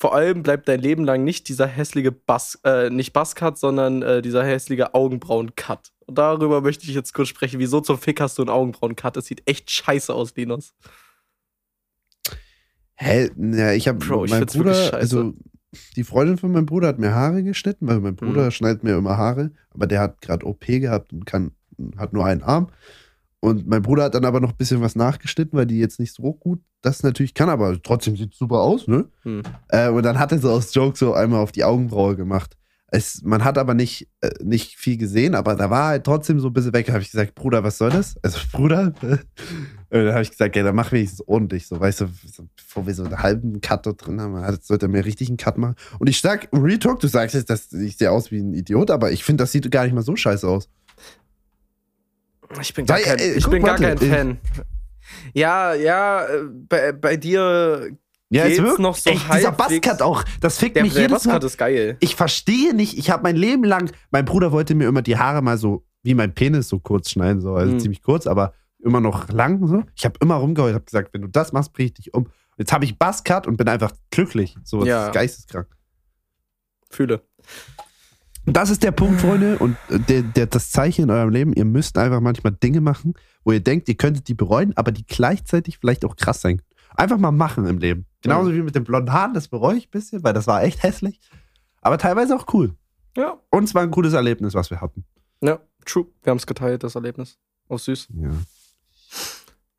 vor 0.00 0.14
allem 0.14 0.42
bleibt 0.42 0.66
dein 0.66 0.80
Leben 0.80 1.04
lang 1.04 1.24
nicht 1.24 1.48
dieser 1.50 1.66
hässliche 1.66 2.10
Bass, 2.10 2.58
äh, 2.64 2.88
nicht 2.88 3.12
Buzzcut, 3.12 3.58
sondern 3.58 4.00
äh, 4.00 4.22
dieser 4.22 4.42
hässliche 4.44 4.94
Augenbrauen-Cut. 4.94 5.92
Und 6.06 6.16
darüber 6.16 6.62
möchte 6.62 6.86
ich 6.86 6.94
jetzt 6.94 7.12
kurz 7.12 7.28
sprechen. 7.28 7.60
Wieso 7.60 7.82
zum 7.82 7.98
Fick 7.98 8.18
hast 8.18 8.38
du 8.38 8.42
einen 8.42 8.48
Augenbrauen-Cut? 8.48 9.16
Das 9.16 9.26
sieht 9.26 9.42
echt 9.46 9.70
scheiße 9.70 10.14
aus, 10.14 10.34
Linus. 10.36 10.72
Hä? 12.94 13.30
Ja, 13.36 13.72
ich 13.72 13.88
habe 13.88 13.98
Bro, 13.98 14.24
ich 14.24 14.30
mein 14.30 14.38
find's 14.40 14.54
wirklich 14.56 14.74
Bruder, 14.74 14.84
scheiße. 14.90 14.96
also 14.96 15.34
die 15.96 16.04
Freundin 16.04 16.38
von 16.38 16.50
meinem 16.52 16.66
Bruder 16.66 16.88
hat 16.88 16.98
mir 16.98 17.14
Haare 17.14 17.42
geschnitten, 17.42 17.86
weil 17.86 18.00
mein 18.00 18.16
Bruder 18.16 18.46
Mhm. 18.46 18.50
schneidet 18.50 18.82
mir 18.84 18.96
immer 18.96 19.16
Haare, 19.16 19.52
aber 19.70 19.86
der 19.86 20.00
hat 20.00 20.20
gerade 20.22 20.46
OP 20.46 20.66
gehabt 20.80 21.12
und 21.12 21.26
kann, 21.26 21.52
hat 21.96 22.12
nur 22.12 22.24
einen 22.26 22.42
Arm. 22.42 22.68
Und 23.40 23.66
mein 23.66 23.80
Bruder 23.82 24.04
hat 24.04 24.14
dann 24.14 24.26
aber 24.26 24.38
noch 24.40 24.50
ein 24.50 24.56
bisschen 24.56 24.82
was 24.82 24.96
nachgeschnitten, 24.96 25.58
weil 25.58 25.66
die 25.66 25.78
jetzt 25.78 25.98
nicht 25.98 26.14
so 26.14 26.34
gut 26.34 26.60
das 26.82 27.02
natürlich 27.02 27.32
kann, 27.34 27.48
aber 27.48 27.80
trotzdem 27.82 28.16
sieht 28.16 28.34
super 28.34 28.60
aus, 28.60 28.86
ne? 28.86 29.06
Hm. 29.22 29.42
Äh, 29.68 29.88
und 29.88 30.02
dann 30.02 30.18
hat 30.18 30.32
er 30.32 30.38
so 30.38 30.50
aus 30.50 30.74
Joke 30.74 30.96
so 30.98 31.14
einmal 31.14 31.40
auf 31.40 31.52
die 31.52 31.64
Augenbraue 31.64 32.16
gemacht. 32.16 32.56
Es, 32.92 33.22
man 33.22 33.44
hat 33.44 33.56
aber 33.56 33.72
nicht, 33.74 34.08
äh, 34.20 34.30
nicht 34.42 34.76
viel 34.76 34.96
gesehen, 34.96 35.34
aber 35.36 35.54
da 35.54 35.70
war 35.70 35.88
halt 35.88 36.04
trotzdem 36.04 36.40
so 36.40 36.48
ein 36.48 36.52
bisschen 36.52 36.72
weg. 36.72 36.86
Da 36.86 36.92
habe 36.94 37.02
ich 37.02 37.10
gesagt, 37.12 37.34
Bruder, 37.36 37.62
was 37.62 37.78
soll 37.78 37.90
das? 37.90 38.16
Also, 38.22 38.38
Bruder. 38.52 38.92
und 39.00 39.20
dann 39.90 40.12
habe 40.12 40.22
ich 40.22 40.30
gesagt, 40.30 40.56
ja, 40.56 40.62
dann 40.62 40.74
mach 40.74 40.90
wenigstens 40.92 41.26
ordentlich, 41.26 41.66
so, 41.68 41.78
weißt 41.80 42.00
du, 42.02 42.08
bevor 42.56 42.86
wir 42.86 42.94
so 42.94 43.04
einen 43.04 43.18
halben 43.22 43.60
Cut 43.60 43.86
dort 43.86 44.04
drin 44.06 44.20
haben, 44.20 44.36
hat- 44.40 44.64
sollte 44.64 44.86
er 44.86 44.88
mir 44.90 45.04
richtig 45.04 45.28
einen 45.28 45.36
Cut 45.36 45.56
machen. 45.56 45.76
Und 45.98 46.08
ich 46.08 46.20
sag, 46.20 46.48
Real 46.52 46.78
Talk, 46.78 47.00
du 47.00 47.06
sagst 47.08 47.34
jetzt, 47.34 47.48
dass 47.48 47.72
ich 47.72 47.96
sehe 47.96 48.10
aus 48.10 48.30
wie 48.32 48.40
ein 48.40 48.54
Idiot, 48.54 48.90
aber 48.90 49.12
ich 49.12 49.22
finde, 49.24 49.44
das 49.44 49.52
sieht 49.52 49.70
gar 49.70 49.84
nicht 49.84 49.94
mal 49.94 50.02
so 50.02 50.16
scheiße 50.16 50.46
aus. 50.48 50.68
Ich 52.60 52.74
bin 52.74 52.86
gar 52.86 52.98
Sei- 52.98 53.04
kein, 53.04 53.18
ey, 53.18 53.32
ich 53.34 53.44
guck, 53.44 53.52
bin 53.52 53.62
gar 53.62 53.80
warte, 53.80 53.96
kein 54.06 54.10
äh, 54.10 54.16
Fan. 54.16 54.38
Ja, 55.34 55.74
ja, 55.74 56.24
äh, 56.26 56.44
bei, 56.68 56.92
bei 56.92 57.16
dir 57.16 57.90
Ja, 58.30 58.44
Geht's 58.46 58.58
es 58.58 58.64
wirkt 58.64 58.78
noch 58.78 58.96
so 58.96 59.10
echt, 59.10 59.32
dieser 59.32 59.52
Buzzcut 59.52 60.02
auch, 60.02 60.24
das 60.40 60.58
fickt 60.58 60.76
der, 60.76 60.82
mich 60.84 60.92
der 60.94 61.02
jedes 61.02 61.24
Mal. 61.24 61.34
Buzzcut 61.34 61.44
ist 61.44 61.58
geil. 61.58 61.96
Ich 62.00 62.14
verstehe 62.16 62.74
nicht, 62.74 62.96
ich 62.98 63.10
habe 63.10 63.22
mein 63.22 63.36
Leben 63.36 63.64
lang, 63.64 63.90
mein 64.10 64.24
Bruder 64.24 64.52
wollte 64.52 64.74
mir 64.74 64.88
immer 64.88 65.02
die 65.02 65.16
Haare 65.18 65.42
mal 65.42 65.58
so, 65.58 65.84
wie 66.02 66.14
mein 66.14 66.34
Penis 66.34 66.68
so 66.68 66.78
kurz 66.80 67.10
schneiden, 67.10 67.40
so, 67.40 67.54
also 67.54 67.72
Mhm. 67.74 67.80
ziemlich 67.80 68.02
kurz, 68.02 68.26
aber 68.26 68.54
immer 68.82 69.00
noch 69.00 69.28
lang 69.30 69.66
so. 69.66 69.82
Ich 69.96 70.04
habe 70.04 70.14
immer 70.22 70.36
rumgeheult, 70.36 70.74
habe 70.74 70.84
gesagt, 70.84 71.12
wenn 71.12 71.22
du 71.22 71.28
das 71.28 71.52
machst, 71.52 71.72
bring 71.72 71.86
ich 71.86 71.94
dich 71.94 72.14
um. 72.14 72.28
Jetzt 72.56 72.72
habe 72.72 72.84
ich 72.84 72.98
Buzzcut 72.98 73.46
und 73.46 73.56
bin 73.56 73.68
einfach 73.68 73.92
glücklich. 74.10 74.56
So, 74.64 74.78
das 74.80 74.88
Ja. 74.88 75.06
ist 75.08 75.12
geisteskrank. 75.14 75.66
Fühle. 76.90 77.22
Das 78.46 78.70
ist 78.70 78.82
der 78.82 78.90
Punkt, 78.92 79.20
Freunde, 79.20 79.58
und 79.58 79.76
äh, 79.90 79.98
der, 79.98 80.22
der, 80.22 80.46
das 80.46 80.70
Zeichen 80.70 81.02
in 81.04 81.10
eurem 81.10 81.30
Leben, 81.30 81.52
ihr 81.52 81.64
müsst 81.64 81.98
einfach 81.98 82.20
manchmal 82.20 82.52
Dinge 82.52 82.80
machen, 82.80 83.14
wo 83.44 83.52
ihr 83.52 83.60
denkt, 83.60 83.88
ihr 83.88 83.96
könntet 83.96 84.28
die 84.28 84.34
bereuen, 84.34 84.76
aber 84.76 84.92
die 84.92 85.06
gleichzeitig 85.06 85.78
vielleicht 85.78 86.04
auch 86.04 86.16
krass 86.16 86.40
sein. 86.40 86.62
Einfach 86.96 87.18
mal 87.18 87.30
machen 87.32 87.66
im 87.66 87.78
Leben. 87.78 88.06
Genauso 88.22 88.52
wie 88.52 88.62
mit 88.62 88.74
den 88.74 88.84
blonden 88.84 89.12
Haaren, 89.12 89.34
das 89.34 89.48
bereue 89.48 89.76
ich 89.76 89.86
ein 89.88 89.90
bisschen, 89.90 90.24
weil 90.24 90.32
das 90.32 90.46
war 90.46 90.62
echt 90.62 90.82
hässlich. 90.82 91.20
Aber 91.80 91.98
teilweise 91.98 92.34
auch 92.34 92.46
cool. 92.52 92.74
Ja, 93.16 93.38
Und 93.50 93.64
es 93.64 93.74
war 93.74 93.82
ein 93.82 93.90
cooles 93.90 94.12
Erlebnis, 94.12 94.54
was 94.54 94.70
wir 94.70 94.80
hatten. 94.80 95.04
ja, 95.42 95.58
true. 95.84 96.06
Wir 96.22 96.30
haben 96.30 96.38
es 96.38 96.46
geteilt, 96.46 96.82
das 96.82 96.94
Erlebnis. 96.94 97.38
Auch 97.68 97.78
süß. 97.78 98.08
Ja. 98.20 98.30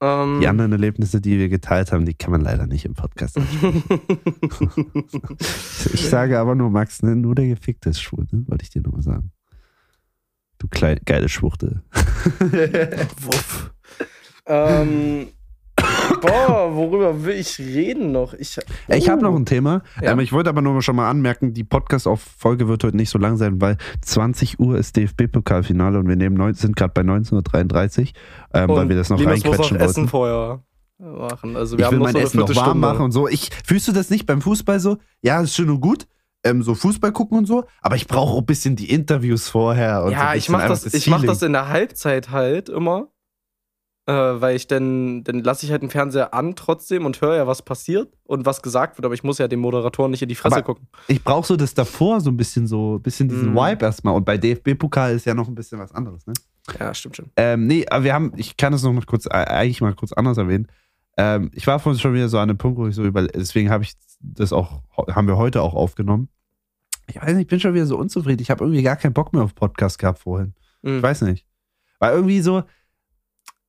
Ähm, 0.02 0.40
Die 0.42 0.48
anderen 0.48 0.72
Erlebnisse, 0.72 1.22
die 1.22 1.38
wir 1.38 1.48
geteilt 1.48 1.92
haben, 1.92 2.06
die 2.06 2.16
kann 2.16 2.32
man 2.32 2.42
leider 2.42 2.66
nicht 2.66 2.86
im 2.86 2.96
Podcast. 2.96 3.38
ich 5.94 6.10
sage 6.10 6.40
aber 6.40 6.56
nur, 6.56 6.72
Max, 6.72 7.04
ne, 7.04 7.16
nur 7.16 7.36
der 7.36 7.48
Gefickte 7.48 7.92
ist 7.92 8.02
schwul, 8.02 8.26
ne? 8.32 8.44
wollte 8.48 8.64
ich 8.64 8.72
dir 8.72 8.82
nochmal 8.82 9.04
sagen. 9.04 9.32
Du 10.58 10.68
kleine, 10.68 11.00
geile 11.06 11.30
Schwuchte. 11.30 11.84
Wuff. 13.22 13.72
ähm, 14.48 15.28
boah, 16.22 16.70
worüber 16.76 17.24
will 17.24 17.36
ich 17.36 17.58
reden 17.60 18.12
noch? 18.12 18.34
Ich, 18.34 18.58
Ey, 18.88 18.98
Ich 19.00 19.10
habe 19.10 19.26
Oh. 19.26 19.30
noch 19.32 19.36
ein 19.36 19.46
Thema. 19.46 19.82
Ja. 20.02 20.12
Ähm, 20.12 20.20
ich 20.20 20.32
wollte 20.34 20.50
aber 20.50 20.62
nur 20.62 20.82
schon 20.82 20.96
mal 20.96 21.10
anmerken, 21.10 21.54
die 21.54 21.64
Podcast-Folge 21.64 22.68
wird 22.68 22.84
heute 22.84 22.98
nicht 22.98 23.10
so 23.10 23.18
lang 23.20 23.38
sein, 23.38 23.60
weil 23.62 23.78
20 24.02 24.60
Uhr 24.60 24.78
ist 24.78 24.96
DFB-Pokalfinale 24.98 26.00
und 26.00 26.08
wir 26.08 26.16
nehmen 26.16 26.36
neun, 26.36 26.54
sind 26.54 26.76
gerade 26.76 26.94
bei 26.94 27.02
19.33 27.02 28.12
ähm, 28.54 28.70
weil 28.70 28.90
wir 28.90 28.96
das 28.96 29.10
noch 29.10 29.20
Linus 29.20 29.44
muss 29.44 29.46
auch 29.46 29.52
reinquetschen 29.52 29.78
Essen 29.78 29.96
wollten. 29.98 30.10
vorher 30.10 30.60
machen. 31.00 31.56
Also 31.56 31.78
wir 31.78 31.82
Ich 31.82 31.86
haben 31.88 31.94
will 31.94 32.00
noch 32.00 32.06
mein 32.06 32.14
so 32.14 32.20
Essen 32.20 32.38
noch 32.40 32.48
warm 32.48 32.54
Viertelstunde. 32.56 32.88
machen 32.88 33.06
und 33.06 33.12
so. 33.12 33.28
Ich, 33.28 33.50
fühlst 33.66 33.88
du 33.88 33.92
das 33.92 34.10
nicht 34.10 34.26
beim 34.26 34.42
Fußball 34.42 34.80
so? 34.80 34.98
Ja, 35.22 35.42
ist 35.42 35.56
schön 35.56 35.70
und 35.70 35.82
gut. 35.82 36.08
Ähm, 36.44 36.64
so 36.64 36.74
Fußball 36.74 37.12
gucken 37.12 37.38
und 37.38 37.46
so, 37.46 37.66
aber 37.84 37.96
ich 37.96 38.08
brauche 38.08 38.34
auch 38.34 38.40
ein 38.40 38.46
bisschen 38.48 38.76
die 38.76 38.90
Interviews 38.90 39.48
vorher. 39.48 40.02
Und 40.02 40.08
so 40.10 40.14
Ja, 40.14 40.30
ein 40.30 40.38
ich 40.40 40.46
bisschen 40.46 40.54
mach 40.54 40.62
einfach 40.64 40.80
das, 40.82 40.92
ich 40.92 41.06
mach 41.08 41.24
das 41.24 41.44
in 41.44 41.54
der 41.54 41.68
Halbzeit 41.68 42.32
halt 42.32 42.68
immer. 42.68 43.10
Äh, 44.08 44.14
weil 44.14 44.56
ich 44.56 44.66
dann, 44.66 45.24
dann 45.24 45.44
lasse 45.44 45.64
ich 45.66 45.72
halt 45.72 45.84
den 45.84 45.92
Fernseher 45.92 46.34
an 46.34 46.56
trotzdem 46.56 47.06
und 47.06 47.22
höre 47.22 47.36
ja, 47.36 47.46
was 47.48 47.62
passiert 47.62 48.12
und 48.24 48.48
was 48.48 48.64
gesagt 48.64 48.98
wird, 48.98 49.06
aber 49.06 49.14
ich 49.14 49.24
muss 49.24 49.38
ja 49.38 49.48
dem 49.48 49.60
Moderatoren 49.60 50.10
nicht 50.10 50.24
in 50.24 50.30
die 50.30 50.34
Fresse 50.36 50.56
Aber- 50.56 50.64
gucken. 50.66 50.88
Ich 51.08 51.24
brauche 51.24 51.46
so 51.46 51.56
das 51.56 51.76
davor, 51.76 52.20
so 52.20 52.32
ein 52.32 52.38
bisschen 52.38 52.66
so, 52.66 52.96
ein 52.96 53.02
bisschen 53.04 53.30
diesen 53.30 53.52
Mhm. 53.52 53.56
Vibe 53.58 53.86
erstmal. 53.86 54.16
Und 54.16 54.26
bei 54.26 54.38
DFB-Pokal 54.40 55.14
ist 55.14 55.26
ja 55.26 55.36
noch 55.36 55.48
ein 55.48 55.54
bisschen 55.54 55.78
was 55.80 55.92
anderes, 55.94 56.26
ne? 56.26 56.34
Ja, 56.80 56.94
stimmt 56.96 57.16
schon. 57.18 57.30
Ähm, 57.36 57.68
nee, 57.68 57.86
aber 57.88 58.04
wir 58.04 58.14
haben, 58.16 58.34
ich 58.38 58.58
kann 58.58 58.74
es 58.74 58.82
noch 58.82 58.92
mal 58.92 59.04
kurz, 59.06 59.28
äh, 59.28 59.30
eigentlich 59.30 59.82
mal 59.82 59.94
kurz 59.94 60.14
anders 60.14 60.38
erwähnen. 60.38 60.68
Ähm, 61.18 61.52
ich 61.54 61.68
war 61.68 61.78
vorhin 61.80 62.00
schon 62.00 62.16
wieder 62.16 62.28
so 62.30 62.38
an 62.40 62.50
einem 62.50 62.58
Punkt, 62.58 62.80
wo 62.80 62.88
ich 62.88 62.96
so 62.96 63.04
über, 63.04 63.28
deswegen 63.28 63.70
habe 63.70 63.84
ich 63.84 63.94
das 64.20 64.52
auch, 64.52 64.82
haben 65.12 65.28
wir 65.28 65.38
heute 65.38 65.62
auch 65.62 65.76
aufgenommen. 65.76 66.28
Ich 67.08 67.18
weiß 67.22 67.34
nicht, 67.34 67.42
ich 67.42 67.48
bin 67.48 67.60
schon 67.60 67.74
wieder 67.76 67.86
so 67.86 67.98
unzufrieden. 67.98 68.42
Ich 68.42 68.50
habe 68.50 68.64
irgendwie 68.64 68.82
gar 68.82 68.96
keinen 68.96 69.14
Bock 69.14 69.32
mehr 69.34 69.44
auf 69.44 69.54
Podcast 69.54 70.00
gehabt 70.00 70.20
vorhin. 70.20 70.54
Ich 70.82 70.90
Mhm. 70.92 71.02
weiß 71.04 71.22
nicht. 71.22 71.46
Weil 72.00 72.14
irgendwie 72.16 72.42
so, 72.42 72.64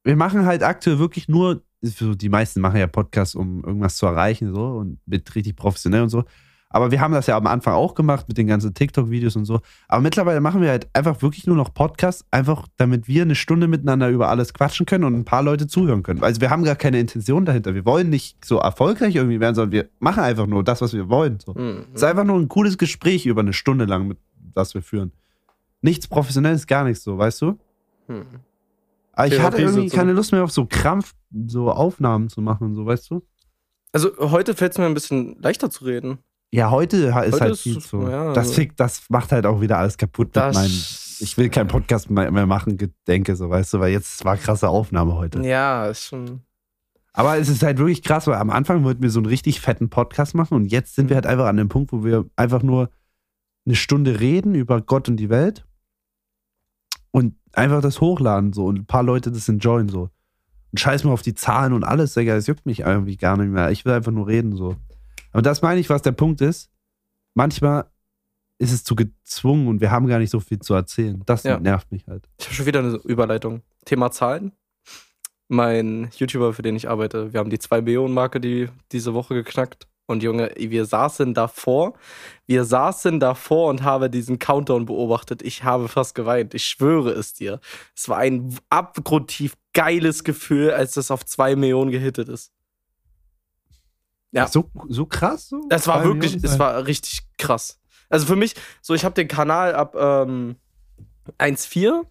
wir 0.04 0.16
machen 0.16 0.46
halt 0.46 0.62
aktuell 0.62 0.98
wirklich 0.98 1.28
nur, 1.28 1.62
die 1.80 2.28
meisten 2.28 2.60
machen 2.60 2.78
ja 2.78 2.86
Podcasts, 2.86 3.34
um 3.34 3.64
irgendwas 3.64 3.96
zu 3.96 4.06
erreichen, 4.06 4.54
so 4.54 4.64
und 4.64 4.98
mit 5.06 5.34
richtig 5.34 5.56
professionell 5.56 6.02
und 6.02 6.08
so. 6.08 6.24
Aber 6.74 6.90
wir 6.90 7.00
haben 7.00 7.12
das 7.12 7.26
ja 7.26 7.36
am 7.36 7.46
Anfang 7.46 7.74
auch 7.74 7.94
gemacht 7.94 8.28
mit 8.28 8.38
den 8.38 8.46
ganzen 8.46 8.72
TikTok-Videos 8.72 9.36
und 9.36 9.44
so. 9.44 9.60
Aber 9.88 10.00
mittlerweile 10.00 10.40
machen 10.40 10.62
wir 10.62 10.70
halt 10.70 10.88
einfach 10.94 11.20
wirklich 11.20 11.46
nur 11.46 11.54
noch 11.54 11.74
Podcasts, 11.74 12.24
einfach 12.30 12.66
damit 12.78 13.08
wir 13.08 13.22
eine 13.22 13.34
Stunde 13.34 13.68
miteinander 13.68 14.08
über 14.08 14.30
alles 14.30 14.54
quatschen 14.54 14.86
können 14.86 15.04
und 15.04 15.14
ein 15.14 15.26
paar 15.26 15.42
Leute 15.42 15.66
zuhören 15.66 16.02
können. 16.02 16.22
Also 16.22 16.40
wir 16.40 16.48
haben 16.48 16.64
gar 16.64 16.76
keine 16.76 16.98
Intention 16.98 17.44
dahinter. 17.44 17.74
Wir 17.74 17.84
wollen 17.84 18.08
nicht 18.08 18.42
so 18.44 18.56
erfolgreich 18.56 19.16
irgendwie 19.16 19.38
werden, 19.38 19.54
sondern 19.54 19.72
wir 19.72 19.88
machen 19.98 20.22
einfach 20.22 20.46
nur 20.46 20.64
das, 20.64 20.80
was 20.80 20.94
wir 20.94 21.10
wollen. 21.10 21.38
So. 21.44 21.52
Mhm. 21.52 21.84
Es 21.92 22.00
ist 22.00 22.04
einfach 22.04 22.24
nur 22.24 22.38
ein 22.38 22.48
cooles 22.48 22.78
Gespräch 22.78 23.26
über 23.26 23.42
eine 23.42 23.52
Stunde 23.52 23.84
lang, 23.84 24.08
mit, 24.08 24.16
das 24.54 24.72
wir 24.72 24.80
führen. 24.82 25.12
Nichts 25.82 26.08
Professionelles, 26.08 26.66
gar 26.66 26.84
nichts 26.84 27.04
so, 27.04 27.18
weißt 27.18 27.42
du? 27.42 27.58
Mhm. 28.08 28.40
Aber 29.12 29.29
ich 29.29 29.40
hatte 29.40 29.61
irgendwie 29.62 29.88
keine 29.88 30.12
Lust 30.12 30.33
mehr 30.33 30.42
auf 30.44 30.51
so 30.53 30.66
Krampf, 30.66 31.14
so 31.46 31.70
Aufnahmen 31.70 32.29
zu 32.29 32.40
machen 32.40 32.68
und 32.68 32.75
so, 32.75 32.87
weißt 32.87 33.11
du? 33.11 33.22
Also 33.92 34.11
heute 34.18 34.55
fällt 34.55 34.72
es 34.72 34.79
mir 34.79 34.87
ein 34.87 34.94
bisschen 34.94 35.37
leichter 35.40 35.70
zu 35.70 35.85
reden. 35.85 36.18
Ja, 36.51 36.70
heute 36.70 36.96
ist 36.96 37.14
Heute 37.14 37.40
halt 37.40 37.53
ist- 37.53 37.61
viel 37.62 37.79
zu. 37.81 38.03
ja, 38.03 38.29
das, 38.33 38.48
also- 38.48 38.53
fickt, 38.55 38.81
das 38.81 39.03
macht 39.09 39.33
halt 39.33 39.46
auch 39.46 39.61
wieder 39.61 39.79
alles 39.79 39.96
kaputt 39.98 40.29
mit 40.29 40.37
Das- 40.37 40.55
meinem. 40.55 40.72
Ich 41.20 41.37
will 41.38 41.48
keinen 41.51 41.68
Podcast 41.68 42.11
mehr, 42.11 42.31
mehr 42.33 42.46
machen, 42.46 42.77
denke 43.07 43.37
so, 43.37 43.48
weißt 43.48 43.75
du, 43.75 43.81
weil 43.81 43.92
jetzt 43.92 44.25
war 44.25 44.37
krasse 44.37 44.68
Aufnahme 44.68 45.14
heute. 45.14 45.40
Ja, 45.46 45.87
ist 45.87 46.05
schon. 46.07 46.40
Aber 47.12 47.38
es 47.38 47.48
ist 47.48 47.62
halt 47.62 47.79
wirklich 47.79 48.03
krass, 48.03 48.27
weil 48.27 48.35
am 48.37 48.51
Anfang 48.51 48.83
wollten 48.83 49.03
wir 49.03 49.11
so 49.11 49.20
einen 49.20 49.27
richtig 49.27 49.61
fetten 49.61 49.88
Podcast 49.88 50.35
machen 50.35 50.55
und 50.55 50.64
jetzt 50.66 50.94
sind 50.96 51.11
wir 51.11 51.14
halt 51.16 51.27
einfach 51.27 51.46
an 51.46 51.59
dem 51.59 51.68
Punkt, 51.68 51.92
wo 51.92 52.03
wir 52.05 52.25
einfach 52.37 52.62
nur 52.62 52.90
eine 53.66 53.77
Stunde 53.77 54.18
reden 54.18 54.55
über 54.57 54.81
Gott 54.81 55.09
und 55.09 55.16
die 55.18 55.29
Welt 55.31 55.64
und 57.12 57.37
einfach 57.52 57.80
das 57.82 58.00
hochladen 58.00 58.52
so 58.52 58.66
und 58.66 58.78
ein 58.80 58.86
paar 58.86 59.02
Leute 59.02 59.30
das 59.30 59.48
enjoyen 59.48 59.88
so. 59.88 60.10
Und 60.72 60.80
scheiß 60.80 61.04
mal 61.04 61.12
auf 61.12 61.22
die 61.22 61.34
Zahlen 61.34 61.72
und 61.72 61.84
alles, 61.84 62.14
Digga, 62.14 62.34
es 62.34 62.46
juckt 62.46 62.64
mich 62.66 62.80
irgendwie 62.80 63.16
gar 63.16 63.36
nicht 63.36 63.50
mehr. 63.50 63.70
Ich 63.70 63.84
will 63.84 63.92
einfach 63.92 64.12
nur 64.12 64.26
reden 64.26 64.56
so. 64.56 64.76
Aber 65.32 65.42
das 65.42 65.62
meine 65.62 65.80
ich, 65.80 65.90
was 65.90 66.02
der 66.02 66.12
Punkt 66.12 66.40
ist. 66.40 66.70
Manchmal 67.34 67.86
ist 68.58 68.72
es 68.72 68.84
zu 68.84 68.94
gezwungen 68.94 69.66
und 69.68 69.80
wir 69.80 69.90
haben 69.90 70.06
gar 70.06 70.18
nicht 70.18 70.30
so 70.30 70.40
viel 70.40 70.60
zu 70.60 70.74
erzählen. 70.74 71.22
Das 71.26 71.42
Ja. 71.42 71.58
nervt 71.58 71.90
mich 71.92 72.06
halt. 72.06 72.28
Ich 72.38 72.46
habe 72.46 72.54
schon 72.54 72.66
wieder 72.66 72.80
eine 72.80 72.94
Überleitung. 73.04 73.62
Thema 73.84 74.10
Zahlen. 74.10 74.52
Mein 75.48 76.10
YouTuber, 76.16 76.52
für 76.54 76.62
den 76.62 76.76
ich 76.76 76.88
arbeite, 76.88 77.32
wir 77.32 77.40
haben 77.40 77.50
die 77.50 77.58
2-Millionen-Marke 77.58 78.40
die, 78.40 78.68
diese 78.92 79.12
Woche 79.14 79.34
geknackt. 79.34 79.86
Und 80.06 80.22
Junge, 80.22 80.52
wir 80.56 80.84
saßen 80.84 81.32
davor, 81.32 81.94
wir 82.46 82.64
saßen 82.64 83.20
davor 83.20 83.70
und 83.70 83.82
habe 83.82 84.10
diesen 84.10 84.38
Countdown 84.38 84.84
beobachtet. 84.84 85.42
Ich 85.42 85.64
habe 85.64 85.88
fast 85.88 86.14
geweint. 86.14 86.54
Ich 86.54 86.64
schwöre 86.64 87.10
es 87.12 87.32
dir. 87.32 87.60
Es 87.96 88.08
war 88.08 88.18
ein 88.18 88.58
abgrundtief 88.68 89.54
geiles 89.72 90.24
Gefühl, 90.24 90.72
als 90.72 90.94
das 90.94 91.10
auf 91.10 91.24
2 91.24 91.56
Millionen 91.56 91.90
gehittet 91.90 92.28
ist. 92.28 92.52
Ja. 94.32 94.48
So, 94.48 94.70
so 94.88 95.06
krass 95.06 95.48
so? 95.48 95.66
Das 95.68 95.86
war 95.86 96.02
Zwei 96.02 96.08
wirklich, 96.08 96.32
Millionen? 96.32 96.52
es 96.52 96.58
war 96.58 96.86
richtig 96.86 97.22
krass. 97.38 97.80
Also 98.08 98.26
für 98.26 98.36
mich, 98.36 98.54
so 98.80 98.94
ich 98.94 99.04
habe 99.04 99.14
den 99.14 99.28
Kanal 99.28 99.74
ab 99.74 99.94
ähm, 99.98 100.56
1,4 101.38 102.04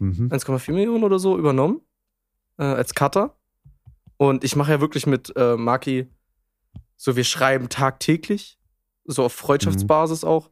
Mhm. 0.00 0.28
1,4 0.30 0.72
Millionen 0.72 1.02
oder 1.02 1.18
so 1.18 1.36
übernommen 1.36 1.80
äh, 2.56 2.62
als 2.62 2.94
Cutter. 2.94 3.34
Und 4.16 4.44
ich 4.44 4.56
mache 4.56 4.72
ja 4.72 4.80
wirklich 4.80 5.06
mit 5.06 5.32
äh, 5.36 5.56
Maki, 5.56 6.08
so 6.98 7.16
wir 7.16 7.24
schreiben 7.24 7.70
tagtäglich, 7.70 8.58
so 9.06 9.24
auf 9.24 9.32
Freundschaftsbasis 9.32 10.24
auch, 10.24 10.50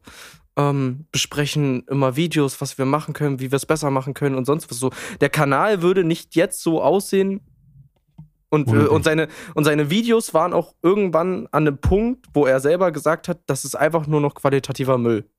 ähm, 0.55 1.05
besprechen 1.11 1.83
immer 1.87 2.15
Videos, 2.15 2.59
was 2.61 2.79
wir 2.79 2.85
machen 2.85 3.13
können, 3.13 3.39
wie 3.39 3.51
wir 3.51 3.57
es 3.57 3.67
besser 3.67 3.91
machen 3.91 4.15
können 4.15 4.35
und 4.35 4.45
sonst 4.45 4.71
was 4.71 4.79
so. 4.79 4.91
Der 5.21 5.29
Kanal 5.29 5.83
würde 5.83 6.03
nicht 6.03 6.35
jetzt 6.35 6.61
so 6.63 6.81
aussehen. 6.81 7.41
Und, 8.49 8.69
äh, 8.69 8.87
und, 8.87 9.03
seine, 9.03 9.27
und 9.55 9.65
seine 9.65 9.89
Videos 9.89 10.33
waren 10.33 10.53
auch 10.53 10.73
irgendwann 10.81 11.47
an 11.51 11.67
einem 11.67 11.77
Punkt, 11.79 12.27
wo 12.33 12.45
er 12.45 12.61
selber 12.61 12.93
gesagt 12.93 13.27
hat, 13.27 13.41
das 13.45 13.65
ist 13.65 13.75
einfach 13.75 14.07
nur 14.07 14.21
noch 14.21 14.35
qualitativer 14.35 14.97
Müll. 14.97 15.29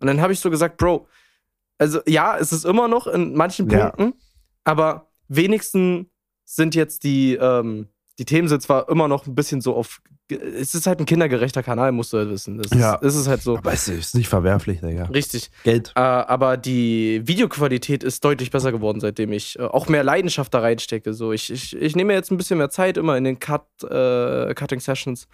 Und 0.00 0.06
dann 0.06 0.20
habe 0.22 0.32
ich 0.32 0.40
so 0.40 0.50
gesagt, 0.50 0.78
Bro, 0.78 1.06
also 1.78 2.00
ja, 2.06 2.38
es 2.38 2.52
ist 2.52 2.64
immer 2.64 2.88
noch 2.88 3.06
in 3.06 3.34
manchen 3.34 3.68
Ja. 3.68 3.90
Punkten, 3.90 4.18
aber 4.64 5.10
wenigstens 5.28 6.06
sind 6.44 6.74
jetzt 6.74 7.04
die, 7.04 7.34
ähm, 7.34 7.88
die 8.18 8.24
Themen 8.24 8.48
sind 8.48 8.62
zwar 8.62 8.88
immer 8.88 9.08
noch 9.08 9.26
ein 9.26 9.34
bisschen 9.34 9.60
so 9.60 9.74
auf. 9.74 10.00
Es 10.28 10.74
ist 10.74 10.86
halt 10.86 10.98
ein 10.98 11.06
kindergerechter 11.06 11.62
Kanal, 11.62 11.92
musst 11.92 12.12
du 12.12 12.16
halt 12.18 12.30
wissen. 12.30 12.58
Das 12.58 12.72
Ja. 12.76 12.94
ist, 12.96 13.14
es 13.14 13.20
ist 13.20 13.28
halt 13.28 13.42
so. 13.42 13.56
Aber 13.58 13.72
es 13.72 13.86
ist 13.88 14.14
nicht 14.16 14.28
verwerflich, 14.28 14.80
Digga. 14.80 15.04
Richtig. 15.04 15.50
Geld. 15.62 15.92
Äh, 15.94 16.00
aber 16.00 16.56
die 16.56 17.22
Videoqualität 17.24 18.02
ist 18.02 18.24
deutlich 18.24 18.50
besser 18.50 18.72
geworden, 18.72 18.98
seitdem 19.00 19.32
ich 19.32 19.58
äh, 19.58 19.62
auch 19.62 19.88
mehr 19.88 20.02
Leidenschaft 20.02 20.52
da 20.54 20.60
reinstecke. 20.60 21.12
So, 21.14 21.32
ich, 21.32 21.52
ich, 21.52 21.76
ich 21.76 21.94
nehme 21.94 22.12
jetzt 22.14 22.32
ein 22.32 22.36
bisschen 22.38 22.58
mehr 22.58 22.70
Zeit 22.70 22.96
immer 22.96 23.16
in 23.16 23.22
den 23.24 23.38
Cut, 23.38 23.66
äh, 23.84 24.52
Cutting 24.54 24.80
Sessions 24.80 25.28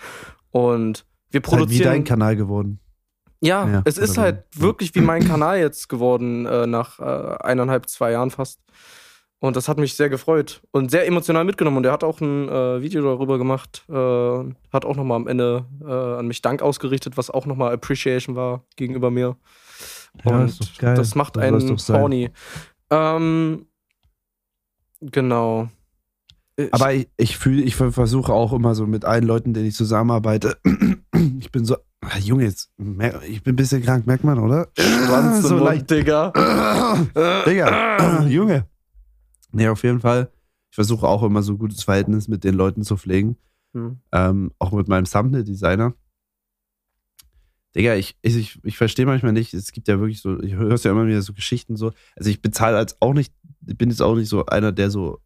und 0.51 1.05
wir 1.31 1.41
Ist 1.41 1.47
halt 1.51 1.53
wie 1.53 1.59
produzieren. 1.59 1.85
dein 1.93 2.05
Kanal 2.05 2.37
geworden. 2.37 2.79
Ja, 3.41 3.67
Ja, 3.67 3.83
es 3.87 3.97
ist 3.99 4.19
halt 4.19 4.45
so. 4.55 4.61
wirklich 4.63 4.95
wie 4.95 5.01
mein 5.01 5.27
Kanal 5.27 5.59
jetzt 5.59 5.89
geworden, 5.89 6.45
äh, 6.47 6.67
nach 6.67 7.01
äh, 7.01 7.37
eineinhalb, 7.43 7.89
zwei 7.89 8.13
Jahren 8.13 8.31
fast. 8.31 8.61
Und 9.43 9.57
das 9.57 9.67
hat 9.69 9.77
mich 9.77 9.95
sehr 9.95 10.09
gefreut 10.09 10.63
und 10.71 10.93
sehr 10.93 11.05
emotional 11.05 11.45
mitgenommen. 11.45 11.79
Und 11.79 11.85
er 11.85 11.91
hat 11.91 12.05
auch 12.05 12.21
ein 12.21 12.49
äh, 12.49 12.81
Video 12.81 13.03
darüber 13.03 13.39
gemacht, 13.39 13.85
äh, 13.89 13.93
hat 14.73 14.85
auch 14.85 14.95
nochmal 14.95 15.17
am 15.17 15.27
Ende 15.27 15.67
äh, 15.85 15.91
an 16.21 16.29
mich 16.29 16.43
Dank 16.43 16.63
ausgerichtet, 16.63 17.17
was 17.17 17.29
auch 17.29 17.45
nochmal 17.45 17.75
Appreciation 17.75 18.37
war 18.37 18.63
gegenüber 18.77 19.11
mir. 19.11 19.37
Ja, 20.25 20.37
und 20.39 20.45
ist 20.45 20.61
doch 20.61 20.79
geil. 20.79 20.95
das 20.95 21.17
macht 21.17 21.35
soll's 21.35 21.91
einen 21.91 22.01
horny. 22.01 22.31
Ähm, 22.91 23.67
genau. 25.01 25.69
Ich- 26.57 26.73
Aber 26.73 26.93
ich, 26.93 27.09
ich 27.17 27.37
fühle, 27.37 27.63
ich 27.63 27.75
versuche 27.75 28.33
auch 28.33 28.53
immer 28.53 28.77
so 28.77 28.87
mit 28.87 29.05
allen 29.05 29.25
Leuten, 29.25 29.55
denen 29.55 29.67
ich 29.67 29.75
zusammenarbeite. 29.75 30.57
Ich 31.39 31.51
bin 31.53 31.65
so, 31.65 31.77
ah, 32.01 32.19
Junge, 32.19 32.45
jetzt, 32.45 32.71
ich 33.29 33.43
bin 33.43 33.53
ein 33.53 33.57
bisschen 33.57 33.83
krank, 33.83 34.07
merkt 34.07 34.25
man, 34.25 34.39
oder? 34.39 34.69
Schwanz 34.79 35.43
so 35.43 35.59
leicht. 35.59 35.91
Digga. 35.91 36.31
Digga, 37.47 38.23
Junge. 38.29 38.67
Nee, 39.53 39.69
auf 39.69 39.83
jeden 39.83 40.01
Fall. 40.01 40.31
Ich 40.71 40.75
versuche 40.75 41.07
auch 41.07 41.23
immer 41.23 41.43
so 41.43 41.53
ein 41.53 41.59
gutes 41.59 41.83
Verhältnis 41.83 42.29
mit 42.29 42.45
den 42.45 42.55
Leuten 42.55 42.83
zu 42.83 42.97
pflegen. 42.97 43.37
Hm. 43.75 44.01
Ähm, 44.13 44.53
auch 44.59 44.73
mit 44.73 44.89
meinem 44.89 45.05
Thumbnail-Designer. 45.05 45.95
Digga, 47.75 47.95
ich, 47.95 48.17
ich, 48.21 48.37
ich, 48.37 48.59
ich 48.65 48.77
verstehe 48.77 49.07
manchmal 49.07 49.33
nicht, 49.33 49.55
es 49.55 49.73
gibt 49.73 49.89
ja 49.89 49.99
wirklich 49.99 50.21
so, 50.21 50.39
ich 50.41 50.55
höre 50.55 50.77
ja 50.77 50.91
immer 50.91 51.07
wieder 51.07 51.23
so 51.23 51.33
Geschichten 51.33 51.77
so. 51.77 51.93
Also 52.17 52.29
ich 52.29 52.43
bezahle 52.43 52.77
als 52.77 53.01
auch 53.01 53.15
nicht, 53.15 53.33
ich 53.67 53.79
bin 53.79 53.89
jetzt 53.89 54.03
auch 54.03 54.15
nicht 54.15 54.29
so 54.29 54.45
einer, 54.47 54.73
der 54.73 54.91
so, 54.91 55.21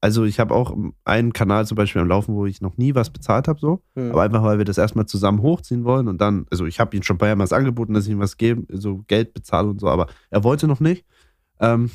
also 0.00 0.24
ich 0.24 0.40
habe 0.40 0.54
auch 0.54 0.74
einen 1.04 1.34
Kanal 1.34 1.66
zum 1.66 1.76
Beispiel 1.76 2.00
am 2.00 2.08
Laufen, 2.08 2.34
wo 2.34 2.46
ich 2.46 2.62
noch 2.62 2.78
nie 2.78 2.94
was 2.94 3.10
bezahlt 3.10 3.46
habe, 3.46 3.60
so. 3.60 3.82
Hm. 3.94 4.10
Aber 4.10 4.22
einfach, 4.22 4.42
weil 4.42 4.56
wir 4.56 4.64
das 4.64 4.78
erstmal 4.78 5.04
zusammen 5.04 5.42
hochziehen 5.42 5.84
wollen 5.84 6.08
und 6.08 6.18
dann, 6.18 6.46
also 6.50 6.64
ich 6.64 6.80
habe 6.80 6.96
ihm 6.96 7.02
schon 7.02 7.18
mehrmals 7.20 7.52
angeboten, 7.52 7.92
dass 7.92 8.06
ich 8.06 8.12
ihm 8.12 8.20
was 8.20 8.38
gebe, 8.38 8.64
so 8.74 9.04
Geld 9.06 9.34
bezahle 9.34 9.68
und 9.68 9.80
so, 9.80 9.88
aber 9.88 10.06
er 10.30 10.44
wollte 10.44 10.66
noch 10.66 10.80
nicht. 10.80 11.04
Ähm, 11.60 11.90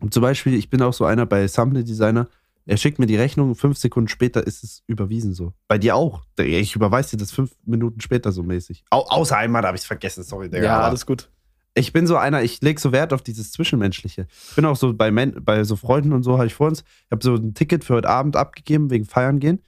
und 0.00 0.14
zum 0.14 0.22
Beispiel, 0.22 0.54
ich 0.54 0.70
bin 0.70 0.82
auch 0.82 0.92
so 0.92 1.04
einer 1.04 1.26
bei 1.26 1.46
Thumbnail 1.46 1.84
Designer, 1.84 2.28
er 2.66 2.76
schickt 2.76 2.98
mir 2.98 3.06
die 3.06 3.16
Rechnung, 3.16 3.54
fünf 3.54 3.78
Sekunden 3.78 4.08
später 4.08 4.46
ist 4.46 4.62
es 4.62 4.82
überwiesen 4.86 5.32
so. 5.32 5.54
Bei 5.68 5.78
dir 5.78 5.96
auch. 5.96 6.22
Ich 6.38 6.76
überweise 6.76 7.16
dir 7.16 7.16
das 7.16 7.30
fünf 7.32 7.52
Minuten 7.64 8.00
später 8.00 8.30
so 8.30 8.42
mäßig. 8.42 8.84
Au 8.90 9.06
außer 9.08 9.38
einmal 9.38 9.62
habe 9.62 9.76
ich 9.76 9.82
es 9.82 9.86
vergessen, 9.86 10.22
sorry, 10.22 10.50
Digga. 10.50 10.64
ja, 10.64 10.80
alles 10.80 11.06
gut. 11.06 11.30
ich 11.74 11.94
bin 11.94 12.06
so 12.06 12.16
einer, 12.16 12.42
ich 12.42 12.60
lege 12.60 12.78
so 12.78 12.92
Wert 12.92 13.14
auf 13.14 13.22
dieses 13.22 13.52
Zwischenmenschliche. 13.52 14.26
Ich 14.50 14.56
bin 14.56 14.66
auch 14.66 14.76
so 14.76 14.92
bei, 14.92 15.10
Men 15.10 15.42
bei 15.42 15.64
so 15.64 15.76
Freunden 15.76 16.12
und 16.12 16.24
so, 16.24 16.34
habe 16.34 16.46
ich 16.46 16.54
vor 16.54 16.68
uns, 16.68 16.80
ich 17.06 17.10
habe 17.10 17.24
so 17.24 17.36
ein 17.36 17.54
Ticket 17.54 17.84
für 17.84 17.94
heute 17.94 18.08
Abend 18.10 18.36
abgegeben, 18.36 18.90
wegen 18.90 19.06
Feiern 19.06 19.38
gehen. 19.40 19.62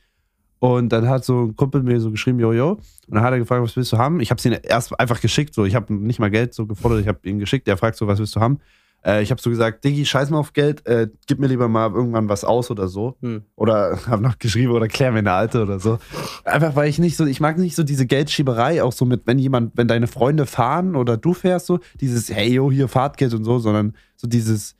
Und 0.58 0.90
dann 0.90 1.08
hat 1.08 1.24
so 1.24 1.44
ein 1.46 1.56
Kumpel 1.56 1.82
mir 1.82 1.98
so 2.00 2.10
geschrieben, 2.10 2.38
Jojo. 2.38 2.72
Und 2.72 2.82
dann 3.14 3.22
hat 3.22 3.32
er 3.32 3.38
gefragt, 3.38 3.62
was 3.62 3.76
willst 3.76 3.92
du 3.94 3.96
haben? 3.96 4.20
Ich 4.20 4.30
habe 4.30 4.38
es 4.38 4.44
ihm 4.44 4.54
erst 4.62 5.00
einfach 5.00 5.22
geschickt, 5.22 5.54
so. 5.54 5.64
Ich 5.64 5.74
habe 5.74 5.94
nicht 5.94 6.18
mal 6.18 6.30
Geld 6.30 6.52
so 6.52 6.66
gefordert, 6.66 7.00
ich 7.00 7.08
habe 7.08 7.26
ihn 7.26 7.38
geschickt. 7.38 7.66
Er 7.66 7.78
fragt 7.78 7.96
so, 7.96 8.06
was 8.06 8.18
willst 8.18 8.36
du 8.36 8.40
haben? 8.40 8.58
Äh, 9.04 9.22
ich 9.22 9.30
habe 9.30 9.40
so 9.40 9.50
gesagt, 9.50 9.84
Diggi, 9.84 10.04
scheiß 10.04 10.30
mal 10.30 10.38
auf 10.38 10.52
Geld, 10.52 10.86
äh, 10.86 11.08
gib 11.26 11.38
mir 11.38 11.46
lieber 11.46 11.68
mal 11.68 11.90
irgendwann 11.90 12.28
was 12.28 12.44
aus 12.44 12.70
oder 12.70 12.88
so. 12.88 13.16
Hm. 13.22 13.42
Oder 13.56 13.98
habe 14.06 14.22
noch 14.22 14.38
geschrieben, 14.38 14.72
oder 14.72 14.88
klär 14.88 15.12
mir 15.12 15.18
eine 15.18 15.32
alte 15.32 15.62
oder 15.62 15.78
so. 15.78 15.98
Einfach 16.44 16.76
weil 16.76 16.88
ich 16.88 16.98
nicht 16.98 17.16
so, 17.16 17.26
ich 17.26 17.40
mag 17.40 17.58
nicht 17.58 17.76
so 17.76 17.82
diese 17.82 18.06
Geldschieberei, 18.06 18.82
auch 18.82 18.92
so 18.92 19.04
mit, 19.04 19.26
wenn 19.26 19.38
jemand, 19.38 19.76
wenn 19.76 19.88
deine 19.88 20.06
Freunde 20.06 20.46
fahren 20.46 20.96
oder 20.96 21.16
du 21.16 21.34
fährst 21.34 21.66
so, 21.66 21.80
dieses, 22.00 22.30
hey 22.30 22.52
yo, 22.52 22.70
hier 22.70 22.88
Fahrtgeld 22.88 23.34
und 23.34 23.44
so, 23.44 23.58
sondern 23.58 23.94
so 24.16 24.28
dieses, 24.28 24.76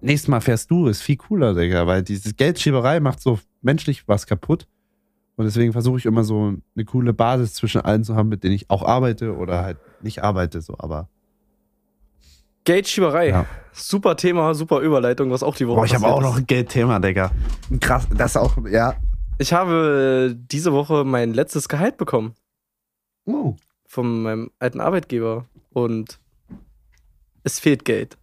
nächstes 0.00 0.28
Mal 0.28 0.40
fährst 0.40 0.70
du, 0.70 0.86
ist 0.88 1.02
viel 1.02 1.16
cooler, 1.16 1.54
Digga, 1.54 1.86
weil 1.86 2.02
dieses 2.02 2.36
Geldschieberei 2.36 3.00
macht 3.00 3.20
so 3.20 3.38
menschlich 3.62 4.06
was 4.08 4.26
kaputt. 4.26 4.66
Und 5.36 5.46
deswegen 5.46 5.72
versuche 5.72 5.98
ich 5.98 6.06
immer 6.06 6.22
so 6.22 6.54
eine 6.76 6.84
coole 6.84 7.12
Basis 7.12 7.54
zwischen 7.54 7.80
allen 7.80 8.04
zu 8.04 8.14
haben, 8.14 8.28
mit 8.28 8.44
denen 8.44 8.54
ich 8.54 8.70
auch 8.70 8.84
arbeite 8.84 9.36
oder 9.36 9.62
halt 9.62 9.78
nicht 10.00 10.22
arbeite, 10.22 10.60
so, 10.60 10.76
aber. 10.78 11.08
Geldschieberei. 12.64 13.28
Ja. 13.28 13.46
Super 13.72 14.16
Thema, 14.16 14.54
super 14.54 14.80
Überleitung, 14.80 15.30
was 15.30 15.42
auch 15.42 15.56
die 15.56 15.66
Woche 15.66 15.76
Boah, 15.76 15.84
ich 15.84 15.94
habe 15.94 16.06
auch 16.06 16.20
noch 16.20 16.36
ein 16.36 16.46
Geldthema, 16.46 16.98
Digga. 17.00 17.32
Krass, 17.80 18.06
das 18.16 18.36
auch, 18.36 18.56
ja. 18.68 18.94
Ich 19.38 19.52
habe 19.52 20.34
diese 20.36 20.72
Woche 20.72 21.04
mein 21.04 21.34
letztes 21.34 21.68
Gehalt 21.68 21.96
bekommen 21.96 22.34
Oh. 23.26 23.56
von 23.86 24.22
meinem 24.22 24.50
alten 24.60 24.80
Arbeitgeber 24.80 25.46
und 25.70 26.20
es 27.42 27.58
fehlt 27.58 27.84
Geld. 27.84 28.16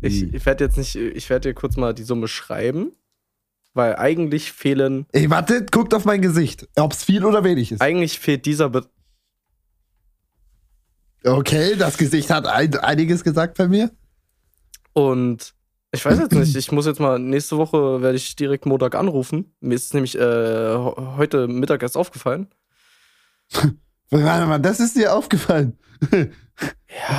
Ich, 0.00 0.22
ich 0.34 0.44
werde 0.44 0.64
jetzt 0.64 0.76
nicht, 0.76 0.96
ich 0.96 1.30
werde 1.30 1.48
dir 1.50 1.54
kurz 1.54 1.76
mal 1.76 1.94
die 1.94 2.02
Summe 2.02 2.26
schreiben, 2.28 2.92
weil 3.74 3.96
eigentlich 3.96 4.50
fehlen, 4.52 5.06
Ey, 5.12 5.30
warte, 5.30 5.64
guckt 5.66 5.94
auf 5.94 6.04
mein 6.04 6.20
Gesicht, 6.20 6.68
ob 6.76 6.92
es 6.92 7.04
viel 7.04 7.24
oder 7.24 7.44
wenig 7.44 7.72
ist. 7.72 7.80
eigentlich 7.80 8.18
fehlt 8.18 8.44
dieser 8.44 8.70
Be 8.70 8.86
Okay, 11.26 11.74
das 11.76 11.98
Gesicht 11.98 12.30
hat 12.30 12.46
ein, 12.46 12.76
einiges 12.76 13.24
gesagt 13.24 13.58
bei 13.58 13.68
mir. 13.68 13.90
und 14.92 15.54
ich 15.92 16.04
weiß 16.04 16.18
jetzt 16.18 16.32
nicht, 16.34 16.54
ich 16.56 16.72
muss 16.72 16.84
jetzt 16.84 17.00
mal, 17.00 17.18
nächste 17.18 17.56
Woche 17.56 18.02
werde 18.02 18.16
ich 18.16 18.36
direkt 18.36 18.66
Montag 18.66 18.94
anrufen. 18.94 19.54
Mir 19.60 19.74
ist 19.74 19.94
nämlich 19.94 20.18
äh, 20.18 20.76
heute 20.76 21.48
Mittag 21.48 21.82
erst 21.82 21.96
aufgefallen. 21.96 22.48
Warte 24.10 24.46
mal, 24.46 24.58
das 24.58 24.78
ist 24.78 24.96
dir 24.96 25.14
aufgefallen. 25.14 25.78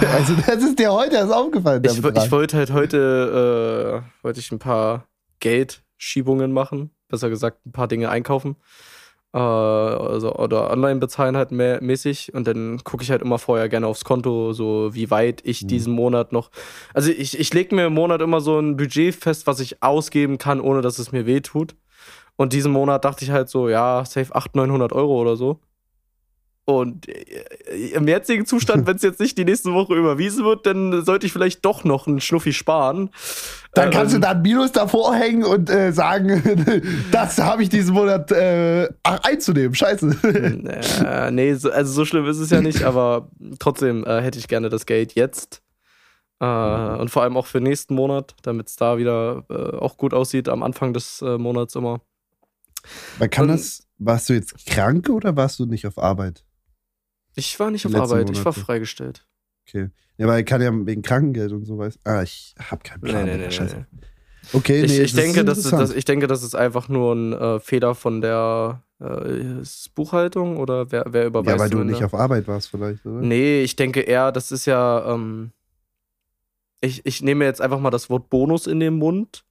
Also, 0.02 0.34
das 0.34 0.64
ist 0.64 0.80
dir 0.80 0.92
heute 0.92 1.18
erst 1.18 1.32
aufgefallen. 1.32 1.84
Ich, 1.86 1.98
ich 1.98 2.32
wollte 2.32 2.58
halt 2.58 2.72
heute, 2.72 4.04
äh, 4.04 4.24
wollte 4.24 4.40
ich 4.40 4.52
ein 4.52 4.58
paar 4.58 5.08
Geldschiebungen 5.40 6.52
machen, 6.52 6.90
besser 7.08 7.30
gesagt 7.30 7.64
ein 7.68 7.72
paar 7.74 7.88
Dinge 7.88 8.10
einkaufen. 8.10 8.56
Äh, 9.34 9.38
also, 9.38 10.34
oder 10.36 10.72
online 10.72 11.00
bezahlen 11.00 11.36
halt 11.38 11.52
mehr, 11.52 11.82
mäßig 11.84 12.34
und 12.34 12.48
dann 12.48 12.82
gucke 12.84 13.04
ich 13.04 13.12
halt 13.12 13.22
immer 13.22 13.40
vorher 13.40 13.70
gerne 13.70 13.88
aufs 13.88 14.06
Konto, 14.06 14.54
so 14.54 14.94
wie 14.94 15.12
weit 15.12 15.42
ich 15.44 15.64
Mhm. 15.64 15.68
diesen 15.68 15.94
Monat 15.94 16.32
noch. 16.32 16.50
Also 16.94 17.12
ich, 17.12 17.38
ich 17.40 17.54
lege 17.54 17.76
mir 17.76 17.88
im 17.88 17.94
Monat 17.94 18.22
immer 18.22 18.42
so 18.42 18.60
ein 18.60 18.78
Budget 18.78 19.16
fest, 19.16 19.46
was 19.48 19.60
ich 19.60 19.84
ausgeben 19.84 20.38
kann, 20.38 20.62
ohne 20.62 20.82
dass 20.82 21.00
es 21.00 21.12
mir 21.12 21.26
weh 21.26 21.42
tut. 21.42 21.76
Und 22.36 22.54
diesen 22.54 22.72
Monat 22.72 23.04
dachte 23.04 23.26
ich 23.26 23.32
halt 23.32 23.50
so, 23.50 23.68
ja, 23.68 24.06
safe 24.06 24.34
800, 24.36 24.68
900 24.68 24.94
Euro 24.94 25.20
oder 25.20 25.36
so. 25.36 25.60
Und 26.70 27.08
äh, 27.08 27.94
im 27.94 28.10
jetzigen 28.10 28.46
Zustand, 28.46 28.88
wenn 28.88 28.98
es 28.98 29.02
jetzt 29.02 29.22
nicht 29.22 29.38
die 29.38 29.46
nächste 29.46 29.72
Woche 29.72 29.96
überwiesen 29.96 30.44
wird, 30.44 30.66
dann 30.66 31.06
sollte 31.06 31.26
ich 31.26 31.32
vielleicht 31.32 31.64
doch 31.64 31.86
noch 31.86 32.08
einen 32.08 32.20
Schnuffi 32.20 32.52
sparen. 32.52 33.10
Dann 33.74 33.90
kannst 33.90 34.12
du 34.12 34.18
Ähm, 34.18 34.22
da 34.24 34.32
ein 34.32 34.42
Minus 34.42 34.74
davor 34.74 35.16
hängen 35.16 35.46
und 35.46 35.70
äh, 35.70 35.94
sagen, 35.94 36.84
das 37.12 37.38
habe 37.38 37.64
ich 37.64 37.70
diesen 37.70 37.94
Monat 37.94 38.34
äh, 38.34 38.90
einzunehmen. 39.04 39.74
Scheiße. 39.76 40.10
Äh, 41.06 41.32
nee, 41.32 41.54
so, 41.54 41.72
also 41.72 41.94
so 41.94 42.04
schlimm 42.04 42.26
ist 42.26 42.40
es 42.40 42.50
ja 42.50 42.60
nicht, 42.60 42.84
aber 42.84 43.30
trotzdem 43.60 44.04
äh, 44.06 44.22
hätte 44.22 44.38
ich 44.38 44.50
gerne 44.50 44.68
das 44.68 44.86
Geld 44.86 45.14
jetzt. 45.16 45.62
Äh, 46.42 46.46
und 46.46 47.10
vor 47.10 47.24
allem 47.24 47.38
auch 47.38 47.46
für 47.48 47.62
nächsten 47.62 47.96
Monat, 47.96 48.36
damit 48.42 48.68
es 48.68 48.76
da 48.76 48.98
wieder 48.98 49.46
äh, 49.50 49.78
auch 49.78 49.96
gut 49.96 50.14
aussieht 50.14 50.50
am 50.50 50.64
Anfang 50.64 50.94
des 50.94 51.22
Monats 51.22 51.76
immer. 51.76 52.02
Man 53.20 53.30
kann 53.30 53.46
Und- 53.50 53.56
das, 53.56 53.84
warst 54.00 54.28
du 54.28 54.34
jetzt 54.34 54.66
krank 54.66 55.08
oder 55.10 55.38
warst 55.38 55.60
du 55.60 55.66
nicht 55.66 55.88
auf 55.88 55.98
Arbeit? 55.98 56.44
Ich 57.38 57.60
war 57.60 57.72
nicht 57.72 57.86
auf 57.86 57.96
Arbeit, 57.96 58.30
ich 58.30 58.38
war 58.38 58.52
Monate. 58.52 58.60
freigestellt. 58.60 59.26
Okay. 59.68 59.90
Ja, 60.18 60.28
weil 60.28 60.44
kann 60.44 60.62
ja 60.62 60.72
wegen 60.74 61.02
Krankengeld 61.04 61.52
und 61.52 61.66
so 61.66 61.78
weiß. 61.78 62.00
Ah, 62.04 62.24
ich 62.24 62.56
hab 62.58 62.84
keinen 62.84 63.02
Nee, 63.04 63.10
Plan. 63.12 63.26
nee, 63.26 63.32
Digga, 63.34 63.46
nee, 63.46 63.52
Scheiße. 63.52 63.76
nee. 63.92 64.00
Okay, 64.54 64.82
Ich, 64.84 64.92
nee, 64.92 65.02
ich, 65.04 65.14
denke, 65.14 65.40
ist 65.42 65.48
das 65.48 65.58
ist, 65.60 65.72
das, 65.72 65.92
ich 65.94 66.06
denke, 66.06 66.28
das 66.28 66.42
ist 66.42 66.56
einfach 66.56 66.90
nur 66.90 67.14
ein 67.14 67.34
äh, 67.34 67.60
Fehler 67.60 67.96
von 67.96 68.22
der 68.22 68.82
äh, 69.00 69.62
Buchhaltung 69.94 70.58
oder 70.58 70.92
wer, 70.92 71.06
wer 71.10 71.26
überweist 71.28 71.56
Ja, 71.56 71.60
weil 71.60 71.70
du 71.70 71.78
mir 71.80 71.86
nicht 71.86 72.04
auf 72.04 72.14
Arbeit 72.16 72.48
warst 72.48 72.70
vielleicht, 72.70 73.06
oder? 73.06 73.22
Nee, 73.22 73.62
ich 73.62 73.76
denke 73.76 74.02
eher, 74.02 74.32
das 74.32 74.52
ist 74.52 74.66
ja. 74.66 75.14
Ähm, 75.14 75.52
ich, 76.82 77.06
ich 77.06 77.22
nehme 77.22 77.46
jetzt 77.46 77.62
einfach 77.62 77.80
mal 77.80 77.90
das 77.92 78.10
Wort 78.10 78.30
Bonus 78.30 78.68
in 78.68 78.80
den 78.80 78.96
Mund. 78.96 79.44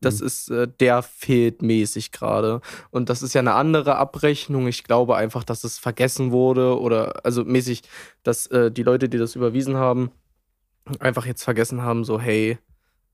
Das 0.00 0.20
Mhm. 0.20 0.26
ist, 0.26 0.50
äh, 0.50 0.68
der 0.80 1.02
fehlt 1.02 1.62
mäßig 1.62 2.12
gerade. 2.12 2.60
Und 2.90 3.08
das 3.08 3.22
ist 3.22 3.34
ja 3.34 3.40
eine 3.40 3.54
andere 3.54 3.96
Abrechnung. 3.96 4.66
Ich 4.68 4.84
glaube 4.84 5.16
einfach, 5.16 5.44
dass 5.44 5.64
es 5.64 5.78
vergessen 5.78 6.32
wurde 6.32 6.78
oder, 6.80 7.24
also 7.24 7.44
mäßig, 7.44 7.82
dass 8.22 8.46
äh, 8.48 8.70
die 8.70 8.82
Leute, 8.82 9.08
die 9.08 9.18
das 9.18 9.34
überwiesen 9.36 9.76
haben, 9.76 10.10
einfach 11.00 11.26
jetzt 11.26 11.42
vergessen 11.44 11.82
haben, 11.82 12.04
so, 12.04 12.20
hey, 12.20 12.58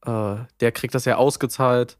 äh, 0.04 0.34
der 0.60 0.72
kriegt 0.72 0.94
das 0.94 1.04
ja 1.04 1.16
ausgezahlt. 1.16 1.96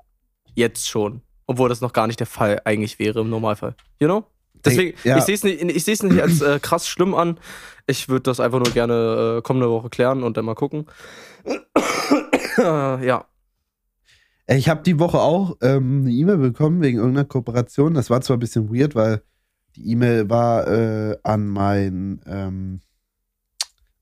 Jetzt 0.55 0.89
schon. 0.89 1.23
Obwohl 1.47 1.69
das 1.69 1.81
noch 1.81 1.93
gar 1.93 2.07
nicht 2.07 2.21
der 2.21 2.27
Fall 2.27 2.61
eigentlich 2.65 2.99
wäre 2.99 3.21
im 3.21 3.31
Normalfall. 3.31 3.75
You 4.01 4.07
know? 4.09 4.25
Deswegen, 4.65 4.97
ja. 5.03 5.19
ich 5.19 5.25
sehe 5.25 5.35
es 5.35 5.43
nicht, 5.43 5.61
ich 5.61 5.85
seh's 5.85 6.03
nicht 6.05 6.21
als 6.23 6.41
äh, 6.41 6.61
krass 6.61 6.87
schlimm 6.87 7.15
an. 7.15 7.39
Ich 7.87 8.09
würde 8.09 8.23
das 8.23 8.39
einfach 8.39 8.61
nur 8.61 8.73
gerne 8.73 9.39
äh, 9.39 9.43
kommende 9.43 9.69
Woche 9.69 9.91
klären 9.91 10.23
und 10.23 10.37
dann 10.37 10.45
mal 10.45 10.55
gucken. 10.55 10.87
äh, 12.59 13.05
ja. 13.07 13.25
Ey, 14.47 14.59
Ich 14.59 14.69
habe 14.69 14.83
die 14.83 14.99
Woche 14.99 15.21
auch 15.21 15.57
ähm, 15.63 16.03
eine 16.03 16.11
E-Mail 16.13 16.39
bekommen 16.39 16.83
wegen 16.83 16.99
irgendeiner 16.99 17.27
Kooperation. 17.27 17.95
Das 17.95 18.11
war 18.11 18.21
zwar 18.21 18.37
ein 18.37 18.41
bisschen 18.41 18.75
weird, 18.75 18.95
weil 18.95 19.23
die 19.77 19.91
E-Mail 19.93 20.29
war 20.29 20.67
äh, 20.69 21.17
an 21.23 21.47
mein, 21.49 22.21
ähm, 22.27 22.81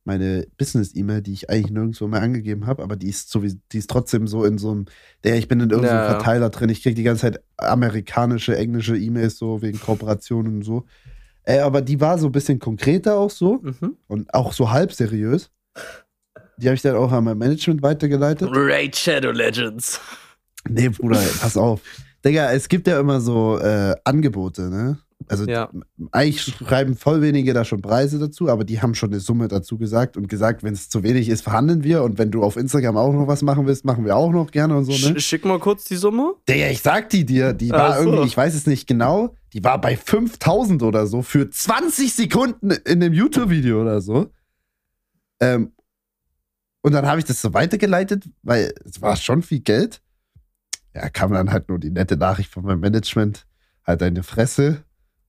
meine 0.04 0.46
Business-E-Mail, 0.56 1.20
die 1.22 1.34
ich 1.34 1.50
eigentlich 1.50 1.70
nirgendwo 1.70 2.08
mehr 2.08 2.22
angegeben 2.22 2.66
habe, 2.66 2.82
aber 2.82 2.96
die 2.96 3.08
ist, 3.08 3.30
so 3.30 3.40
die 3.40 3.78
ist 3.78 3.90
trotzdem 3.90 4.26
so 4.26 4.44
in 4.44 4.58
so 4.58 4.70
einem, 4.72 4.86
der 5.24 5.36
ich 5.36 5.46
bin 5.46 5.60
in 5.60 5.70
irgendeinem 5.70 5.98
Ja. 5.98 6.08
Verteiler 6.10 6.48
drin. 6.50 6.70
Ich 6.70 6.82
kriege 6.82 6.94
die 6.94 7.02
ganze 7.02 7.20
Zeit 7.32 7.44
amerikanische, 7.58 8.56
englische 8.56 8.96
E-Mails 8.96 9.36
so 9.38 9.62
wegen 9.62 9.78
Kooperationen 9.78 10.56
und 10.56 10.62
so. 10.62 10.86
Ey, 11.44 11.60
aber 11.60 11.82
die 11.82 12.00
war 12.00 12.18
so 12.18 12.26
ein 12.26 12.32
bisschen 12.32 12.58
konkreter 12.58 13.16
auch 13.18 13.30
so 13.30 13.60
Mhm. 13.62 13.96
und 14.08 14.34
auch 14.34 14.52
so 14.52 14.70
halb 14.70 14.92
seriös. 14.92 15.50
Die 16.56 16.66
habe 16.66 16.74
ich 16.74 16.82
dann 16.82 16.96
auch 16.96 17.12
an 17.12 17.24
mein 17.24 17.38
Management 17.38 17.82
weitergeleitet. 17.82 18.48
Raid 18.52 18.96
Shadow 18.96 19.30
Legends. 19.30 20.00
Nee, 20.68 20.88
Bruder, 20.90 21.20
pass 21.40 21.56
auf. 21.56 21.80
Digga, 22.24 22.52
es 22.52 22.68
gibt 22.68 22.86
ja 22.86 23.00
immer 23.00 23.20
so 23.20 23.58
äh, 23.58 23.94
Angebote, 24.04 24.68
ne? 24.68 24.98
Also 25.28 25.46
Ja. 25.46 25.70
eigentlich 26.12 26.42
schreiben 26.42 26.96
voll 26.96 27.20
wenige 27.22 27.52
da 27.52 27.64
schon 27.64 27.82
Preise 27.82 28.18
dazu, 28.18 28.48
aber 28.48 28.64
die 28.64 28.80
haben 28.80 28.94
schon 28.94 29.10
eine 29.10 29.20
Summe 29.20 29.48
dazu 29.48 29.76
gesagt 29.78 30.16
und 30.16 30.28
gesagt, 30.28 30.62
wenn 30.62 30.72
es 30.72 30.88
zu 30.88 31.02
wenig 31.02 31.28
ist, 31.28 31.42
verhandeln 31.42 31.84
wir 31.84 32.02
und 32.02 32.18
wenn 32.18 32.30
du 32.30 32.42
auf 32.42 32.56
Instagram 32.56 32.96
auch 32.96 33.12
noch 33.12 33.26
was 33.26 33.42
machen 33.42 33.66
willst, 33.66 33.84
machen 33.84 34.04
wir 34.04 34.16
auch 34.16 34.32
noch 34.32 34.50
gerne 34.50 34.76
und 34.76 34.86
so, 34.86 34.92
ne? 34.92 35.20
Sch 35.20 35.24
schick 35.24 35.44
mal 35.44 35.58
kurz 35.58 35.84
die 35.84 35.96
Summe. 35.96 36.34
Digga, 36.48 36.68
ich 36.68 36.80
sag 36.82 37.10
die 37.10 37.24
dir, 37.24 37.52
die 37.52 37.70
war 37.70 37.96
so. 37.96 38.04
irgendwie, 38.08 38.26
ich 38.26 38.36
weiß 38.36 38.54
es 38.54 38.66
nicht 38.66 38.86
genau, 38.86 39.34
die 39.52 39.62
war 39.62 39.80
bei 39.80 39.96
5000 39.96 40.82
oder 40.82 41.06
so 41.06 41.22
für 41.22 41.48
20 41.50 42.12
Sekunden 42.14 42.70
in 42.70 43.00
dem 43.00 43.12
YouTube-Video 43.12 43.82
oder 43.82 44.00
so. 44.00 44.30
Ähm, 45.40 45.72
und 46.82 46.92
dann 46.92 47.06
habe 47.06 47.18
ich 47.18 47.26
das 47.26 47.40
so 47.40 47.52
weitergeleitet, 47.52 48.24
weil 48.42 48.72
es 48.84 49.02
war 49.02 49.16
schon 49.16 49.42
viel 49.42 49.60
Geld. 49.60 50.00
Ja, 50.94 51.08
kam 51.08 51.32
dann 51.32 51.52
halt 51.52 51.68
nur 51.68 51.78
die 51.78 51.90
nette 51.90 52.16
Nachricht 52.16 52.50
von 52.52 52.64
meinem 52.64 52.80
Management. 52.80 53.46
Halt 53.86 54.00
deine 54.00 54.22
Fresse. 54.22 54.82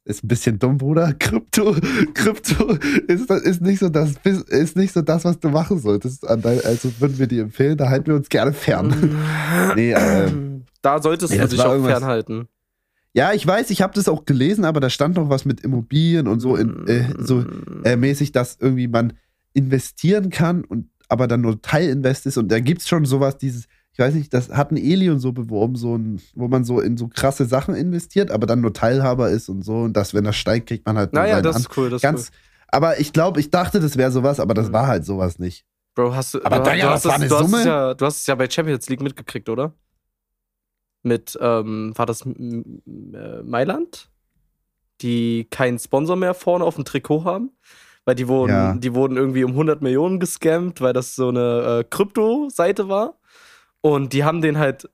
Ist 0.03 0.24
ein 0.24 0.28
bisschen 0.28 0.57
dumm, 0.57 0.78
Bruder. 0.78 1.14
Krypto, 1.20 1.76
Krypto 2.16 2.78
ist, 3.07 3.30
ist, 3.30 3.62
nicht 3.62 3.80
so 3.80 3.89
das, 3.89 4.16
ist 4.24 4.76
nicht 4.76 4.93
so 4.93 5.01
das, 5.01 5.24
was 5.26 5.39
du 5.39 5.49
machen 5.49 5.80
solltest. 5.80 6.28
Also 6.28 6.91
würden 6.99 7.20
wir 7.20 7.28
dir 7.28 7.43
empfehlen, 7.43 7.78
da 7.78 7.89
halten 7.89 8.07
wir 8.07 8.16
uns 8.16 8.30
gerne 8.30 8.53
fern. 8.53 8.91
Nee, 9.76 9.93
ähm, 9.93 10.64
da 10.82 11.01
solltest 11.01 11.34
nee, 11.34 11.39
du 11.39 11.47
dich 11.47 11.59
auch 11.62 11.74
irgendwas- 11.74 11.99
fernhalten. 11.99 12.47
Ja, 13.14 13.34
ich 13.34 13.45
weiß, 13.45 13.70
ich 13.72 13.82
habe 13.82 13.93
das 13.93 14.07
auch 14.07 14.24
gelesen, 14.26 14.64
aber 14.64 14.80
da 14.80 14.89
stand 14.89 15.18
noch 15.18 15.30
was 15.30 15.43
mit 15.43 15.59
Immobilien 15.62 16.28
und 16.28 16.39
so, 16.39 16.55
in, 16.55 16.88
äh, 16.88 17.14
so 17.20 17.43
äh, 17.84 17.97
mäßig, 17.97 18.32
dass 18.32 18.57
irgendwie 18.59 18.88
man 18.88 19.14
investieren 19.53 20.30
kann 20.30 20.64
und 20.64 20.88
aber 21.09 21.28
dann 21.28 21.41
nur 21.41 21.62
Teilinvest 21.62 22.26
ist 22.26 22.38
und 22.38 22.49
da 22.49 22.62
gibt's 22.62 22.88
schon 22.88 23.03
sowas, 23.03 23.38
dieses, 23.38 23.66
ich 23.94 24.00
weiß 24.00 24.14
nicht, 24.14 24.34
das 24.34 24.50
hat 24.50 24.72
ein 24.72 24.78
Eli 24.78 25.10
und 25.10 25.20
so 25.20 25.32
beworben, 25.34 25.76
so 25.76 25.96
ein, 25.98 26.22
wo 26.36 26.48
man 26.48 26.64
so 26.64 26.80
in 26.80 26.96
so 26.98 27.08
krasse 27.08 27.46
Sachen 27.46 27.76
investiert, 27.76 28.32
aber 28.32 28.48
dann 28.48 28.62
nur 28.62 28.74
Teilhaber 28.74 29.30
ist 29.30 29.50
und 29.50 29.64
so 29.64 29.80
und 29.80 29.94
dass, 29.94 30.14
wenn 30.14 30.24
das 30.24 30.36
steigt, 30.38 30.68
kriegt 30.70 30.86
man 30.86 30.98
halt 30.98 31.14
Naja, 31.14 31.42
das 31.42 31.56
An- 31.58 31.62
ist 31.64 31.78
cool. 31.78 31.89
Das 31.89 31.98
ist 31.98 32.02
ganz, 32.04 32.30
cool. 32.30 32.38
aber 32.70 33.00
ich 33.00 33.12
glaube, 33.14 33.39
ich 33.39 33.50
dachte, 33.52 33.80
das 33.80 33.98
wäre 33.98 34.12
sowas, 34.12 34.39
aber 34.39 34.54
das 34.54 34.70
Mhm. 34.70 34.74
war 34.74 34.88
halt 34.88 35.06
sowas 35.06 35.39
nicht. 35.39 35.66
Bro, 35.94 36.16
hast 36.16 36.34
du, 36.34 36.44
Aber 36.46 36.60
du, 36.60 36.64
du, 36.72 36.78
das 36.78 36.84
hast 36.86 37.06
war 37.06 37.14
eine 37.16 37.28
du, 37.28 37.36
hast 37.36 37.42
es 37.46 37.52
Summe. 37.52 37.66
ja, 37.66 37.94
du 37.94 38.06
hast 38.06 38.22
es 38.22 38.28
ja 38.28 38.36
bei 38.36 38.50
Champions 38.50 38.88
League 38.88 39.02
mitgekriegt, 39.02 39.50
oder? 39.50 39.74
Mit, 41.04 41.38
ähm, 41.42 41.92
war 41.96 42.06
das 42.06 42.22
äh, 42.26 43.42
Mailand? 43.44 44.10
Die 45.02 45.48
keinen 45.50 45.80
Sponsor 45.80 46.16
mehr 46.16 46.34
vorne 46.34 46.64
auf 46.64 46.76
dem 46.76 46.86
Trikot 46.86 47.24
haben? 47.26 47.52
Weil 48.06 48.16
die 48.16 48.28
wurden, 48.28 48.52
Ja. 48.52 48.74
die 48.76 48.94
wurden 48.94 49.18
irgendwie 49.18 49.44
um 49.44 49.52
100 49.52 49.82
Millionen 49.82 50.20
gescammt, 50.20 50.80
weil 50.80 50.94
das 50.94 51.16
so 51.16 51.30
eine 51.30 51.80
äh, 51.80 51.84
Krypto-Seite 51.89 52.88
war. 52.88 53.16
Und 53.82 54.13
die 54.13 54.23
haben 54.23 54.41
denen 54.41 54.57
halt 54.57 54.89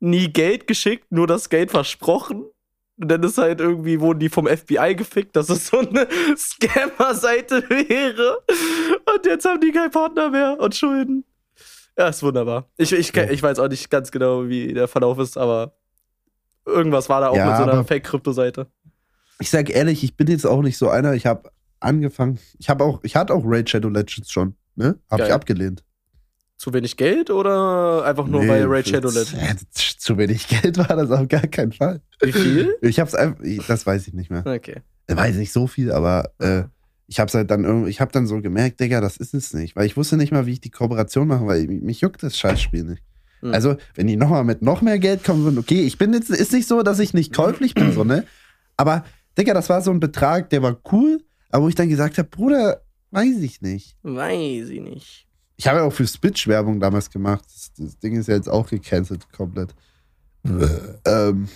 nie 0.00 0.28
Geld 0.32 0.66
geschickt, 0.66 1.10
nur 1.10 1.26
das 1.26 1.48
Geld 1.48 1.70
versprochen. 1.70 2.44
Und 2.96 3.08
dann 3.10 3.22
ist 3.24 3.38
halt 3.38 3.60
irgendwie, 3.60 4.00
wurden 4.00 4.20
die 4.20 4.28
vom 4.28 4.46
FBI 4.46 4.94
gefickt, 4.96 5.34
dass 5.34 5.48
es 5.48 5.66
so 5.66 5.78
eine 5.78 6.06
Scammer-Seite 6.36 7.68
wäre. 7.68 8.38
Und 9.12 9.26
jetzt 9.26 9.44
haben 9.44 9.60
die 9.60 9.72
keinen 9.72 9.90
Partner 9.90 10.30
mehr 10.30 10.58
und 10.60 10.76
Schulden. 10.76 11.24
Ja, 11.98 12.08
ist 12.08 12.22
wunderbar. 12.22 12.68
Ich, 12.76 12.92
ich, 12.92 13.16
ich 13.16 13.42
weiß 13.42 13.58
auch 13.58 13.68
nicht 13.68 13.90
ganz 13.90 14.10
genau, 14.10 14.48
wie 14.48 14.72
der 14.72 14.88
Verlauf 14.88 15.18
ist, 15.18 15.36
aber 15.36 15.76
irgendwas 16.66 17.08
war 17.08 17.20
da 17.20 17.28
auch 17.28 17.36
Ja, 17.36 17.46
mit 17.46 17.56
so 17.56 17.62
einer 17.64 17.84
Fake-Krypto-Seite. 17.84 18.66
Ich 19.40 19.50
sag 19.50 19.70
ehrlich, 19.70 20.04
ich 20.04 20.16
bin 20.16 20.28
jetzt 20.28 20.46
auch 20.46 20.62
nicht 20.62 20.78
so 20.78 20.88
einer, 20.88 21.14
ich 21.14 21.26
habe 21.26 21.50
angefangen, 21.80 22.38
ich 22.58 22.68
habe 22.68 22.84
auch, 22.84 23.00
ich 23.02 23.16
hatte 23.16 23.34
auch 23.34 23.42
Raid 23.44 23.68
Shadow 23.70 23.88
Legends 23.88 24.30
schon, 24.30 24.54
ne? 24.76 24.98
Habe 25.10 25.24
ich 25.24 25.32
abgelehnt. 25.32 25.84
Zu 26.64 26.72
wenig 26.72 26.96
Geld 26.96 27.28
oder 27.28 28.06
einfach 28.06 28.26
nur 28.26 28.40
bei 28.46 28.64
Raid 28.64 28.88
Shadow 28.88 29.10
das- 29.10 29.32
Legends? 29.32 29.96
Zu 29.98 30.16
wenig 30.16 30.48
Geld 30.48 30.78
war 30.78 30.96
das 30.96 31.10
auf 31.10 31.28
gar 31.28 31.46
keinen 31.46 31.72
Fall. 31.72 32.00
Wie 32.22 32.32
viel? 32.32 32.74
Ich 32.80 32.98
hab's 32.98 33.14
einfach, 33.14 33.44
das 33.68 33.84
weiß 33.84 34.08
ich 34.08 34.14
nicht 34.14 34.30
mehr. 34.30 34.46
Okay. 34.46 34.76
Ich 35.06 35.14
weiß 35.14 35.36
nicht 35.36 35.52
so 35.52 35.66
viel, 35.66 35.92
aber 35.92 36.30
äh, 36.38 36.62
ich 37.06 37.20
hab's 37.20 37.34
halt 37.34 37.50
dann 37.50 37.64
irgendwie, 37.64 37.90
ich 37.90 38.00
hab 38.00 38.12
dann 38.12 38.26
so 38.26 38.40
gemerkt, 38.40 38.80
Digga, 38.80 39.02
das 39.02 39.18
ist 39.18 39.34
es 39.34 39.52
nicht. 39.52 39.76
Weil 39.76 39.84
ich 39.84 39.98
wusste 39.98 40.16
nicht 40.16 40.32
mal, 40.32 40.46
wie 40.46 40.52
ich 40.52 40.62
die 40.62 40.70
Kooperation 40.70 41.28
mache, 41.28 41.46
weil 41.46 41.66
mich, 41.66 41.82
mich 41.82 42.00
juckt 42.00 42.22
das 42.22 42.38
Scheißspiel 42.38 42.84
nicht. 42.84 43.02
Hm. 43.42 43.52
Also, 43.52 43.76
wenn 43.94 44.06
die 44.06 44.16
nochmal 44.16 44.44
mit 44.44 44.62
noch 44.62 44.80
mehr 44.80 44.98
Geld 44.98 45.22
kommen 45.22 45.44
würden, 45.44 45.58
okay, 45.58 45.82
ich 45.82 45.98
bin 45.98 46.14
jetzt, 46.14 46.30
ist 46.30 46.54
nicht 46.54 46.66
so, 46.66 46.82
dass 46.82 46.98
ich 46.98 47.12
nicht 47.12 47.34
käuflich 47.34 47.74
bin, 47.74 47.92
so, 47.92 48.04
ne? 48.04 48.24
Aber, 48.78 49.04
Digga, 49.36 49.52
das 49.52 49.68
war 49.68 49.82
so 49.82 49.90
ein 49.90 50.00
Betrag, 50.00 50.48
der 50.48 50.62
war 50.62 50.78
cool, 50.92 51.20
aber 51.50 51.64
wo 51.64 51.68
ich 51.68 51.74
dann 51.74 51.90
gesagt 51.90 52.16
habe, 52.16 52.26
Bruder, 52.30 52.80
weiß 53.10 53.36
ich 53.42 53.60
nicht. 53.60 53.98
Weiß 54.02 54.70
ich 54.70 54.80
nicht. 54.80 55.23
Ich 55.56 55.68
habe 55.68 55.78
ja 55.78 55.84
auch 55.84 55.92
für 55.92 56.06
Spitch 56.06 56.48
Werbung 56.48 56.80
damals 56.80 57.10
gemacht. 57.10 57.44
Das, 57.46 57.72
das 57.76 57.98
Ding 57.98 58.16
ist 58.16 58.28
ja 58.28 58.34
jetzt 58.34 58.48
auch 58.48 58.68
gecancelt 58.68 59.30
komplett. 59.32 59.74
Ähm, 61.06 61.48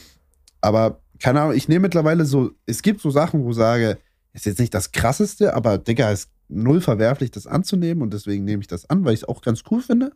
aber 0.61 1.01
keine 1.21 1.41
Ahnung, 1.41 1.57
ich 1.57 1.69
nehme 1.69 1.83
mittlerweile 1.83 2.25
so, 2.25 2.53
es 2.67 2.83
gibt 2.83 3.01
so 3.01 3.11
Sachen, 3.11 3.45
wo 3.45 3.51
ich 3.51 3.57
sage, 3.57 3.99
ist 4.33 4.47
jetzt 4.47 4.61
nicht 4.61 4.75
das 4.75 4.93
krasseste, 4.93 5.55
aber 5.55 5.79
Digga, 5.79 6.11
ist 6.11 6.31
null 6.49 6.81
verwerflich, 6.81 7.31
das 7.31 7.47
anzunehmen 7.47 8.03
und 8.03 8.13
deswegen 8.13 8.45
nehme 8.45 8.61
ich 8.61 8.69
das 8.69 8.89
an, 8.89 9.05
weil 9.05 9.15
ich 9.15 9.23
es 9.23 9.29
auch 9.29 9.43
ganz 9.43 9.63
cool 9.71 9.83
finde. 9.83 10.13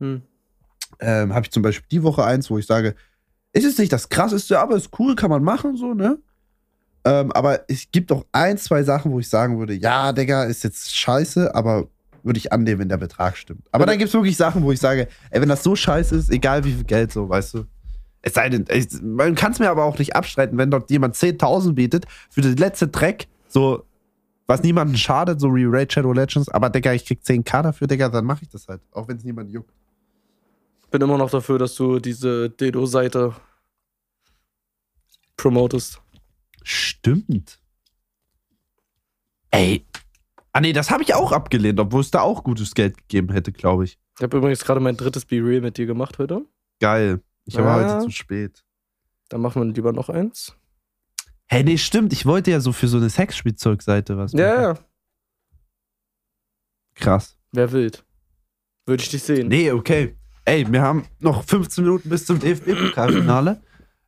Hm. 0.00 0.22
Ähm, 1.00 1.34
habe 1.34 1.46
ich 1.46 1.50
zum 1.50 1.62
Beispiel 1.62 1.86
die 1.90 2.02
Woche 2.02 2.24
eins, 2.24 2.50
wo 2.50 2.58
ich 2.58 2.66
sage, 2.66 2.94
ist 3.52 3.64
es 3.64 3.78
nicht 3.78 3.92
das 3.92 4.08
krasseste, 4.08 4.60
aber 4.60 4.76
ist 4.76 4.90
cool, 4.98 5.16
kann 5.16 5.30
man 5.30 5.42
machen, 5.42 5.76
so, 5.76 5.94
ne? 5.94 6.18
Ähm, 7.04 7.32
aber 7.32 7.68
es 7.68 7.90
gibt 7.90 8.12
auch 8.12 8.24
ein, 8.32 8.56
zwei 8.58 8.82
Sachen, 8.82 9.12
wo 9.12 9.20
ich 9.20 9.28
sagen 9.28 9.58
würde, 9.58 9.74
ja, 9.74 10.12
Digga, 10.12 10.44
ist 10.44 10.64
jetzt 10.64 10.96
scheiße, 10.96 11.54
aber 11.54 11.88
würde 12.24 12.38
ich 12.38 12.52
annehmen, 12.52 12.80
wenn 12.80 12.88
der 12.88 12.96
Betrag 12.96 13.36
stimmt. 13.36 13.66
Aber 13.70 13.86
dann 13.86 13.98
gibt 13.98 14.08
es 14.08 14.14
wirklich 14.14 14.36
Sachen, 14.36 14.62
wo 14.62 14.72
ich 14.72 14.80
sage, 14.80 15.08
ey, 15.30 15.40
wenn 15.40 15.48
das 15.48 15.62
so 15.62 15.76
scheiße 15.76 16.16
ist, 16.16 16.30
egal 16.30 16.64
wie 16.64 16.72
viel 16.72 16.84
Geld, 16.84 17.12
so, 17.12 17.28
weißt 17.28 17.54
du. 17.54 17.64
Es 18.22 18.34
sei 18.34 18.48
denn, 18.48 18.64
ich, 18.70 18.88
man 19.02 19.34
kann 19.34 19.52
es 19.52 19.58
mir 19.58 19.68
aber 19.68 19.84
auch 19.84 19.98
nicht 19.98 20.16
abstreiten, 20.16 20.56
wenn 20.56 20.70
dort 20.70 20.90
jemand 20.90 21.14
10.000 21.14 21.74
bietet 21.74 22.06
für 22.30 22.40
den 22.40 22.56
letzten 22.56 22.90
Track, 22.90 23.26
so, 23.48 23.84
was 24.46 24.62
niemanden 24.62 24.96
schadet, 24.96 25.40
so 25.40 25.54
wie 25.54 25.66
Raid 25.66 25.92
Shadow 25.92 26.12
Legends, 26.12 26.48
aber 26.48 26.70
Digga, 26.70 26.92
ich 26.94 27.04
krieg 27.04 27.20
10k 27.22 27.62
dafür, 27.62 27.86
Digga, 27.86 28.08
dann 28.08 28.24
mache 28.24 28.42
ich 28.42 28.48
das 28.48 28.66
halt, 28.66 28.80
auch 28.92 29.06
wenn 29.08 29.18
es 29.18 29.24
niemand 29.24 29.50
juckt. 29.50 29.70
Bin 30.90 31.02
immer 31.02 31.18
noch 31.18 31.30
dafür, 31.30 31.58
dass 31.58 31.74
du 31.74 31.98
diese 31.98 32.48
Dedo-Seite 32.48 33.34
promotest. 35.36 36.00
Stimmt. 36.62 37.58
Ey. 39.50 39.84
Ah 40.56 40.60
nee, 40.60 40.72
das 40.72 40.90
habe 40.90 41.02
ich 41.02 41.14
auch 41.14 41.32
abgelehnt, 41.32 41.78
obwohl 41.80 42.00
es 42.00 42.10
da 42.12 42.20
auch 42.20 42.44
gutes 42.44 42.74
Geld 42.74 42.96
gegeben 42.96 43.32
hätte, 43.32 43.50
glaube 43.52 43.84
ich. 43.84 43.98
Ich 44.16 44.22
habe 44.22 44.36
übrigens 44.36 44.64
gerade 44.64 44.78
mein 44.80 44.96
drittes 44.96 45.24
Be 45.24 45.36
Real 45.44 45.60
mit 45.60 45.76
dir 45.76 45.86
gemacht 45.86 46.18
heute. 46.18 46.42
Geil. 46.80 47.20
Ich 47.44 47.56
war 47.56 47.80
Ja. 47.82 47.94
heute 47.96 48.04
zu 48.04 48.10
spät. 48.10 48.64
Dann 49.28 49.40
machen 49.40 49.62
wir 49.66 49.72
lieber 49.74 49.92
noch 49.92 50.08
eins. 50.08 50.56
Hey, 51.46 51.64
nee, 51.64 51.76
stimmt. 51.76 52.12
Ich 52.12 52.24
wollte 52.24 52.52
ja 52.52 52.60
so 52.60 52.72
für 52.72 52.86
so 52.88 52.96
eine 52.98 53.10
Sexspielzeugseite 53.10 54.16
was 54.16 54.32
Ja, 54.32 54.46
machen. 54.46 54.62
ja. 54.62 54.74
Krass. 56.94 57.36
Wer 57.52 57.72
wild. 57.72 58.04
Würde 58.86 59.02
ich 59.02 59.10
dich 59.10 59.22
sehen. 59.22 59.48
Nee, 59.48 59.72
okay. 59.72 60.16
Ey, 60.44 60.70
wir 60.70 60.82
haben 60.82 61.04
noch 61.20 61.42
15 61.44 61.84
Minuten 61.84 62.08
bis 62.08 62.26
zum 62.26 62.38
DFB-Pokalfinale. 62.38 63.60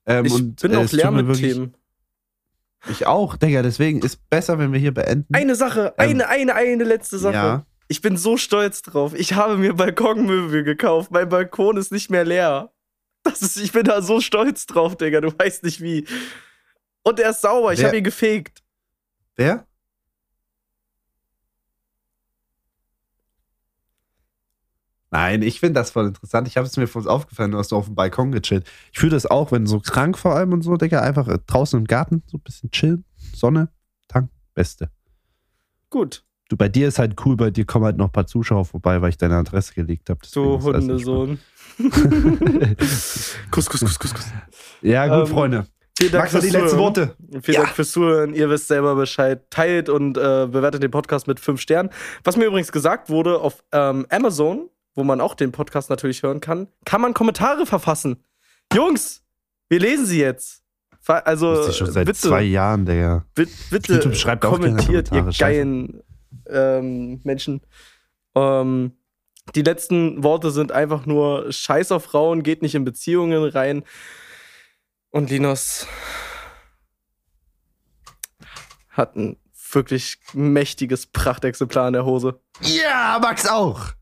Ähm, 0.06 0.24
ich 0.26 0.32
und, 0.34 0.60
bin 0.60 0.72
äh, 0.72 0.82
tut 0.82 0.92
leer 0.92 1.10
mit 1.10 1.36
Themen. 1.36 1.74
Ich 2.88 3.06
auch, 3.06 3.36
Digga. 3.36 3.62
Deswegen 3.62 4.00
ist 4.02 4.28
besser, 4.30 4.58
wenn 4.58 4.72
wir 4.72 4.78
hier 4.80 4.94
beenden. 4.94 5.34
Eine 5.34 5.54
Sache, 5.54 5.94
Ähm, 5.98 6.10
eine, 6.10 6.28
eine, 6.28 6.54
eine 6.54 6.84
letzte 6.84 7.18
Sache. 7.18 7.34
Ja. 7.34 7.66
Ich 7.88 8.00
bin 8.02 8.16
so 8.16 8.36
stolz 8.36 8.82
drauf. 8.82 9.14
Ich 9.14 9.34
habe 9.34 9.56
mir 9.56 9.74
Balkonmöbel 9.74 10.64
gekauft. 10.64 11.10
Mein 11.10 11.28
Balkon 11.28 11.76
ist 11.76 11.92
nicht 11.92 12.10
mehr 12.10 12.24
leer. 12.24 12.72
Das 13.22 13.42
ist, 13.42 13.56
ich 13.56 13.72
bin 13.72 13.84
da 13.84 14.02
so 14.02 14.20
stolz 14.20 14.66
drauf, 14.66 14.96
Digga. 14.96 15.20
Du 15.20 15.36
weißt 15.36 15.64
nicht 15.64 15.80
wie. 15.80 16.06
Und 17.02 17.18
er 17.20 17.30
ist 17.30 17.40
sauber. 17.42 17.72
Ich 17.72 17.84
habe 17.84 17.96
ihn 17.96 18.04
gefegt. 18.04 18.62
Wer? 19.36 19.66
Nein, 25.16 25.40
ich 25.42 25.60
finde 25.60 25.80
das 25.80 25.90
voll 25.92 26.06
interessant. 26.08 26.46
Ich 26.46 26.56
habe 26.58 26.66
es 26.66 26.76
mir 26.76 26.86
voll 26.86 27.08
aufgefallen, 27.08 27.52
du 27.52 27.58
hast 27.58 27.72
auf 27.72 27.86
dem 27.86 27.94
Balkon 27.94 28.32
gechillt. 28.32 28.66
Ich 28.92 28.98
fühle 28.98 29.12
das 29.12 29.24
auch, 29.24 29.50
wenn 29.50 29.66
so 29.66 29.80
krank 29.80 30.18
vor 30.18 30.34
allem 30.36 30.52
und 30.52 30.60
so, 30.62 30.76
Digga, 30.76 31.00
einfach 31.00 31.26
äh, 31.28 31.38
draußen 31.46 31.78
im 31.78 31.86
Garten 31.86 32.22
so 32.26 32.36
ein 32.36 32.42
bisschen 32.42 32.70
chillen, 32.70 33.04
Sonne, 33.34 33.70
Tank, 34.08 34.28
Beste. 34.54 34.90
Gut. 35.88 36.22
Du, 36.50 36.56
bei 36.56 36.68
dir 36.68 36.86
ist 36.88 36.98
halt 36.98 37.14
cool, 37.24 37.34
bei 37.36 37.50
dir 37.50 37.64
kommen 37.64 37.86
halt 37.86 37.96
noch 37.96 38.06
ein 38.08 38.12
paar 38.12 38.26
Zuschauer 38.26 38.66
vorbei, 38.66 39.00
weil 39.00 39.08
ich 39.08 39.16
deine 39.16 39.36
Adresse 39.36 39.72
gelegt 39.74 40.10
habe. 40.10 40.20
Du 40.32 40.62
Hundesohn. 40.62 41.38
Kuss, 43.50 43.70
Kuss, 43.70 43.80
Kuss, 43.80 43.98
Kuss, 43.98 44.14
Kuss. 44.14 44.26
Ja, 44.82 45.06
gut, 45.08 45.28
Ähm, 45.28 45.34
Freunde. 45.34 45.66
Vielen 45.98 46.12
Dank 46.12 46.24
Max, 46.24 46.34
noch 46.34 46.40
die 46.42 46.50
fürs 46.50 46.62
letzten 46.62 46.68
Zuhören. 46.76 46.84
Worte. 46.96 47.16
Vielen 47.42 47.54
Ja. 47.54 47.62
Dank 47.62 47.74
fürs 47.74 47.90
Zuhören. 47.90 48.34
Ihr 48.34 48.50
wisst 48.50 48.68
selber 48.68 48.94
Bescheid. 48.96 49.50
Teilt 49.50 49.88
und 49.88 50.18
äh, 50.18 50.46
bewertet 50.46 50.82
den 50.82 50.90
Podcast 50.90 51.26
mit 51.26 51.40
fünf 51.40 51.60
Sternen. 51.62 51.88
Was 52.22 52.36
mir 52.36 52.44
übrigens 52.44 52.70
gesagt 52.70 53.08
wurde, 53.08 53.40
auf 53.40 53.64
ähm, 53.72 54.06
Amazon, 54.10 54.68
wo 54.96 55.04
man 55.04 55.20
auch 55.20 55.34
den 55.36 55.52
Podcast 55.52 55.88
natürlich 55.90 56.24
hören 56.24 56.40
kann, 56.40 56.66
kann 56.84 57.00
man 57.00 57.14
Kommentare 57.14 57.66
verfassen. 57.66 58.24
Jungs, 58.72 59.22
wir 59.68 59.78
lesen 59.78 60.06
sie 60.06 60.18
jetzt. 60.20 60.64
Also, 61.06 61.54
Das 61.54 61.68
ist 61.68 61.76
schon 61.76 61.92
seit 61.92 62.06
bitte, 62.06 62.18
zwei 62.18 62.42
Jahren, 62.42 62.84
Digga. 62.84 63.24
bi- 63.34 63.46
bitte 63.70 63.92
YouTube 63.94 64.16
schreibt 64.16 64.42
kommentiert, 64.42 65.12
ihr 65.12 65.22
geilen 65.38 66.02
ähm, 66.48 67.20
Menschen. 67.22 67.60
Ähm, 68.34 68.90
die 69.54 69.62
letzten 69.62 70.24
Worte 70.24 70.50
sind 70.50 70.72
einfach 70.72 71.06
nur 71.06 71.52
Scheiß 71.52 71.92
auf 71.92 72.02
Frauen, 72.04 72.42
geht 72.42 72.62
nicht 72.62 72.74
in 72.74 72.84
Beziehungen 72.84 73.44
rein. 73.44 73.84
Und 75.10 75.30
Linus 75.30 75.86
hat 78.90 79.14
ein 79.14 79.36
wirklich 79.72 80.18
mächtiges 80.32 81.06
Prachtexemplar 81.06 81.86
in 81.86 81.92
der 81.92 82.04
Hose. 82.04 82.40
Ja, 82.62 83.18
Max 83.20 83.46
auch. 83.46 83.92